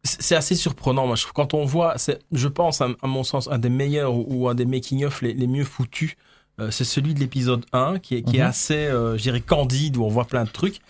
c'est 0.02 0.34
assez 0.36 0.54
surprenant. 0.54 1.06
Moi, 1.06 1.16
je 1.16 1.22
trouve 1.22 1.32
quand 1.34 1.54
on 1.54 1.64
voit, 1.64 1.98
c'est, 1.98 2.18
je 2.32 2.48
pense, 2.48 2.80
à, 2.80 2.88
à 3.02 3.06
mon 3.06 3.22
sens, 3.24 3.48
un 3.50 3.58
des 3.58 3.68
meilleurs 3.68 4.14
ou, 4.14 4.24
ou 4.28 4.48
un 4.48 4.54
des 4.54 4.64
making-of 4.64 5.20
les, 5.22 5.34
les 5.34 5.46
mieux 5.46 5.64
foutus, 5.64 6.16
euh, 6.58 6.70
c'est 6.70 6.84
celui 6.84 7.14
de 7.14 7.20
l'épisode 7.20 7.64
1, 7.72 7.98
qui 8.00 8.16
est, 8.16 8.22
qui 8.22 8.36
est 8.36 8.40
Mhm. 8.40 8.46
assez, 8.46 8.74
euh, 8.74 9.16
je 9.16 9.22
dirais, 9.22 9.40
candide, 9.40 9.96
où 9.96 10.04
on 10.04 10.08
voit 10.08 10.24
plein 10.26 10.44
de 10.44 10.50
trucs. 10.50 10.80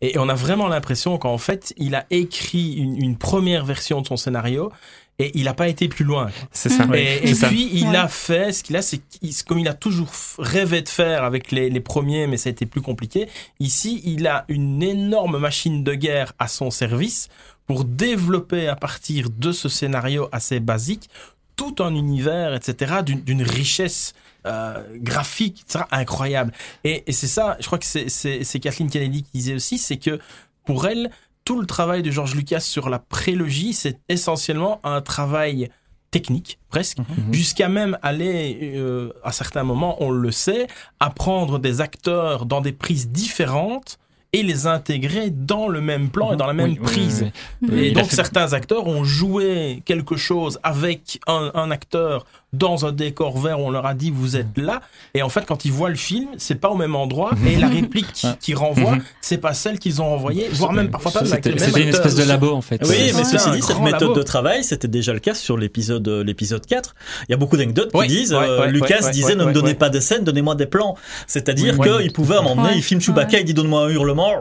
Et, 0.00 0.14
et 0.14 0.18
on 0.18 0.28
a 0.28 0.34
vraiment 0.34 0.68
l'impression 0.68 1.16
qu'en 1.18 1.38
fait, 1.38 1.72
il 1.76 1.94
a 1.94 2.06
écrit 2.10 2.74
une, 2.74 3.02
une 3.02 3.16
première 3.16 3.64
version 3.64 4.00
de 4.02 4.06
son 4.06 4.16
scénario 4.16 4.70
et 5.18 5.30
il 5.34 5.44
n'a 5.44 5.54
pas 5.54 5.66
été 5.68 5.88
plus 5.88 6.04
loin. 6.04 6.30
C'est 6.52 6.68
ça. 6.68 6.84
Et, 6.94 7.20
C'est 7.22 7.28
et 7.30 7.34
ça. 7.34 7.48
puis 7.48 7.70
il 7.72 7.88
Ouais. 7.88 7.96
a 7.96 8.06
fait 8.08 8.52
ce 8.52 8.62
qu'il 8.62 8.76
a, 8.76 8.82
c'est 8.82 8.98
qu'il- 8.98 9.32
comme 9.46 9.58
il 9.58 9.66
a 9.68 9.72
toujours 9.74 10.10
rêvé 10.38 10.82
de 10.82 10.88
faire 10.88 11.24
avec 11.24 11.50
les, 11.52 11.70
les 11.70 11.80
premiers, 11.80 12.26
mais 12.26 12.36
ça 12.36 12.48
a 12.48 12.52
été 12.52 12.66
plus 12.66 12.82
compliqué. 12.82 13.26
Ici, 13.58 14.02
il 14.04 14.26
a 14.26 14.44
une 14.48 14.82
énorme 14.82 15.38
machine 15.38 15.82
de 15.82 15.94
guerre 15.94 16.34
à 16.38 16.46
son 16.48 16.70
service 16.70 17.28
pour 17.66 17.84
développer 17.84 18.68
à 18.68 18.76
partir 18.76 19.28
de 19.30 19.52
ce 19.52 19.68
scénario 19.68 20.28
assez 20.32 20.60
basique 20.60 21.08
tout 21.56 21.76
un 21.80 21.94
univers, 21.94 22.54
etc., 22.54 22.96
d'une 23.02 23.42
richesse 23.42 24.12
euh, 24.46 24.82
graphique, 24.96 25.62
etc., 25.66 25.84
incroyable. 25.90 26.52
Et, 26.84 27.02
et 27.06 27.12
c'est 27.12 27.26
ça, 27.26 27.56
je 27.60 27.66
crois 27.66 27.78
que 27.78 27.86
c'est- 27.86 28.60
Kathleen 28.60 28.90
Kennedy 28.90 29.22
qui 29.24 29.30
disait 29.32 29.54
aussi, 29.54 29.78
c'est 29.78 29.96
que 29.96 30.20
pour 30.64 30.86
elle, 30.86 31.10
tout 31.44 31.58
le 31.60 31.66
travail 31.66 32.02
de 32.02 32.10
George 32.10 32.34
Lucas 32.34 32.60
sur 32.60 32.88
la 32.90 32.98
prélogie, 32.98 33.72
c'est 33.72 33.98
essentiellement 34.08 34.80
un 34.84 35.00
travail 35.00 35.70
technique, 36.10 36.58
presque, 36.68 36.98
Mhm. 36.98 37.32
jusqu'à 37.34 37.68
même 37.68 37.98
aller, 38.02 38.72
euh, 38.76 39.12
à 39.24 39.32
certains 39.32 39.64
moments, 39.64 39.96
on 40.02 40.10
le 40.10 40.30
sait, 40.30 40.66
à 41.00 41.10
prendre 41.10 41.58
des 41.58 41.80
acteurs 41.80 42.46
dans 42.46 42.60
des 42.60 42.72
prises 42.72 43.08
différentes 43.08 43.98
et 44.38 44.42
les 44.42 44.66
intégrer 44.66 45.30
dans 45.30 45.66
le 45.68 45.80
même 45.80 46.10
plan 46.10 46.32
et 46.32 46.36
dans 46.36 46.46
la 46.46 46.52
même 46.52 46.72
Oui, 46.72 46.78
oui, 46.80 46.86
prise. 46.86 47.30
oui, 47.62 47.68
oui. 47.72 47.78
Et 47.86 47.90
donc 47.92 48.10
certains 48.10 48.52
acteurs 48.52 48.86
ont 48.86 49.02
joué 49.04 49.82
quelque 49.84 50.16
chose 50.16 50.58
avec 50.62 51.18
un, 51.26 51.50
un 51.54 51.70
acteur 51.70 52.26
dans 52.58 52.86
un 52.86 52.92
décor 52.92 53.38
vert 53.38 53.60
on 53.60 53.70
leur 53.70 53.86
a 53.86 53.94
dit 53.94 54.10
vous 54.10 54.36
êtes 54.36 54.56
là 54.56 54.80
et 55.14 55.22
en 55.22 55.28
fait 55.28 55.44
quand 55.46 55.64
ils 55.64 55.72
voient 55.72 55.88
le 55.90 55.96
film 55.96 56.28
c'est 56.38 56.54
pas 56.56 56.68
au 56.70 56.76
même 56.76 56.94
endroit 56.96 57.30
et 57.46 57.56
la 57.56 57.68
réplique 57.68 58.12
qui, 58.12 58.26
qui 58.40 58.54
renvoie 58.54 58.96
Mhm. 58.96 59.02
c'est 59.20 59.38
pas 59.38 59.52
celle 59.54 59.78
qu'ils 59.78 60.00
ont 60.02 60.12
envoyée 60.12 60.48
voire 60.52 60.72
même 60.72 60.90
parfois 60.90 61.10
pas 61.12 61.24
C'était 61.24 61.50
une 61.50 61.88
espèce 61.88 62.14
de 62.14 62.22
labo, 62.24 62.52
en 62.52 62.60
fait. 62.60 62.80
Oui, 62.84 63.12
mais 63.16 63.24
ceci 63.24 63.50
dit, 63.50 63.62
cette 63.62 63.80
méthode 63.80 64.00
labo. 64.02 64.14
de 64.14 64.22
travail, 64.22 64.62
c'était 64.64 64.88
déjà 64.88 65.12
le 65.12 65.18
cas 65.18 65.34
sur 65.34 65.56
l'épisode 65.56 66.06
euh, 66.08 66.22
l'épisode 66.24 66.64
4. 66.64 66.94
Il 67.28 67.32
y 67.32 67.34
a 67.34 67.36
beaucoup 67.36 67.56
d'anecdotes 67.56 67.90
qui 67.92 68.06
disent 68.06 68.32
ouais, 68.32 68.38
euh, 68.42 68.60
ouais, 68.60 68.70
Lucas 68.70 69.00
ouais, 69.02 69.10
disait 69.10 69.28
ouais, 69.28 69.34
ne 69.34 69.44
me 69.44 69.52
donnez 69.52 69.68
ouais. 69.68 69.74
pas 69.74 69.88
des 69.88 70.00
scènes, 70.00 70.24
donnez-moi 70.24 70.54
des 70.54 70.66
plans. 70.66 70.94
C'est-à-dire 71.26 71.74
Oui, 71.78 71.88
qu'il 72.02 72.12
pouvait 72.12 72.36
à 72.36 72.38
un 72.38 72.42
moment 72.42 72.56
donné, 72.62 72.68
Ouais, 72.74 72.78
il 72.78 72.82
filme 72.82 73.00
Chewbacca, 73.00 73.32
ouais. 73.36 73.40
il 73.40 73.44
dit 73.44 73.54
donne-moi 73.54 73.86
un 73.86 73.88
hurlement. 73.88 74.32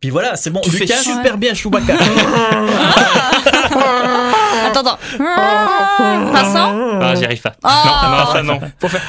Puis 0.00 0.10
voilà, 0.10 0.36
c'est 0.36 0.50
bon. 0.50 0.60
tu 0.60 0.70
fais 0.70 0.80
Lucas, 0.84 0.98
super 1.02 1.36
bien 1.38 1.54
Chewbacca 1.54 1.94
Attends, 4.66 4.80
attends. 4.80 4.98
Vincent 6.32 6.72
Ah, 7.00 7.14
j'y 7.14 7.24
arrive 7.24 7.40
pas. 7.42 7.52
Ah. 7.62 8.08
Non, 8.08 8.18
non, 8.18 8.32
ça 8.32 8.42
non. 8.42 8.60
faut 8.80 8.88
faire 8.88 9.02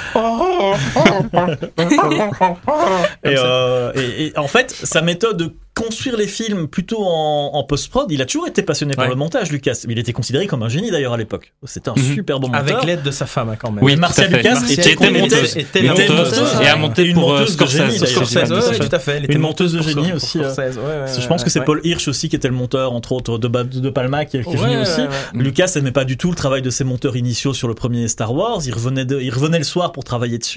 Et, 3.23 3.35
euh, 3.37 3.91
et- 3.95 4.27
et 4.27 4.37
en 4.37 4.47
fait, 4.47 4.71
sa 4.71 5.01
méthode 5.01 5.37
de 5.37 5.51
construire 5.73 6.15
les 6.15 6.27
films 6.27 6.69
plutôt 6.69 7.03
en, 7.03 7.51
en 7.53 7.63
post-prod, 7.65 8.09
il 8.09 8.21
a 8.21 8.25
toujours 8.25 8.47
été 8.47 8.61
passionné 8.61 8.93
par 8.93 9.05
Ouais. 9.05 9.09
le 9.11 9.17
montage, 9.17 9.51
Lucas. 9.51 9.83
Il 9.89 9.99
était 9.99 10.13
considéré 10.13 10.47
comme 10.47 10.63
un 10.63 10.69
génie 10.69 10.89
d'ailleurs 10.89 11.11
à 11.11 11.17
l'époque. 11.17 11.51
C'était 11.65 11.89
un 11.89 11.95
Mhm. 11.97 12.13
super 12.15 12.39
bon 12.39 12.47
monteur. 12.47 12.61
avec 12.77 12.83
l'aide 12.85 13.03
de 13.03 13.11
sa 13.11 13.25
femme 13.25 13.49
hein, 13.49 13.57
quand 13.59 13.71
même 13.71 13.83
Oui, 13.83 13.97
Marcia. 13.97 14.25
Lucas, 14.27 14.51
Marcia 14.53 14.71
était, 14.73 14.91
était 14.93 15.07
était- 15.09 15.19
monteuse. 15.19 15.57
était 15.57 15.79
était 15.79 15.81
monteuse, 15.89 16.09
monteuse, 16.39 16.61
et 16.63 16.67
a 16.67 16.75
monté 16.77 17.03
une 17.03 17.15
pour, 17.15 17.29
euh, 17.33 17.39
monteuse 17.39 17.57
de 17.57 17.65
génie, 17.65 17.97
Scorsese, 17.97 18.13
Scorsese, 18.13 18.69
ouais, 18.69 18.79
tout 18.87 18.95
à 18.95 18.99
fait. 18.99 19.11
Elle 19.17 19.25
était 19.25 19.33
Une 19.33 19.41
monteuse 19.41 19.73
de 19.73 19.81
génie 19.81 20.07
pour 20.07 20.15
aussi, 20.15 20.39
euh, 20.39 20.49
ouais, 20.55 20.67
ouais, 20.67 21.21
Je 21.21 21.27
pense 21.27 21.43
que 21.43 21.49
c'est 21.49 21.59
ouais. 21.59 21.65
Paul 21.65 21.81
Hirsch 21.83 22.07
aussi 22.07 22.29
qui 22.29 22.37
était 22.37 22.47
le 22.47 22.53
monteur, 22.53 22.93
entre 22.93 23.11
autres, 23.11 23.37
de, 23.37 23.89
Palma, 23.89 24.23
qui 24.23 24.37
est, 24.37 24.47
Ouais, 24.47 24.57
génie 24.57 24.75
ouais, 24.77 24.81
aussi. 24.81 25.01
ouais. 25.01 25.07
Lucas 25.33 25.69
n'aimait 25.75 25.91
pas 25.91 26.05
du 26.05 26.15
tout 26.15 26.29
le 26.29 26.35
travail 26.37 26.61
de 26.61 26.69
ses 26.69 26.85
monteurs 26.85 27.17
initiaux 27.17 27.53
sur 27.53 27.67
le 27.67 27.73
premier 27.73 28.07
Star 28.07 28.33
Wars. 28.33 28.61
Il 28.65 28.73
revenait, 28.73 29.03
de, 29.03 29.19
il 29.19 29.29
revenait 29.33 29.57
le 29.57 29.65
soir 29.65 29.91
pour 29.91 30.05
travailler 30.05 30.37
dessus. 30.37 30.54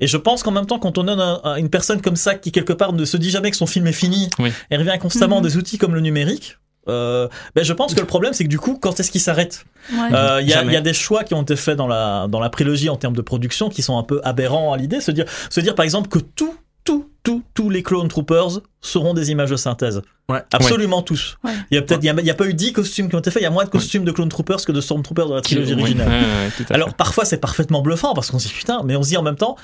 Et 0.00 0.06
je 0.06 0.16
pense 0.16 0.42
qu'en 0.42 0.50
même 0.52 0.66
temps, 0.66 0.78
quand 0.78 0.98
on 0.98 1.02
donne 1.02 1.20
un- 1.20 1.56
une 1.56 1.70
personne 1.70 2.00
comme 2.00 2.16
ça 2.16 2.34
qui 2.34 2.52
quelque 2.52 2.72
part 2.72 2.92
ne 2.92 3.04
se 3.04 3.16
dit 3.16 3.30
jamais 3.30 3.50
que 3.50 3.56
son 3.56 3.66
film 3.66 3.86
est 3.86 3.92
fini, 3.92 4.28
Oui. 4.38 4.52
et 4.70 4.76
revient 4.76 4.98
constamment 5.00 5.38
Mhm. 5.38 5.42
des 5.44 5.56
outils 5.56 5.78
comme 5.78 5.94
le 5.94 6.00
numérique. 6.00 6.58
Euh, 6.88 7.28
ben 7.54 7.62
je 7.62 7.72
pense 7.74 7.94
que 7.94 8.00
le 8.00 8.06
problème 8.06 8.32
c'est 8.32 8.42
que 8.44 8.48
du 8.48 8.58
coup 8.58 8.78
quand 8.80 8.98
est-ce 8.98 9.10
qu'il 9.10 9.20
s'arrête 9.20 9.66
Ouais. 9.92 9.98
Euh, 10.14 10.38
Il 10.40 10.48
y, 10.48 10.52
a, 10.54 10.56
Jamais. 10.56 10.72
il 10.72 10.74
y 10.74 10.78
a 10.78 10.80
des 10.80 10.94
choix 10.94 11.24
qui 11.24 11.34
ont 11.34 11.42
été 11.42 11.54
faits 11.54 11.76
dans 11.76 11.86
la 11.86 12.26
dans 12.28 12.40
la 12.40 12.48
prélogie 12.48 12.88
en 12.88 12.96
termes 12.96 13.14
de 13.14 13.20
production 13.20 13.68
qui 13.68 13.82
sont 13.82 13.98
un 13.98 14.02
peu 14.02 14.20
aberrants 14.24 14.72
à 14.72 14.78
l'idée 14.78 15.00
se 15.02 15.10
dire 15.10 15.26
se 15.50 15.60
dire 15.60 15.74
par 15.74 15.84
exemple 15.84 16.08
que 16.08 16.18
tout 16.18 16.54
tout 16.84 17.08
tout 17.22 17.42
tous 17.54 17.68
les 17.70 17.82
clone 17.82 18.08
troopers 18.08 18.60
seront 18.80 19.14
des 19.14 19.30
images 19.30 19.50
de 19.50 19.56
synthèse 19.56 20.02
Ouais. 20.30 20.42
absolument 20.52 21.02
tous 21.02 21.36
Ouais. 21.42 21.50
il 21.70 21.74
y 21.74 21.78
a 21.78 21.82
peut-être 21.82 22.02
il 22.04 22.06
y 22.06 22.08
a, 22.10 22.14
il 22.18 22.24
y 22.24 22.30
a 22.30 22.34
pas 22.34 22.46
eu 22.46 22.54
10 22.54 22.72
costumes 22.72 23.08
qui 23.08 23.16
ont 23.16 23.18
été 23.18 23.32
faits 23.32 23.42
il 23.42 23.44
y 23.44 23.48
a 23.48 23.50
moins 23.50 23.64
de 23.64 23.68
costumes 23.70 24.04
de 24.04 24.12
clone 24.12 24.28
troopers 24.28 24.64
que 24.64 24.70
de 24.70 24.80
stormtroopers 24.80 25.26
dans 25.28 25.34
la 25.34 25.40
trilogie 25.40 25.72
originale 25.74 26.08
alors 26.70 26.94
parfois 26.94 27.24
c'est 27.24 27.38
parfaitement 27.38 27.82
bluffant 27.82 28.14
parce 28.14 28.30
qu'on 28.30 28.38
se 28.38 28.46
dit 28.46 28.54
putain, 28.54 28.82
mais 28.84 28.94
on 28.96 29.02
se 29.02 29.08
dit 29.08 29.16
en 29.16 29.22
même 29.22 29.34
temps. 29.36 29.56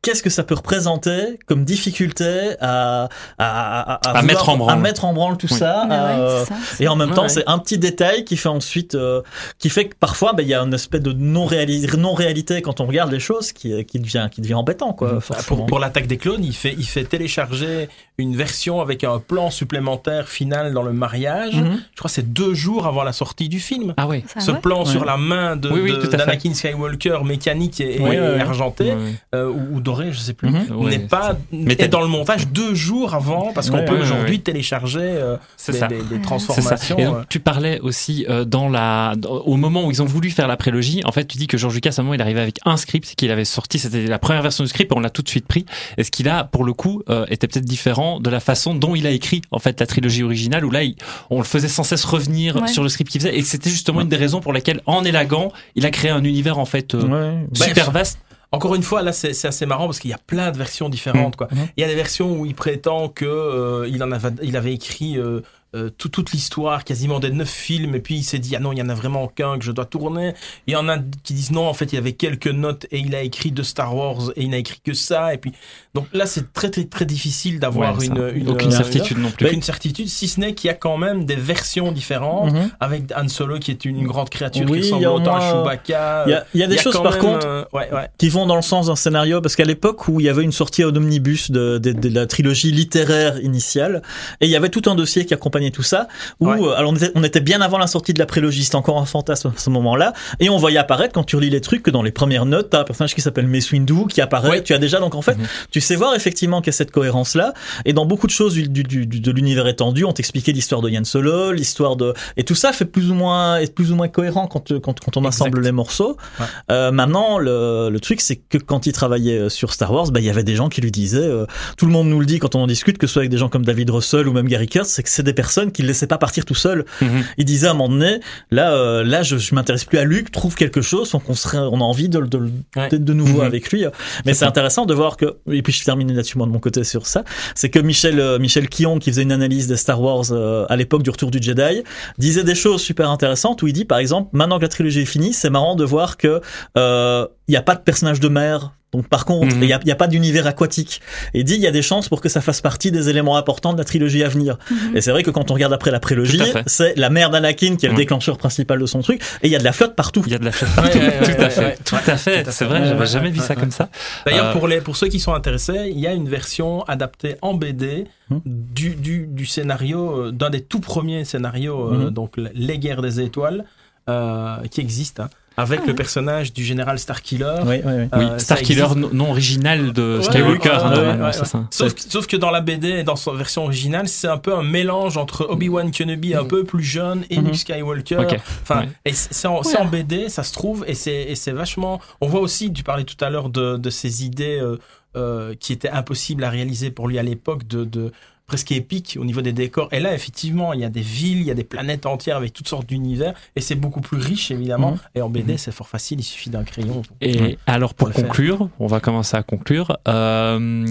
Qu'est-ce 0.00 0.22
que 0.22 0.30
ça 0.30 0.44
peut 0.44 0.54
représenter 0.54 1.38
comme 1.46 1.64
difficulté 1.64 2.54
à, 2.60 3.08
à, 3.38 3.92
à, 4.08 4.18
À 4.18 4.22
mettre 4.22 4.48
en 4.48 4.56
branle. 4.56 4.72
à 4.72 4.76
mettre 4.76 5.04
en 5.04 5.12
branle 5.12 5.36
tout 5.36 5.48
Oui. 5.50 5.58
ça 5.58 5.86
Mais 5.88 5.94
ouais, 5.96 6.00
euh, 6.00 6.44
ça. 6.44 6.54
et 6.78 6.86
en 6.88 6.94
même 6.96 7.08
Ouais, 7.10 7.14
temps 7.16 7.22
ouais. 7.22 7.28
c'est 7.28 7.42
un 7.48 7.58
petit 7.58 7.78
détail 7.78 8.24
qui 8.24 8.36
fait 8.36 8.48
ensuite 8.48 8.94
euh, 8.94 9.22
qui 9.58 9.70
fait 9.70 9.86
que 9.88 9.96
parfois 9.98 10.34
ben, 10.34 10.42
il 10.44 10.48
y 10.48 10.54
a 10.54 10.60
une 10.62 10.72
espèce 10.74 11.02
de 11.02 11.12
non 11.12 11.46
réalité 11.46 11.96
non 11.96 12.14
réalité 12.14 12.62
quand 12.62 12.80
on 12.80 12.86
regarde 12.86 13.10
les 13.10 13.18
choses 13.20 13.52
qui 13.52 13.84
qui 13.86 13.98
devient 13.98 14.28
qui 14.30 14.40
devient 14.40 14.54
embêtant 14.54 14.92
quoi 14.92 15.20
forcément. 15.20 15.56
Pour, 15.58 15.66
pour 15.66 15.78
l'attaque 15.80 16.06
des 16.06 16.16
clones, 16.16 16.44
il 16.44 16.54
fait, 16.54 16.74
il 16.78 16.86
fait 16.86 17.04
télécharger 17.04 17.88
une 18.18 18.36
version 18.36 18.80
avec 18.80 19.02
un 19.04 19.18
plan 19.18 19.50
supplémentaire 19.50 20.28
final 20.28 20.72
dans 20.74 20.82
le 20.82 20.92
mariage. 20.92 21.54
Mhm. 21.56 21.80
Je 21.92 21.96
crois 21.98 22.08
que 22.08 22.14
c'est 22.14 22.32
deux 22.32 22.54
jours 22.54 22.86
avant 22.86 23.02
la 23.02 23.12
sortie 23.12 23.48
du 23.48 23.60
film. 23.60 23.94
Ah 23.96 24.06
Ce 24.38 24.50
ouais. 24.52 24.58
plan 24.60 24.80
Ouais. 24.84 24.90
sur 24.90 25.04
la 25.04 25.16
main 25.16 25.56
de, 25.56 25.68
Oui, 25.70 25.80
oui, 25.82 26.08
d'Anakin 26.08 26.54
Skywalker 26.54 27.18
mécanique 27.24 27.80
et, 27.80 27.96
et 27.96 28.00
Oui, 28.00 28.10
oui, 28.10 28.16
oui. 28.34 28.40
argenté, 28.40 28.92
euh, 29.34 29.48
ou 29.48 29.80
doré, 29.88 30.12
je 30.12 30.18
sais 30.18 30.34
plus, 30.34 30.48
Mhm. 30.50 30.88
N'est 30.88 30.98
pas 30.98 31.36
Mais 31.52 31.74
est 31.78 31.88
dans 31.88 32.00
le 32.00 32.06
montage 32.08 32.48
deux 32.48 32.74
jours 32.74 33.14
avant 33.14 33.52
parce 33.54 33.70
qu'on 33.70 33.78
Ouais, 33.78 33.84
peut 33.84 33.94
ouais, 33.94 34.02
aujourd'hui 34.02 34.36
ouais. 34.36 34.42
télécharger 34.42 35.00
euh, 35.02 35.36
C'est 35.56 35.72
des, 35.72 35.78
ça. 35.78 35.86
des- 35.88 35.96
des 35.96 36.02
C'est 36.02 36.08
C'est 36.08 36.16
ça. 36.16 36.22
transformations. 36.22 36.98
Et 36.98 37.04
donc, 37.04 37.16
euh. 37.16 37.22
tu 37.28 37.40
parlais 37.40 37.80
aussi 37.80 38.26
euh, 38.28 38.44
dans 38.44 38.68
la, 38.68 39.14
dans- 39.16 39.30
au 39.30 39.56
moment 39.56 39.86
où 39.86 39.90
ils 39.90 40.02
ont 40.02 40.06
voulu 40.06 40.30
faire 40.30 40.46
la 40.48 40.56
prélogie. 40.56 41.00
En 41.04 41.12
fait, 41.12 41.24
tu 41.26 41.38
dis 41.38 41.46
que 41.46 41.56
George 41.56 41.74
Lucas, 41.74 41.94
à 41.96 42.00
un 42.00 42.04
moment, 42.04 42.14
il 42.14 42.22
arrivait 42.22 42.40
avec 42.40 42.58
un 42.64 42.76
script 42.76 43.14
qu'il 43.16 43.30
avait 43.30 43.44
sorti. 43.44 43.78
C'était 43.78 44.06
la 44.06 44.18
première 44.18 44.42
version 44.42 44.64
du 44.64 44.68
script 44.70 44.92
et 44.92 44.96
on 44.96 45.00
l'a 45.00 45.10
tout 45.10 45.22
de 45.22 45.28
suite 45.28 45.46
pris. 45.46 45.64
Et 45.96 46.04
ce 46.04 46.10
qu'il 46.10 46.28
a, 46.28 46.44
pour 46.44 46.64
le 46.64 46.72
coup, 46.72 47.02
euh, 47.08 47.24
était 47.30 47.46
peut-être 47.48 47.64
différent 47.64 48.20
de 48.20 48.30
la 48.30 48.40
façon 48.40 48.74
dont 48.74 48.94
il 48.94 49.06
a 49.06 49.10
écrit, 49.10 49.42
en 49.50 49.58
fait, 49.58 49.80
la 49.80 49.86
trilogie 49.86 50.22
originale 50.22 50.64
où 50.64 50.70
là, 50.70 50.82
il- 50.82 50.96
on 51.30 51.38
le 51.38 51.44
faisait 51.44 51.68
sans 51.68 51.82
cesse 51.84 52.04
revenir 52.04 52.56
Ouais. 52.56 52.68
sur 52.68 52.82
le 52.82 52.88
script 52.88 53.10
qu'il 53.10 53.20
faisait. 53.20 53.36
Et 53.38 53.42
c'était 53.42 53.70
justement 53.70 54.00
une 54.02 54.08
des 54.08 54.16
raisons 54.16 54.40
pour 54.40 54.52
lesquelles, 54.52 54.80
en 54.86 55.04
élagant, 55.04 55.52
il 55.76 55.86
a 55.86 55.90
créé 55.90 56.10
un 56.10 56.24
univers, 56.24 56.58
en 56.58 56.64
fait, 56.66 56.94
euh, 56.94 57.02
Ouais. 57.06 57.46
super 57.54 57.90
vaste. 57.90 58.18
Encore 58.50 58.74
une 58.74 58.82
fois, 58.82 59.02
là, 59.02 59.12
c'est 59.12 59.44
assez 59.44 59.66
marrant 59.66 59.86
parce 59.86 59.98
qu'il 59.98 60.10
y 60.10 60.14
a 60.14 60.18
plein 60.18 60.50
de 60.50 60.56
versions 60.56 60.88
différentes. 60.88 61.36
Quoi. 61.36 61.48
Mhm. 61.50 61.68
Il 61.76 61.80
y 61.82 61.84
a 61.84 61.86
des 61.86 61.94
versions 61.94 62.32
où 62.32 62.46
il 62.46 62.54
prétend 62.54 63.08
que 63.08 63.26
euh, 63.26 63.88
il 63.88 64.02
en 64.02 64.10
avait, 64.10 64.30
il 64.42 64.56
avait 64.56 64.72
écrit 64.72 65.18
euh, 65.18 65.42
euh, 65.78 65.90
tout- 65.96 66.08
toute 66.08 66.32
l'histoire, 66.32 66.84
quasiment 66.84 67.20
des 67.20 67.30
neuf 67.30 67.48
films, 67.50 67.94
et 67.94 68.00
puis 68.00 68.16
il 68.16 68.22
s'est 68.22 68.38
dit 68.38 68.54
ah 68.56 68.60
non, 68.60 68.72
il 68.72 68.78
y 68.78 68.82
en 68.82 68.88
a 68.88 68.94
vraiment 68.94 69.26
qu'un 69.28 69.58
que 69.58 69.64
je 69.64 69.72
dois 69.72 69.84
tourner. 69.86 70.34
Il 70.66 70.72
y 70.72 70.76
en 70.76 70.88
a 70.88 70.98
qui 71.22 71.34
disent 71.34 71.50
non, 71.52 71.66
en 71.68 71.74
fait, 71.74 71.86
il 71.92 71.94
y 71.94 71.98
avait 71.98 72.12
quelques 72.12 72.48
notes 72.48 72.86
et 72.90 72.98
il 72.98 73.14
a 73.14 73.22
écrit 73.22 73.52
de 73.52 73.62
Star 73.62 73.94
Wars 73.94 74.30
et 74.36 74.42
il 74.42 74.50
n'a 74.50 74.58
écrit 74.58 74.80
que 74.84 74.92
ça. 74.94 75.32
Et 75.34 75.38
puis 75.38 75.52
donc 75.94 76.06
là, 76.12 76.26
c'est 76.26 76.52
très 76.52 76.70
très 76.70 76.84
très 76.84 77.04
difficile 77.06 77.60
d'avoir 77.60 77.96
Ouais, 77.98 78.06
une, 78.06 78.32
une 78.34 78.48
Aucune 78.50 78.68
une- 78.70 78.76
certitude 78.76 79.18
non 79.18 79.30
plus. 79.30 79.46
aucune 79.46 79.62
certitude, 79.62 80.08
si 80.08 80.28
ce 80.28 80.40
n'est 80.40 80.54
qu'il 80.54 80.68
y 80.68 80.70
a 80.70 80.74
quand 80.74 80.98
même 80.98 81.24
des 81.24 81.36
versions 81.36 81.92
différentes 81.92 82.52
Mhm. 82.52 82.70
avec 82.80 83.04
Han 83.16 83.28
Solo 83.28 83.58
qui 83.58 83.70
est 83.70 83.84
une, 83.84 84.06
grande 84.06 84.30
créature 84.30 84.64
Oui, 84.68 84.80
qui 84.80 84.86
ressemble 84.92 85.06
autant 85.06 85.36
à 85.36 85.40
Chewbacca. 85.40 86.24
Il 86.26 86.30
y 86.30 86.34
a, 86.34 86.46
il 86.54 86.60
y 86.60 86.62
a 86.62 86.66
des 86.66 86.78
choses 86.78 86.94
par 87.02 87.12
même, 87.12 87.20
contre 87.20 87.46
euh, 87.46 87.64
ouais, 87.72 87.90
ouais. 87.92 88.08
qui 88.18 88.28
vont 88.28 88.46
dans 88.46 88.56
le 88.56 88.62
sens 88.62 88.86
d'un 88.86 88.96
scénario 88.96 89.40
parce 89.40 89.54
qu'à 89.56 89.64
l'époque 89.64 90.08
où 90.08 90.20
il 90.20 90.26
y 90.26 90.28
avait 90.28 90.42
une 90.42 90.52
sortie 90.52 90.84
en 90.84 90.94
omnibus 90.94 91.50
de, 91.50 91.78
de, 91.78 91.92
de 91.92 92.08
la 92.08 92.26
trilogie 92.26 92.72
littéraire 92.72 93.38
initiale 93.40 94.02
et 94.40 94.46
il 94.46 94.50
y 94.50 94.56
avait 94.56 94.68
tout 94.68 94.82
un 94.90 94.94
dossier 94.94 95.24
qui 95.26 95.34
accompagnait 95.34 95.67
tout 95.70 95.82
ça 95.82 96.08
où 96.40 96.48
Ouais. 96.48 96.60
euh, 96.60 96.72
alors 96.76 96.92
on 96.92 96.96
était, 96.96 97.10
on 97.14 97.22
était 97.24 97.40
bien 97.40 97.60
avant 97.60 97.78
la 97.78 97.86
sortie 97.86 98.12
de 98.14 98.18
la 98.18 98.26
prélogie 98.26 98.64
c'était 98.64 98.76
encore 98.76 98.98
un 98.98 99.04
fantasme 99.06 99.48
à 99.48 99.52
ce 99.58 99.70
moment-là 99.70 100.12
et 100.40 100.48
on 100.50 100.56
voyait 100.56 100.78
apparaître 100.78 101.12
quand 101.14 101.24
tu 101.24 101.36
relis 101.36 101.50
les 101.50 101.60
trucs 101.60 101.82
que 101.82 101.90
dans 101.90 102.02
les 102.02 102.10
premières 102.12 102.46
notes 102.46 102.70
t'as 102.70 102.80
un 102.80 102.84
personnage 102.84 103.14
qui 103.14 103.20
s'appelle 103.20 103.46
Mace 103.46 103.70
Windu 103.72 104.06
qui 104.08 104.20
apparaît 104.20 104.48
Ouais. 104.50 104.62
tu 104.62 104.72
as 104.74 104.78
déjà 104.78 105.00
donc 105.00 105.14
en 105.14 105.22
fait 105.22 105.36
Mhm. 105.36 105.46
tu 105.70 105.80
sais 105.80 105.96
voir 105.96 106.14
effectivement 106.14 106.60
qu'il 106.60 106.68
y 106.68 106.74
a 106.74 106.76
cette 106.76 106.90
cohérence 106.90 107.34
là 107.34 107.52
et 107.84 107.92
dans 107.92 108.06
beaucoup 108.06 108.26
de 108.26 108.32
choses 108.32 108.54
du, 108.54 108.68
du, 108.68 108.82
du- 109.06 109.20
de 109.20 109.30
l'univers 109.30 109.66
étendu 109.66 110.04
on 110.04 110.12
t'expliquait 110.12 110.52
l'histoire 110.52 110.80
de 110.82 110.88
Yann 110.90 111.04
Solo 111.04 111.52
l'histoire 111.52 111.96
de 111.96 112.14
et 112.36 112.44
tout 112.44 112.54
ça 112.54 112.72
fait 112.72 112.84
plus 112.84 113.10
ou 113.10 113.14
moins 113.14 113.56
est 113.58 113.74
plus 113.74 113.92
ou 113.92 113.96
moins 113.96 114.08
cohérent 114.08 114.46
quand 114.46 114.72
quand, 114.80 115.00
quand 115.00 115.16
on 115.16 115.24
assemble 115.24 115.50
Exact. 115.50 115.64
les 115.64 115.72
morceaux 115.72 116.16
Ouais. 116.40 116.46
euh, 116.70 116.90
maintenant, 116.90 117.38
le, 117.38 117.88
le 117.90 118.00
truc, 118.00 118.20
c'est 118.20 118.36
que 118.36 118.58
quand 118.58 118.86
il 118.86 118.92
travaillait 118.92 119.38
euh, 119.38 119.48
sur 119.48 119.72
Star 119.72 119.92
Wars, 119.92 120.10
bah, 120.10 120.20
il 120.20 120.26
y 120.26 120.30
avait 120.30 120.44
des 120.44 120.54
gens 120.56 120.68
qui 120.68 120.80
lui 120.80 120.90
disaient, 120.90 121.18
euh, 121.18 121.46
tout 121.76 121.86
le 121.86 121.92
monde 121.92 122.08
nous 122.08 122.20
le 122.20 122.26
dit 122.26 122.38
quand 122.38 122.54
on 122.54 122.60
en 122.62 122.66
discute, 122.66 122.98
que 122.98 123.06
ce 123.06 123.12
soit 123.14 123.20
avec 123.22 123.30
des 123.30 123.38
gens 123.38 123.48
comme 123.48 123.64
David 123.64 123.90
Russell 123.90 124.28
ou 124.28 124.32
même 124.32 124.46
Gary 124.48 124.66
Kurtz, 124.68 124.88
c'est 124.88 125.02
que 125.02 125.08
c'est 125.08 125.22
des 125.22 125.32
personnes 125.32 125.47
qui 125.72 125.82
ne 125.82 125.86
laissaient 125.88 126.06
pas 126.06 126.18
partir 126.18 126.44
tout 126.44 126.54
seuls. 126.54 126.84
Mhm. 127.00 127.24
Il 127.38 127.44
disait 127.44 127.66
à 127.66 127.70
un 127.70 127.74
moment 127.74 127.88
donné, 127.88 128.20
là, 128.50 128.72
euh, 128.72 129.04
là, 129.04 129.22
je, 129.22 129.36
je 129.36 129.54
m'intéresse 129.54 129.84
plus 129.84 129.98
à 129.98 130.04
Luc, 130.04 130.30
trouve 130.30 130.54
quelque 130.54 130.80
chose, 130.82 131.10
donc 131.10 131.22
on 131.28 131.34
serait, 131.34 131.58
on 131.58 131.76
a 131.80 131.84
envie 131.84 132.08
de, 132.08 132.20
de, 132.20 132.50
Ouais. 132.76 132.88
de 132.90 133.12
nouveau 133.12 133.38
Mhm. 133.40 133.46
avec 133.46 133.70
lui. 133.72 133.84
Mais 134.26 134.34
c'est 134.34 134.44
intéressant 134.44 134.86
de 134.86 134.94
voir 134.94 135.16
que, 135.16 135.36
et 135.50 135.62
puis 135.62 135.72
je 135.72 135.84
termine 135.84 136.12
là-dessus 136.14 136.38
moi 136.38 136.46
de 136.46 136.52
mon 136.52 136.58
côté 136.60 136.84
sur 136.84 137.06
ça, 137.06 137.24
c'est 137.54 137.70
que 137.70 137.78
Michel, 137.78 138.20
euh, 138.20 138.38
Michel 138.38 138.68
Quillon, 138.68 138.98
qui 138.98 139.10
faisait 139.10 139.22
une 139.22 139.32
analyse 139.32 139.66
des 139.66 139.76
Star 139.76 140.00
Wars 140.00 140.24
euh, 140.30 140.66
à 140.68 140.76
l'époque 140.76 141.02
du 141.02 141.10
retour 141.10 141.30
du 141.30 141.38
Jedi, 141.42 141.82
disait 142.18 142.44
des 142.44 142.54
choses 142.54 142.82
super 142.82 143.10
intéressantes 143.10 143.62
où 143.62 143.66
il 143.66 143.72
dit, 143.72 143.84
par 143.84 143.98
exemple, 143.98 144.30
maintenant 144.32 144.56
que 144.58 144.62
la 144.62 144.68
trilogie 144.68 145.00
est 145.00 145.04
finie, 145.06 145.32
c'est 145.32 145.50
marrant 145.50 145.74
de 145.76 145.84
voir 145.84 146.16
que 146.16 146.40
il 146.76 147.52
n'y 147.52 147.56
a 147.56 147.62
pas 147.62 147.74
de 147.74 147.80
personnage 147.80 148.20
de 148.20 148.28
mer. 148.28 148.72
Donc 148.92 149.06
par 149.08 149.24
contre, 149.26 149.48
il 149.54 149.58
Mhm. 149.60 149.64
n'y 149.66 149.72
a, 149.74 149.80
il 149.82 149.88
y 149.88 149.92
a 149.92 149.96
pas 149.96 150.06
d'univers 150.06 150.46
aquatique. 150.46 151.00
Et 151.34 151.40
il 151.40 151.44
dit 151.44 151.54
il 151.56 151.60
y 151.60 151.66
a 151.66 151.70
des 151.70 151.82
chances 151.82 152.08
pour 152.08 152.20
que 152.22 152.28
ça 152.30 152.40
fasse 152.40 152.60
partie 152.62 152.90
des 152.90 153.08
éléments 153.10 153.36
importants 153.36 153.72
de 153.74 153.78
la 153.78 153.84
trilogie 153.84 154.24
à 154.24 154.28
venir. 154.28 154.56
Mhm. 154.70 154.96
Et 154.96 155.00
c'est 155.02 155.10
vrai 155.10 155.22
que 155.22 155.30
quand 155.30 155.50
on 155.50 155.54
regarde 155.54 155.72
après 155.74 155.90
la 155.90 156.00
prélogie, 156.00 156.40
c'est 156.66 156.94
la 156.96 157.10
mer 157.10 157.28
d'Anakin 157.30 157.76
qui 157.76 157.84
est 157.86 157.90
le 157.90 157.94
déclencheur 157.96 158.38
principal 158.38 158.78
de 158.78 158.86
son 158.86 159.00
truc, 159.02 159.20
et 159.42 159.48
il 159.48 159.50
y 159.52 159.56
a 159.56 159.58
de 159.58 159.64
la 159.64 159.72
flotte 159.72 159.94
partout. 159.94 160.22
Il 160.26 160.32
y 160.32 160.34
a 160.34 160.38
de 160.38 160.44
la 160.46 160.50
Ouais, 160.52 160.56
partout. 160.74 160.98
ouais, 160.98 161.04
ouais, 161.06 161.20
tout 161.22 161.30
à 161.32 161.44
ouais, 161.44 161.50
fait. 161.50 161.60
ouais. 161.60 161.76
Tout 161.84 161.94
à 161.96 162.16
fait. 162.16 162.42
Tout 162.44 162.48
à 162.48 162.52
C'est 162.52 162.64
vrai, 162.64 162.80
Ouais, 162.80 162.86
j'avais 162.86 163.00
ouais, 163.00 163.06
jamais 163.06 163.30
vu 163.30 163.40
ouais, 163.40 163.46
ça 163.46 163.54
ouais. 163.54 163.60
comme 163.60 163.70
ça. 163.70 163.90
D'ailleurs, 164.24 164.46
Euh, 164.46 164.52
pour, 164.52 164.66
les, 164.68 164.80
pour 164.80 164.96
ceux 164.96 165.08
qui 165.08 165.20
sont 165.20 165.34
intéressés, 165.34 165.90
il 165.92 166.00
y 166.00 166.06
a 166.06 166.12
une 166.14 166.28
version 166.28 166.82
adaptée 166.84 167.36
en 167.42 167.54
BD 167.54 168.06
Hmm. 168.30 168.40
du, 168.44 168.90
du, 168.90 169.26
du 169.26 169.46
scénario, 169.46 170.26
euh, 170.26 170.32
d'un 170.32 170.50
des 170.50 170.60
tout 170.60 170.80
premiers 170.80 171.24
scénarios, 171.24 171.92
euh, 171.92 172.04
Mhm. 172.06 172.10
donc 172.10 172.34
Les 172.54 172.78
Guerres 172.78 173.00
des 173.00 173.20
Étoiles, 173.22 173.64
euh, 174.10 174.56
qui 174.70 174.80
existe, 174.82 175.20
hein, 175.20 175.30
avec 175.58 175.80
Ah 175.82 175.86
le 175.88 175.94
personnage 175.94 176.52
du 176.52 176.64
général 176.64 176.98
Starkiller. 176.98 177.56
Oui, 177.66 177.80
oui, 177.84 177.92
oui. 177.94 178.08
Euh, 178.14 178.38
Starkiller 178.38 178.84
existe. 178.84 179.12
non, 179.12 179.30
original 179.30 179.92
de 179.92 180.20
Skywalker, 180.22 180.78
hein. 180.82 181.66
Sauf, 181.70 182.26
que 182.26 182.36
dans 182.36 182.50
la 182.50 182.60
BD 182.60 182.88
et 182.88 183.02
dans 183.04 183.16
sa 183.16 183.32
version 183.32 183.64
originale, 183.64 184.08
c'est 184.08 184.28
un 184.28 184.38
peu 184.38 184.54
un 184.54 184.62
mélange 184.62 185.16
entre 185.16 185.46
Obi-Wan 185.50 185.90
Kenobi 185.90 186.34
un 186.34 186.44
peu 186.44 186.64
plus 186.64 186.82
jeune 186.84 187.24
et 187.30 187.38
Mhm. 187.38 187.46
Luke 187.46 187.56
Skywalker. 187.56 188.18
Ok. 188.18 188.40
Enfin, 188.62 188.80
Ouais. 188.82 188.88
et 189.04 189.12
c'est 189.12 189.48
en. 189.48 189.60
BD, 189.90 190.28
ça 190.28 190.42
se 190.42 190.52
trouve, 190.52 190.84
et 190.86 190.94
c'est 190.94 191.22
et 191.22 191.34
c'est 191.34 191.52
vachement. 191.52 192.00
On 192.20 192.26
voit 192.28 192.40
aussi, 192.40 192.72
tu 192.72 192.82
parlais 192.84 193.04
tout 193.04 193.22
à 193.24 193.30
l'heure 193.30 193.48
de, 193.48 193.76
de 193.76 193.90
ces 193.90 194.24
idées 194.24 194.58
euh, 194.60 194.76
euh, 195.16 195.54
qui 195.58 195.72
étaient 195.72 195.88
impossibles 195.90 196.44
à 196.44 196.50
réaliser 196.50 196.90
pour 196.90 197.08
lui 197.08 197.18
à 197.18 197.22
l'époque, 197.22 197.66
de, 197.66 197.84
de 197.84 198.12
presque 198.48 198.72
épiques 198.72 199.16
au 199.20 199.24
niveau 199.24 199.40
des 199.42 199.52
décors. 199.52 199.88
Et 199.92 200.00
là, 200.00 200.12
effectivement, 200.14 200.72
il 200.72 200.80
y 200.80 200.84
a 200.84 200.88
des 200.88 201.00
villes, 201.02 201.38
il 201.38 201.46
y 201.46 201.50
a 201.50 201.54
des 201.54 201.62
planètes 201.64 202.06
entières 202.06 202.36
avec 202.36 202.52
toutes 202.52 202.66
sortes 202.66 202.86
d'univers, 202.88 203.34
et 203.54 203.60
c'est 203.60 203.76
beaucoup 203.76 204.00
plus 204.00 204.16
riche 204.18 204.50
évidemment. 204.50 204.92
Mhm. 204.92 204.98
Et 205.14 205.22
en 205.22 205.28
BD, 205.28 205.56
c'est 205.58 205.70
fort 205.70 205.88
facile, 205.88 206.18
il 206.18 206.24
suffit 206.24 206.50
d'un 206.50 206.64
crayon. 206.64 207.02
Et 207.20 207.56
alors 207.66 207.94
pour 207.94 208.08
Pour 208.08 208.08
le 208.08 208.14
faire. 208.14 208.24
conclure, 208.24 208.68
on 208.80 208.86
va 208.88 208.98
commencer 208.98 209.36
à 209.36 209.42
conclure. 209.44 209.96
Euh, 210.08 210.84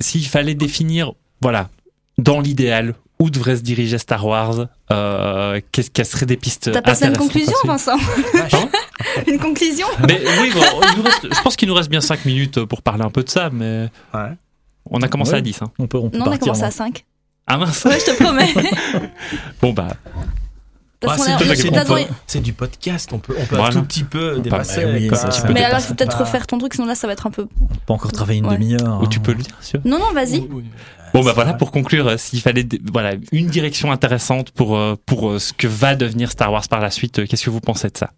S'il 0.00 0.26
fallait 0.26 0.54
définir, 0.54 1.12
voilà, 1.42 1.68
dans 2.18 2.40
l'idéal, 2.40 2.94
où 3.20 3.30
devrait 3.30 3.56
se 3.56 3.62
diriger 3.62 3.98
Star 3.98 4.26
Wars, 4.26 4.66
euh, 4.90 5.60
qu'est-ce 5.72 5.90
quelles 5.90 6.04
seraient 6.06 6.26
des 6.26 6.36
pistes 6.36 6.72
T'as 6.72 6.82
passé 6.82 7.04
une 7.06 7.12
intéressantes 7.12 7.30
à 7.30 7.40
conclusion, 7.40 7.58
Vincent? 7.64 7.96
Une 9.28 9.38
conclusion? 9.38 9.86
Mais 10.08 10.20
oui, 10.40 10.50
bon, 10.52 10.60
reste- 11.02 11.32
je 11.34 11.42
pense 11.42 11.54
qu'il 11.56 11.68
nous 11.68 11.74
reste 11.74 11.90
bien 11.90 12.00
5 12.00 12.24
minutes 12.24 12.64
pour 12.64 12.82
parler 12.82 13.04
un 13.04 13.10
peu 13.10 13.22
de 13.22 13.28
ça, 13.28 13.50
mais 13.52 13.88
Ouais. 14.12 14.30
On 14.90 15.00
a 15.02 15.08
commencé 15.08 15.32
Ouais. 15.32 15.38
à 15.38 15.42
10. 15.42 15.62
Hein. 15.62 15.70
On 15.78 15.86
peut, 15.86 15.98
on 15.98 16.10
peut 16.10 16.18
Non, 16.18 16.26
on 16.28 16.32
a 16.32 16.38
commencé 16.38 16.60
moi. 16.60 16.68
à 16.68 16.72
5. 16.72 17.04
Ah 17.46 17.58
mince 17.58 17.84
Ouais, 17.84 17.98
je 18.00 18.04
te 18.12 18.22
promets. 18.22 18.52
Bon 19.60 19.72
bah, 19.72 19.88
façon, 21.02 21.32
c'est 22.26 22.40
du- 22.40 22.52
podcast, 22.54 23.12
on 23.12 23.18
peut, 23.18 23.34
on 23.38 23.44
peut 23.44 23.56
Voilà. 23.56 23.76
un 23.76 23.80
tout 23.80 23.84
petit 23.86 24.04
peu 24.04 24.38
dépasser. 24.40 24.84
oui, 24.86 25.10
Mais 25.52 25.62
alors, 25.62 25.78
il 25.80 25.82
faut 25.84 25.94
peut-être 25.94 26.18
refaire 26.18 26.46
ton 26.46 26.58
truc, 26.58 26.72
sinon 26.74 26.86
là, 26.86 26.94
ça 26.94 27.06
va 27.06 27.12
être 27.12 27.26
un 27.26 27.30
peu. 27.30 27.46
On 27.60 27.66
peut 27.66 27.92
encore 27.92 28.12
travailler 28.12 28.38
une 28.38 28.46
Ouais. 28.46 28.54
demi-heure. 28.54 29.00
ou 29.00 29.04
hein. 29.04 29.08
tu 29.10 29.20
peux 29.20 29.32
le 29.32 29.42
dire, 29.42 29.54
sûr. 29.60 29.80
Non, 29.84 29.98
non, 29.98 30.12
vas-y. 30.14 30.38
Oui, 30.40 30.48
oui. 30.50 30.64
Bon 31.12 31.22
bah 31.22 31.32
voilà, 31.32 31.52
pour 31.54 31.70
conclure, 31.70 32.08
euh, 32.08 32.16
s'il 32.16 32.40
fallait 32.40 32.66
voilà 32.90 33.12
une 33.30 33.46
direction 33.46 33.92
intéressante 33.92 34.50
pour 34.50 34.76
euh, 34.76 34.96
pour 35.06 35.30
euh, 35.30 35.38
ce 35.38 35.52
que 35.52 35.68
va 35.68 35.94
devenir 35.94 36.32
Star 36.32 36.50
Wars 36.50 36.66
par 36.68 36.80
la 36.80 36.90
suite, 36.90 37.24
qu'est-ce 37.26 37.44
que 37.44 37.50
vous 37.50 37.60
pensez 37.60 37.88
de 37.88 37.96
ça? 37.96 38.10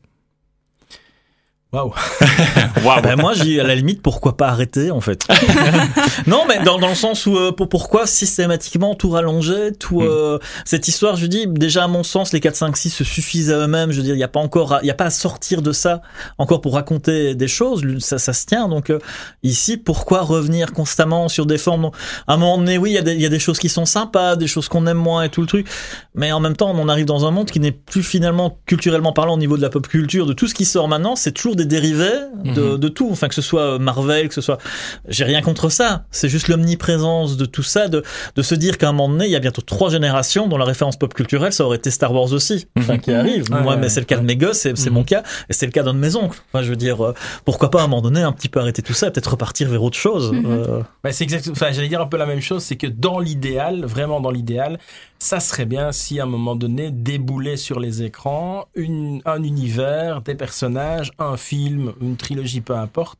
Waouh. 1.72 1.92
Waouh. 2.84 3.02
Ben 3.02 3.16
moi, 3.16 3.34
j'ai 3.34 3.60
à 3.60 3.64
la 3.64 3.74
limite, 3.74 4.00
pourquoi 4.00 4.36
pas 4.36 4.48
arrêter 4.48 4.90
en 4.90 5.00
fait? 5.00 5.26
Non, 6.26 6.42
mais 6.48 6.62
dans, 6.64 6.78
dans 6.78 6.88
le 6.88 6.94
sens 6.94 7.26
où 7.26 7.36
euh, 7.36 7.52
pour, 7.52 7.68
pourquoi 7.68 8.06
systématiquement 8.06 8.94
tout 8.94 9.10
rallonger, 9.10 9.72
tout 9.78 10.00
Mm. 10.00 10.06
euh, 10.08 10.38
cette 10.64 10.88
histoire, 10.88 11.16
je 11.16 11.26
dis 11.26 11.46
déjà 11.46 11.84
à 11.84 11.88
mon 11.88 12.02
sens, 12.02 12.32
les 12.32 12.40
4, 12.40 12.54
5, 12.56 12.76
6 12.76 12.90
se 12.90 13.04
suffisent 13.04 13.50
à 13.50 13.58
eux-mêmes. 13.58 13.92
Je 13.92 13.98
veux 13.98 14.02
dire, 14.02 14.14
il 14.14 14.18
y 14.18 14.24
a 14.24 14.28
pas 14.28 14.40
encore, 14.40 14.78
il 14.82 14.86
y 14.86 14.90
a 14.90 14.94
pas 14.94 15.06
à 15.06 15.10
sortir 15.10 15.62
de 15.62 15.72
ça 15.72 16.02
encore 16.38 16.60
pour 16.60 16.74
raconter 16.74 17.34
des 17.34 17.48
choses. 17.48 17.82
Ça, 18.00 18.18
ça 18.18 18.32
se 18.32 18.46
tient. 18.46 18.68
Donc 18.68 18.90
euh, 18.90 18.98
ici, 19.42 19.76
pourquoi 19.76 20.22
revenir 20.22 20.72
constamment 20.72 21.28
sur 21.28 21.46
des 21.46 21.58
formes 21.58 21.90
À 22.26 22.34
un 22.34 22.36
moment 22.36 22.58
donné, 22.58 22.78
oui, 22.78 22.90
il 22.90 22.94
y, 22.94 22.98
a 22.98 23.02
des, 23.02 23.12
il 23.14 23.20
y 23.20 23.26
a 23.26 23.30
des 23.30 23.38
choses 23.38 23.58
qui 23.58 23.68
sont 23.68 23.86
sympas, 23.86 24.36
des 24.36 24.46
choses 24.46 24.68
qu'on 24.68 24.86
aime 24.86 24.98
moins 24.98 25.24
et 25.24 25.28
tout 25.28 25.40
le 25.40 25.46
truc. 25.46 25.66
Mais 26.14 26.30
en 26.32 26.40
même 26.40 26.56
temps, 26.56 26.72
on 26.74 26.88
arrive 26.88 27.06
dans 27.06 27.26
un 27.26 27.30
monde 27.30 27.50
qui 27.50 27.60
n'est 27.60 27.72
plus 27.72 28.02
finalement 28.02 28.58
culturellement 28.66 29.12
parlant 29.12 29.34
au 29.34 29.38
niveau 29.38 29.56
de 29.56 29.62
la 29.62 29.70
pop 29.70 29.86
culture, 29.86 30.26
de 30.26 30.32
tout 30.32 30.46
ce 30.48 30.54
qui 30.54 30.64
sort 30.64 30.88
maintenant, 30.88 31.16
c'est 31.16 31.32
toujours 31.32 31.55
des 31.56 31.64
dérivés 31.64 32.10
de, 32.44 32.60
Mhm. 32.62 32.78
de 32.78 32.88
tout. 32.88 33.08
Enfin, 33.10 33.28
que 33.28 33.34
ce 33.34 33.42
soit 33.42 33.78
Marvel, 33.78 34.28
que 34.28 34.34
ce 34.34 34.40
soit, 34.40 34.58
j'ai 35.08 35.24
rien 35.24 35.42
contre 35.42 35.68
ça. 35.68 36.04
C'est 36.10 36.28
juste 36.28 36.48
l'omniprésence 36.48 37.36
de 37.36 37.44
tout 37.46 37.62
ça, 37.62 37.88
de, 37.88 38.02
de 38.36 38.42
se 38.42 38.54
dire 38.54 38.78
qu'à 38.78 38.88
un 38.88 38.92
moment 38.92 39.08
donné, 39.08 39.24
il 39.26 39.30
y 39.32 39.36
a 39.36 39.40
bientôt 39.40 39.62
trois 39.62 39.90
générations 39.90 40.46
dont 40.46 40.58
la 40.58 40.64
référence 40.64 40.96
pop 40.96 41.12
culturelle, 41.14 41.52
ça 41.52 41.64
aurait 41.64 41.78
été 41.78 41.90
Star 41.90 42.12
Wars 42.12 42.32
aussi, 42.32 42.66
enfin, 42.78 42.94
Mhm. 42.94 43.00
qui 43.00 43.12
arrive. 43.12 43.44
Ouais, 43.50 43.62
Moi, 43.62 43.72
ouais, 43.74 43.80
mais 43.80 43.88
c'est 43.88 44.00
le 44.00 44.06
cas 44.06 44.18
de 44.18 44.24
mes 44.24 44.36
gosses, 44.36 44.58
c'est 44.58 44.76
c'est 44.76 44.90
Mhm. 44.90 44.94
mon 44.94 45.04
cas, 45.04 45.22
et 45.48 45.52
c'est 45.52 45.66
le 45.66 45.72
cas 45.72 45.82
d'un 45.82 45.94
de 45.94 45.98
mes 45.98 46.14
oncles. 46.16 46.38
Enfin, 46.52 46.62
je 46.62 46.70
veux 46.70 46.76
dire, 46.76 47.04
euh, 47.04 47.14
pourquoi 47.44 47.70
pas 47.70 47.80
à 47.80 47.84
un 47.84 47.86
moment 47.88 48.02
donné 48.02 48.20
un 48.22 48.32
petit 48.32 48.48
peu 48.48 48.60
arrêter 48.60 48.82
tout 48.82 48.92
ça, 48.94 49.08
et 49.08 49.10
peut-être 49.10 49.30
repartir 49.30 49.68
vers 49.68 49.82
autre 49.82 49.96
chose. 49.98 50.32
Euh, 50.44 50.82
Bah, 51.02 51.12
c'est 51.12 51.24
exact. 51.24 51.48
Enfin, 51.50 51.72
j'allais 51.72 51.88
dire 51.88 52.00
un 52.00 52.06
peu 52.06 52.16
la 52.18 52.26
même 52.26 52.40
chose, 52.40 52.62
c'est 52.62 52.76
que 52.76 52.86
dans 52.86 53.18
l'idéal, 53.18 53.84
vraiment 53.84 54.20
dans 54.20 54.30
l'idéal, 54.30 54.78
ça 55.18 55.40
serait 55.40 55.64
bien 55.66 55.92
si 55.92 56.20
à 56.20 56.24
un 56.24 56.26
moment 56.26 56.56
donné 56.56 56.90
déboulait 56.90 57.56
sur 57.56 57.80
les 57.80 58.02
écrans 58.02 58.66
une, 58.74 59.22
un 59.24 59.42
univers, 59.42 60.20
des 60.22 60.34
personnages, 60.34 61.10
un 61.18 61.36
film, 61.36 61.92
une 62.00 62.16
trilogie, 62.16 62.60
peu 62.60 62.76
importe, 62.76 63.18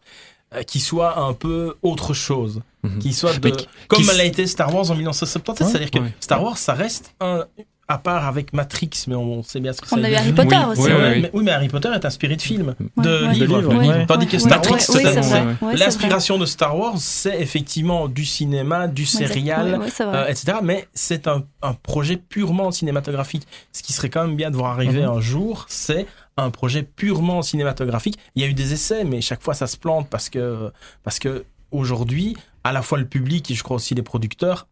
euh, 0.54 0.62
qui 0.62 0.80
soit 0.80 1.18
un 1.18 1.32
peu 1.32 1.74
autre 1.82 2.14
chose, 2.14 2.60
Mhm. 2.82 2.98
qui 3.00 3.12
soit 3.12 3.38
de 3.38 3.48
Mais 3.48 3.56
qui- 3.56 3.68
comme 3.88 4.02
qui 4.02 4.16
l'a 4.16 4.24
été 4.24 4.46
Star 4.46 4.72
Wars 4.74 4.90
en 4.90 4.94
1977, 4.94 5.66
Ouais, 5.66 5.70
c'est-à-dire 5.72 5.90
que 5.90 5.98
ouais. 5.98 6.14
Star 6.20 6.42
Wars, 6.42 6.58
ça 6.58 6.74
reste 6.74 7.14
un 7.20 7.44
à 7.88 7.98
part 7.98 8.26
avec 8.26 8.52
Matrix, 8.52 8.90
mais 9.06 9.14
on 9.14 9.42
sait 9.44 9.60
bien 9.60 9.72
ce 9.72 9.80
que 9.80 9.86
On 9.92 9.96
ça 10.00 10.06
a 10.06 10.10
eu 10.10 10.14
Harry. 10.14 10.32
Potter 10.32 10.56
Oui, 10.56 10.72
aussi. 10.72 10.82
oui, 10.82 11.20
mais, 11.22 11.30
oui, 11.32 11.42
mais 11.44 11.50
Harry 11.52 11.68
Potter 11.68 11.88
est 11.94 12.04
inspiré 12.04 12.34
de 12.36 12.42
films, 12.42 12.74
Ouais, 12.96 13.04
de 13.04 13.26
ouais. 13.26 13.32
livres. 13.32 13.58
livres, 13.60 13.74
ouais. 13.76 14.06
Tandis 14.06 14.26
que 14.26 14.32
Ouais, 14.32 14.38
Star 14.40 14.60
c'est 14.64 14.80
c'est 14.80 15.22
c'est 15.22 15.76
L'inspiration 15.76 16.36
de 16.38 16.46
Star 16.46 16.76
Wars, 16.76 16.94
c'est 16.98 17.40
effectivement 17.40 18.08
du 18.08 18.24
cinéma, 18.24 18.88
du 18.88 19.06
serial, 19.06 19.72
Ouais, 19.72 19.78
ouais, 19.78 19.90
c'est 19.90 20.04
vrai. 20.04 20.16
euh, 20.18 20.26
etc. 20.26 20.58
Mais 20.62 20.88
c'est 20.94 21.28
un, 21.28 21.44
un 21.62 21.74
projet 21.74 22.16
purement 22.16 22.70
cinématographique. 22.72 23.46
Ce 23.72 23.82
qui 23.82 23.92
serait 23.92 24.10
quand 24.10 24.26
même 24.26 24.36
bien 24.36 24.50
de 24.50 24.56
voir 24.56 24.72
arriver 24.72 25.02
Mhm. 25.02 25.10
un 25.18 25.20
jour, 25.20 25.66
c'est 25.68 26.06
un 26.36 26.50
projet 26.50 26.82
purement 26.82 27.40
cinématographique. 27.42 28.18
Il 28.34 28.42
y 28.42 28.44
a 28.44 28.48
eu 28.48 28.54
des 28.54 28.72
essais, 28.72 29.04
mais 29.04 29.20
chaque 29.20 29.42
fois 29.42 29.54
ça 29.54 29.66
se 29.68 29.76
plante 29.76 30.08
parce 30.10 30.28
que 30.28 30.70
parce 31.04 31.18
que 31.18 31.44
aujourd'hui, 31.70 32.36
à 32.64 32.72
la 32.72 32.82
fois 32.82 32.98
le 32.98 33.06
public 33.06 33.50
et 33.50 33.54
je 33.54 33.62
crois 33.62 33.76
aussi 33.76 33.94
les 33.94 34.02
producteurs 34.02 34.66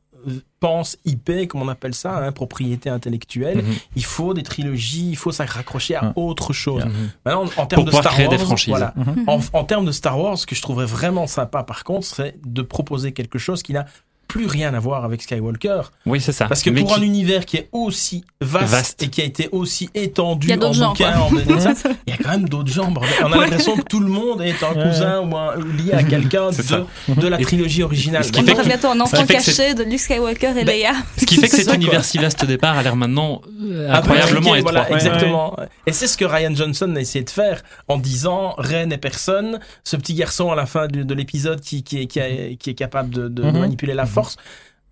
pensent 0.61 0.97
IP, 1.05 1.47
comme 1.49 1.63
on 1.63 1.69
appelle 1.69 1.95
ça, 1.95 2.17
hein, 2.19 2.33
propriété 2.33 2.89
intellectuelle. 2.89 3.59
Mhm. 3.59 3.75
Il 3.97 4.05
faut 4.05 4.33
des 4.35 4.43
trilogies, 4.43 5.11
il 5.11 5.17
faut 5.17 5.33
ça 5.33 5.45
raccrocher 5.45 5.95
à 5.97 6.05
Ouais. 6.07 6.13
autre 6.17 6.53
chose. 6.53 6.85
Mhm. 6.85 7.11
Maintenant, 7.27 7.45
en 7.57 7.67
termes 7.67 7.85
de 7.85 7.91
Star 7.91 8.19
Wars, 8.19 8.29
des 8.31 8.39
franchises. 8.39 8.69
voilà. 8.71 8.95
Mhm. 8.97 9.25
En, 9.27 9.41
en 9.53 9.65
termes 9.65 9.85
de 9.85 9.93
Star 9.93 10.19
Wars, 10.19 10.39
ce 10.39 10.47
que 10.47 10.55
je 10.55 10.63
trouverais 10.63 10.87
vraiment 10.87 11.27
sympa, 11.27 11.63
par 11.63 11.85
contre, 11.85 12.07
c'est 12.07 12.37
de 12.47 12.63
proposer 12.63 13.13
quelque 13.13 13.39
chose 13.39 13.63
qui 13.63 13.73
n'a 13.73 13.87
plus 14.35 14.47
rien 14.47 14.75
à 14.75 14.81
voir 14.81 15.05
avec 15.05 15.23
Skywalker. 15.23 15.83
Oui, 16.07 16.21
c'est 16.21 16.33
ça. 16.33 16.47
Parce 16.47 16.63
que 16.65 16.71
Mais 16.71 16.81
pour 16.81 16.95
qui- 16.95 17.01
un 17.01 17.03
univers 17.05 17.47
qui 17.47 17.57
est 17.57 17.69
aussi 17.71 18.25
vaste, 18.41 18.65
Vaste. 18.73 19.03
et 19.05 19.09
qui 19.09 19.21
a 19.21 19.25
été 19.25 19.49
aussi 19.53 19.89
étendu 19.95 20.49
Il 20.49 20.51
y 20.51 20.53
a 20.55 20.57
en 20.57 20.59
d'autres 20.59 20.75
gens, 20.75 20.89
bouquin, 20.89 21.17
en 21.21 21.31
il 22.07 22.11
y 22.11 22.13
a 22.13 22.17
quand 22.21 22.31
même 22.31 22.49
d'autres 22.49 22.73
gens. 22.73 22.91
bordel. 22.91 23.13
On 23.23 23.33
a 23.33 23.37
l'impression 23.37 23.77
que 23.77 23.83
tout 23.83 24.01
le 24.01 24.09
monde 24.09 24.43
est 24.43 24.61
un 24.65 24.73
Ouais. 24.75 24.83
cousin 24.89 25.21
ou, 25.21 25.37
un- 25.37 25.57
ou 25.57 25.63
lié 25.63 25.93
à 25.93 26.03
quelqu'un 26.03 26.51
de, 26.51 27.15
de 27.21 27.29
la 27.29 27.41
Et- 27.41 27.45
trilogie 27.45 27.85
originale. 27.85 28.25
ce 28.25 28.33
qui 28.33 28.41
On 28.41 28.45
fait 28.45 28.65
bientôt 28.67 28.89
un 28.89 28.99
enfant 29.01 29.25
caché 29.25 29.75
de 29.75 29.85
Luke 29.85 30.01
Skywalker 30.01 30.49
et 30.59 30.65
Ben, 30.65 30.67
Leia. 30.81 30.95
Ce 31.17 31.27
qui 31.27 31.37
fait 31.37 31.49
que 31.49 31.55
cet 31.55 31.73
univers 31.73 32.05
si 32.05 32.19
vaste 32.19 32.43
au 32.43 32.47
départ 32.47 32.77
a 32.77 32.83
l'air 32.83 32.97
maintenant 32.97 33.41
euh, 33.63 33.89
incroyablement 33.93 34.57
étroit. 34.57 34.73
voilà, 34.73 34.91
exactement. 34.91 35.57
Et 35.87 35.93
c'est 35.93 36.09
ce 36.09 36.17
que 36.17 36.25
Ryan 36.25 36.53
Johnson 36.57 36.93
a 36.97 37.01
essayé 37.01 37.25
de 37.25 37.31
faire 37.31 37.63
en 37.87 37.99
disant 37.99 38.55
Ren 38.59 38.91
est 38.91 38.99
personne, 38.99 39.61
ce 39.85 39.95
petit 39.95 40.15
garçon 40.15 40.51
à 40.51 40.57
la 40.57 40.67
fin 40.67 40.89
de, 40.89 41.05
de 41.05 41.15
l'épisode 41.15 41.61
qui, 41.61 41.85
qui, 41.85 42.01
est, 42.03 42.07
qui, 42.07 42.19
a- 42.19 42.55
qui 42.59 42.71
est 42.71 42.75
capable 42.75 43.11
de, 43.11 43.29
de 43.29 43.45
Mhm. 43.45 43.61
manipuler 43.61 43.95
la 43.95 44.07
force. 44.07 44.24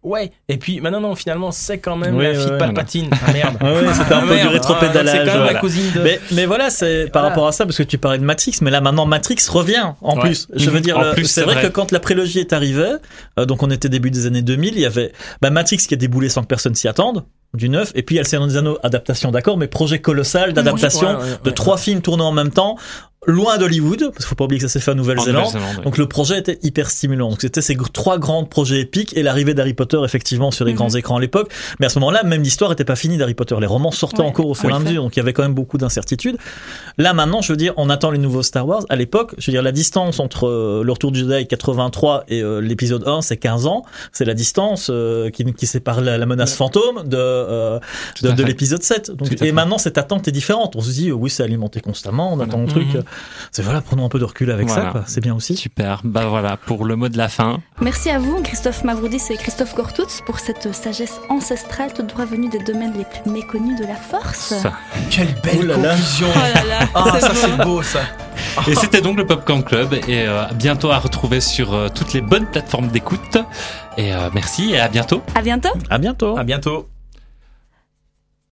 Ouais, 0.03 0.33
et 0.49 0.57
puis 0.57 0.81
maintenant, 0.81 1.01
non, 1.01 1.15
finalement, 1.15 1.53
c'est 1.53 1.79
quand 1.79 1.95
même 1.97 2.17
Oui, 2.17 2.25
la 2.25 2.35
fille 2.35 2.51
de. 2.51 2.57
Palpatine. 2.57 3.09
Ah 3.25 3.33
merde. 3.33 3.57
Ouais, 3.63 3.93
c'était 3.95 4.13
un 4.15 4.19
Ah, 4.19 4.21
peu 4.23 4.31
du 4.31 4.35
merde. 4.35 4.53
rétropédalage, 4.53 5.07
Ah, 5.07 5.11
C'est 5.13 5.19
quand 5.19 5.25
même 5.27 5.37
voilà. 5.37 5.53
la 5.53 5.61
cousine 5.61 5.93
de. 5.95 6.01
Mais, 6.01 6.21
mais 6.33 6.45
voilà, 6.47 6.71
c'est 6.71 7.05
par 7.13 7.23
Voilà. 7.23 7.29
rapport 7.29 7.47
à 7.47 7.53
ça, 7.53 7.65
parce 7.67 7.79
que 7.79 7.85
tu 7.85 7.99
parlais 7.99 8.19
de 8.19 8.25
Matrix, 8.25 8.57
mais 8.63 8.73
là 8.73 8.81
maintenant 8.81 9.07
Matrix 9.07 9.37
revient 9.49 9.93
en 10.01 10.17
Ouais. 10.17 10.23
plus. 10.23 10.49
Je 10.57 10.71
veux 10.71 10.79
Mhm. 10.79 10.83
dire, 10.83 11.15
c'est 11.25 11.43
vrai, 11.43 11.55
vrai. 11.55 11.63
que 11.63 11.69
quand 11.69 11.93
la 11.93 12.01
prélogie 12.01 12.41
est 12.41 12.53
arrivée, 12.53 12.95
euh, 13.39 13.45
donc 13.45 13.63
on 13.63 13.71
était 13.71 13.89
début 13.89 14.11
des 14.11 14.27
années 14.27 14.43
2000, 14.43 14.75
il 14.75 14.81
y 14.81 14.87
avait 14.87 15.13
bah, 15.41 15.51
Matrix 15.51 15.77
qui 15.77 15.95
a 15.95 15.97
déboulé 15.97 16.29
sans 16.29 16.43
que 16.43 16.49
personne 16.49 16.75
s'y 16.75 16.89
attende, 16.89 17.25
du 17.55 17.69
neuf, 17.69 17.93
et 17.95 18.03
puis 18.03 18.15
il 18.15 18.17
y 18.17 18.19
a 18.19 18.23
le 18.25 18.29
Seigneur 18.29 18.49
des 18.49 18.57
Anneaux, 18.57 18.79
adaptation 18.83 19.31
d'accord, 19.31 19.57
mais 19.57 19.69
projet 19.69 20.01
colossal 20.01 20.53
d'adaptation 20.53 21.11
Ouais, 21.11 21.15
ouais, 21.15 21.23
ouais, 21.23 21.39
de 21.45 21.49
ouais. 21.51 21.55
trois 21.55 21.77
films 21.77 22.01
tournés 22.03 22.25
en 22.25 22.33
même 22.33 22.51
temps, 22.51 22.77
loin 23.27 23.57
d'Hollywood, 23.57 24.01
parce 24.01 24.17
qu'il 24.17 24.25
faut 24.27 24.35
pas 24.35 24.45
oublier 24.45 24.61
que 24.61 24.67
ça 24.67 24.73
s'est 24.73 24.81
fait 24.81 24.91
en 24.91 24.95
En 24.95 24.97
Nouvelle-Zélande. 24.97 25.53
Oui. 25.55 25.85
Donc 25.85 25.97
le 25.97 26.09
projet 26.09 26.39
était 26.41 26.59
hyper 26.63 26.91
stimulant. 26.91 27.29
Donc 27.31 27.41
c'était 27.41 27.61
ces 27.63 27.77
trois 27.93 28.19
grands 28.19 28.45
projets 28.45 28.81
épiques 28.81 29.17
et 29.17 29.23
l'arrivée 29.23 29.55
d'Harry 29.55 29.75
Potter 29.75 29.99
effectivement 30.05 30.51
sur 30.51 30.65
les 30.65 30.73
Mhm. 30.73 30.77
grands 30.79 30.91
écrans 30.91 31.17
à 31.19 31.21
l'époque. 31.21 31.53
Mais 31.79 31.87
à 31.87 31.89
ce 31.89 32.01
moment-là, 32.01 32.25
même 32.25 32.43
l'histoire 32.43 32.71
n'était 32.71 32.85
pas 32.85 32.97
finie 32.97 33.19
d'Harry 33.19 33.35
Potter. 33.35 33.55
Les 33.61 33.67
romans 33.67 33.93
sortaient 33.93 34.23
Ouais. 34.23 34.27
encore 34.27 34.49
au 34.49 34.55
fur 34.55 34.71
et 34.71 34.73
à 34.73 34.79
mesure. 34.81 35.05
Donc 35.05 35.15
il 35.17 35.21
y 35.21 35.23
avait 35.23 35.33
quand 35.33 35.43
même 35.45 35.55
beaucoup 35.55 35.79
d'incertitudes. 35.79 36.37
Là 36.99 37.13
maintenant, 37.15 37.43
je 37.43 37.53
veux 37.53 37.57
dire, 37.57 37.75
on 37.77 37.91
attend 37.91 38.11
les 38.11 38.19
nouveaux 38.19 38.43
Star 38.43 38.67
Wars. 38.67 38.83
À 38.89 38.97
l'époque, 38.97 39.35
je 39.39 39.47
veux 39.51 39.53
dire, 39.53 39.63
la 39.63 39.73
distance 39.73 40.19
entre 40.19 40.49
euh, 40.49 40.83
le 40.85 40.91
retour 40.93 41.13
du 41.13 41.21
Jedi 41.21 41.47
83 41.47 42.25
et 42.29 42.43
euh, 42.43 42.59
l'épisode 42.61 43.07
1, 43.07 43.23
c'est 43.23 43.37
15 43.37 43.67
ans. 43.67 43.85
C'est 44.11 44.25
la 44.25 44.35
distance 44.35 44.89
euh, 44.91 45.31
qui, 45.31 45.45
qui 45.55 45.67
sépare 45.67 46.01
la, 46.01 46.19
la 46.19 46.27
menace 46.27 46.55
fantôme 46.57 47.05
de, 47.07 47.17
euh, 47.17 47.79
de, 48.23 48.29
à 48.31 48.35
l'épisode 48.47 48.83
7. 48.83 49.13
Donc, 49.13 49.29
Tout 49.29 49.45
à 49.45 49.47
et 49.47 49.53
maintenant, 49.53 49.79
cette 49.79 49.97
attente 49.97 50.27
est 50.27 50.33
différente. 50.33 50.75
On 50.75 50.81
se 50.81 50.91
dit, 50.91 51.11
euh, 51.11 51.13
oui, 51.15 51.31
c'est 51.31 51.45
alimenté 51.45 51.81
constamment. 51.81 52.33
On 52.33 52.41
attend 52.41 52.61
le 52.63 52.67
truc. 52.67 52.95
Mhm. 52.95 53.03
C'est 53.51 53.63
voilà, 53.63 53.81
prenons 53.81 54.07
un 54.07 54.09
peu 54.09 54.19
de 54.19 54.25
recul 54.25 54.51
avec 54.51 54.69
Voilà. 54.69 54.93
ça. 54.93 55.05
C'est 55.07 55.21
bien 55.21 55.35
aussi. 55.35 55.57
Super. 55.57 56.01
Bah 56.05 56.27
voilà, 56.27 56.57
pour 56.57 56.85
le 56.85 56.97
mot 56.97 57.09
de 57.09 57.19
la 57.19 57.29
fin. 57.29 57.61
Merci 57.81 58.11
à 58.11 58.19
vous, 58.19 58.41
Christophe 58.43 58.85
Mavroudis 58.85 59.23
et 59.31 59.37
Christophe 59.37 59.75
Gortutz, 59.75 60.21
pour 60.27 60.39
cette 60.39 60.73
sagesse 60.75 61.21
ancestrale 61.29 61.93
tout 61.93 62.03
droit 62.03 62.25
venue 62.25 62.49
des 62.49 62.59
domaines 62.61 62.95
les 62.97 63.05
plus 63.05 63.31
méconnus 63.31 63.79
de 63.81 63.85
la 63.87 63.97
force. 63.97 64.55
Ça. 64.55 64.73
Quelle 65.11 65.35
belle 65.43 65.59
Oh 65.63 65.67
là 65.67 65.77
là. 65.77 65.95
Oh 66.23 66.25
là 66.55 66.65
là, 66.65 66.89
Ah, 66.95 67.05
c'est 67.15 67.21
ça 67.21 67.29
beau. 67.29 67.35
c'est 67.41 67.65
beau 67.65 67.83
ça. 67.83 68.01
Et 68.69 68.75
c'était 68.75 69.01
donc 69.01 69.17
le 69.19 69.27
Popcorn 69.27 69.63
Club 69.63 69.93
et 69.95 70.27
euh, 70.27 70.45
bientôt 70.55 70.91
à 70.91 70.99
retrouver 70.99 71.41
sur 71.41 71.75
euh, 71.75 71.89
toutes 71.95 72.13
les 72.13 72.21
bonnes 72.21 72.47
plateformes 72.47 72.89
d'écoute. 72.89 73.39
Et 73.97 74.13
euh, 74.15 74.31
merci 74.35 74.73
et 74.73 74.81
à 74.81 74.89
bientôt. 74.89 75.23
À 75.35 75.43
bientôt. 75.43 75.71
À 75.91 75.99
bientôt. 75.99 76.37
À 76.39 76.45
bientôt. 76.45 76.89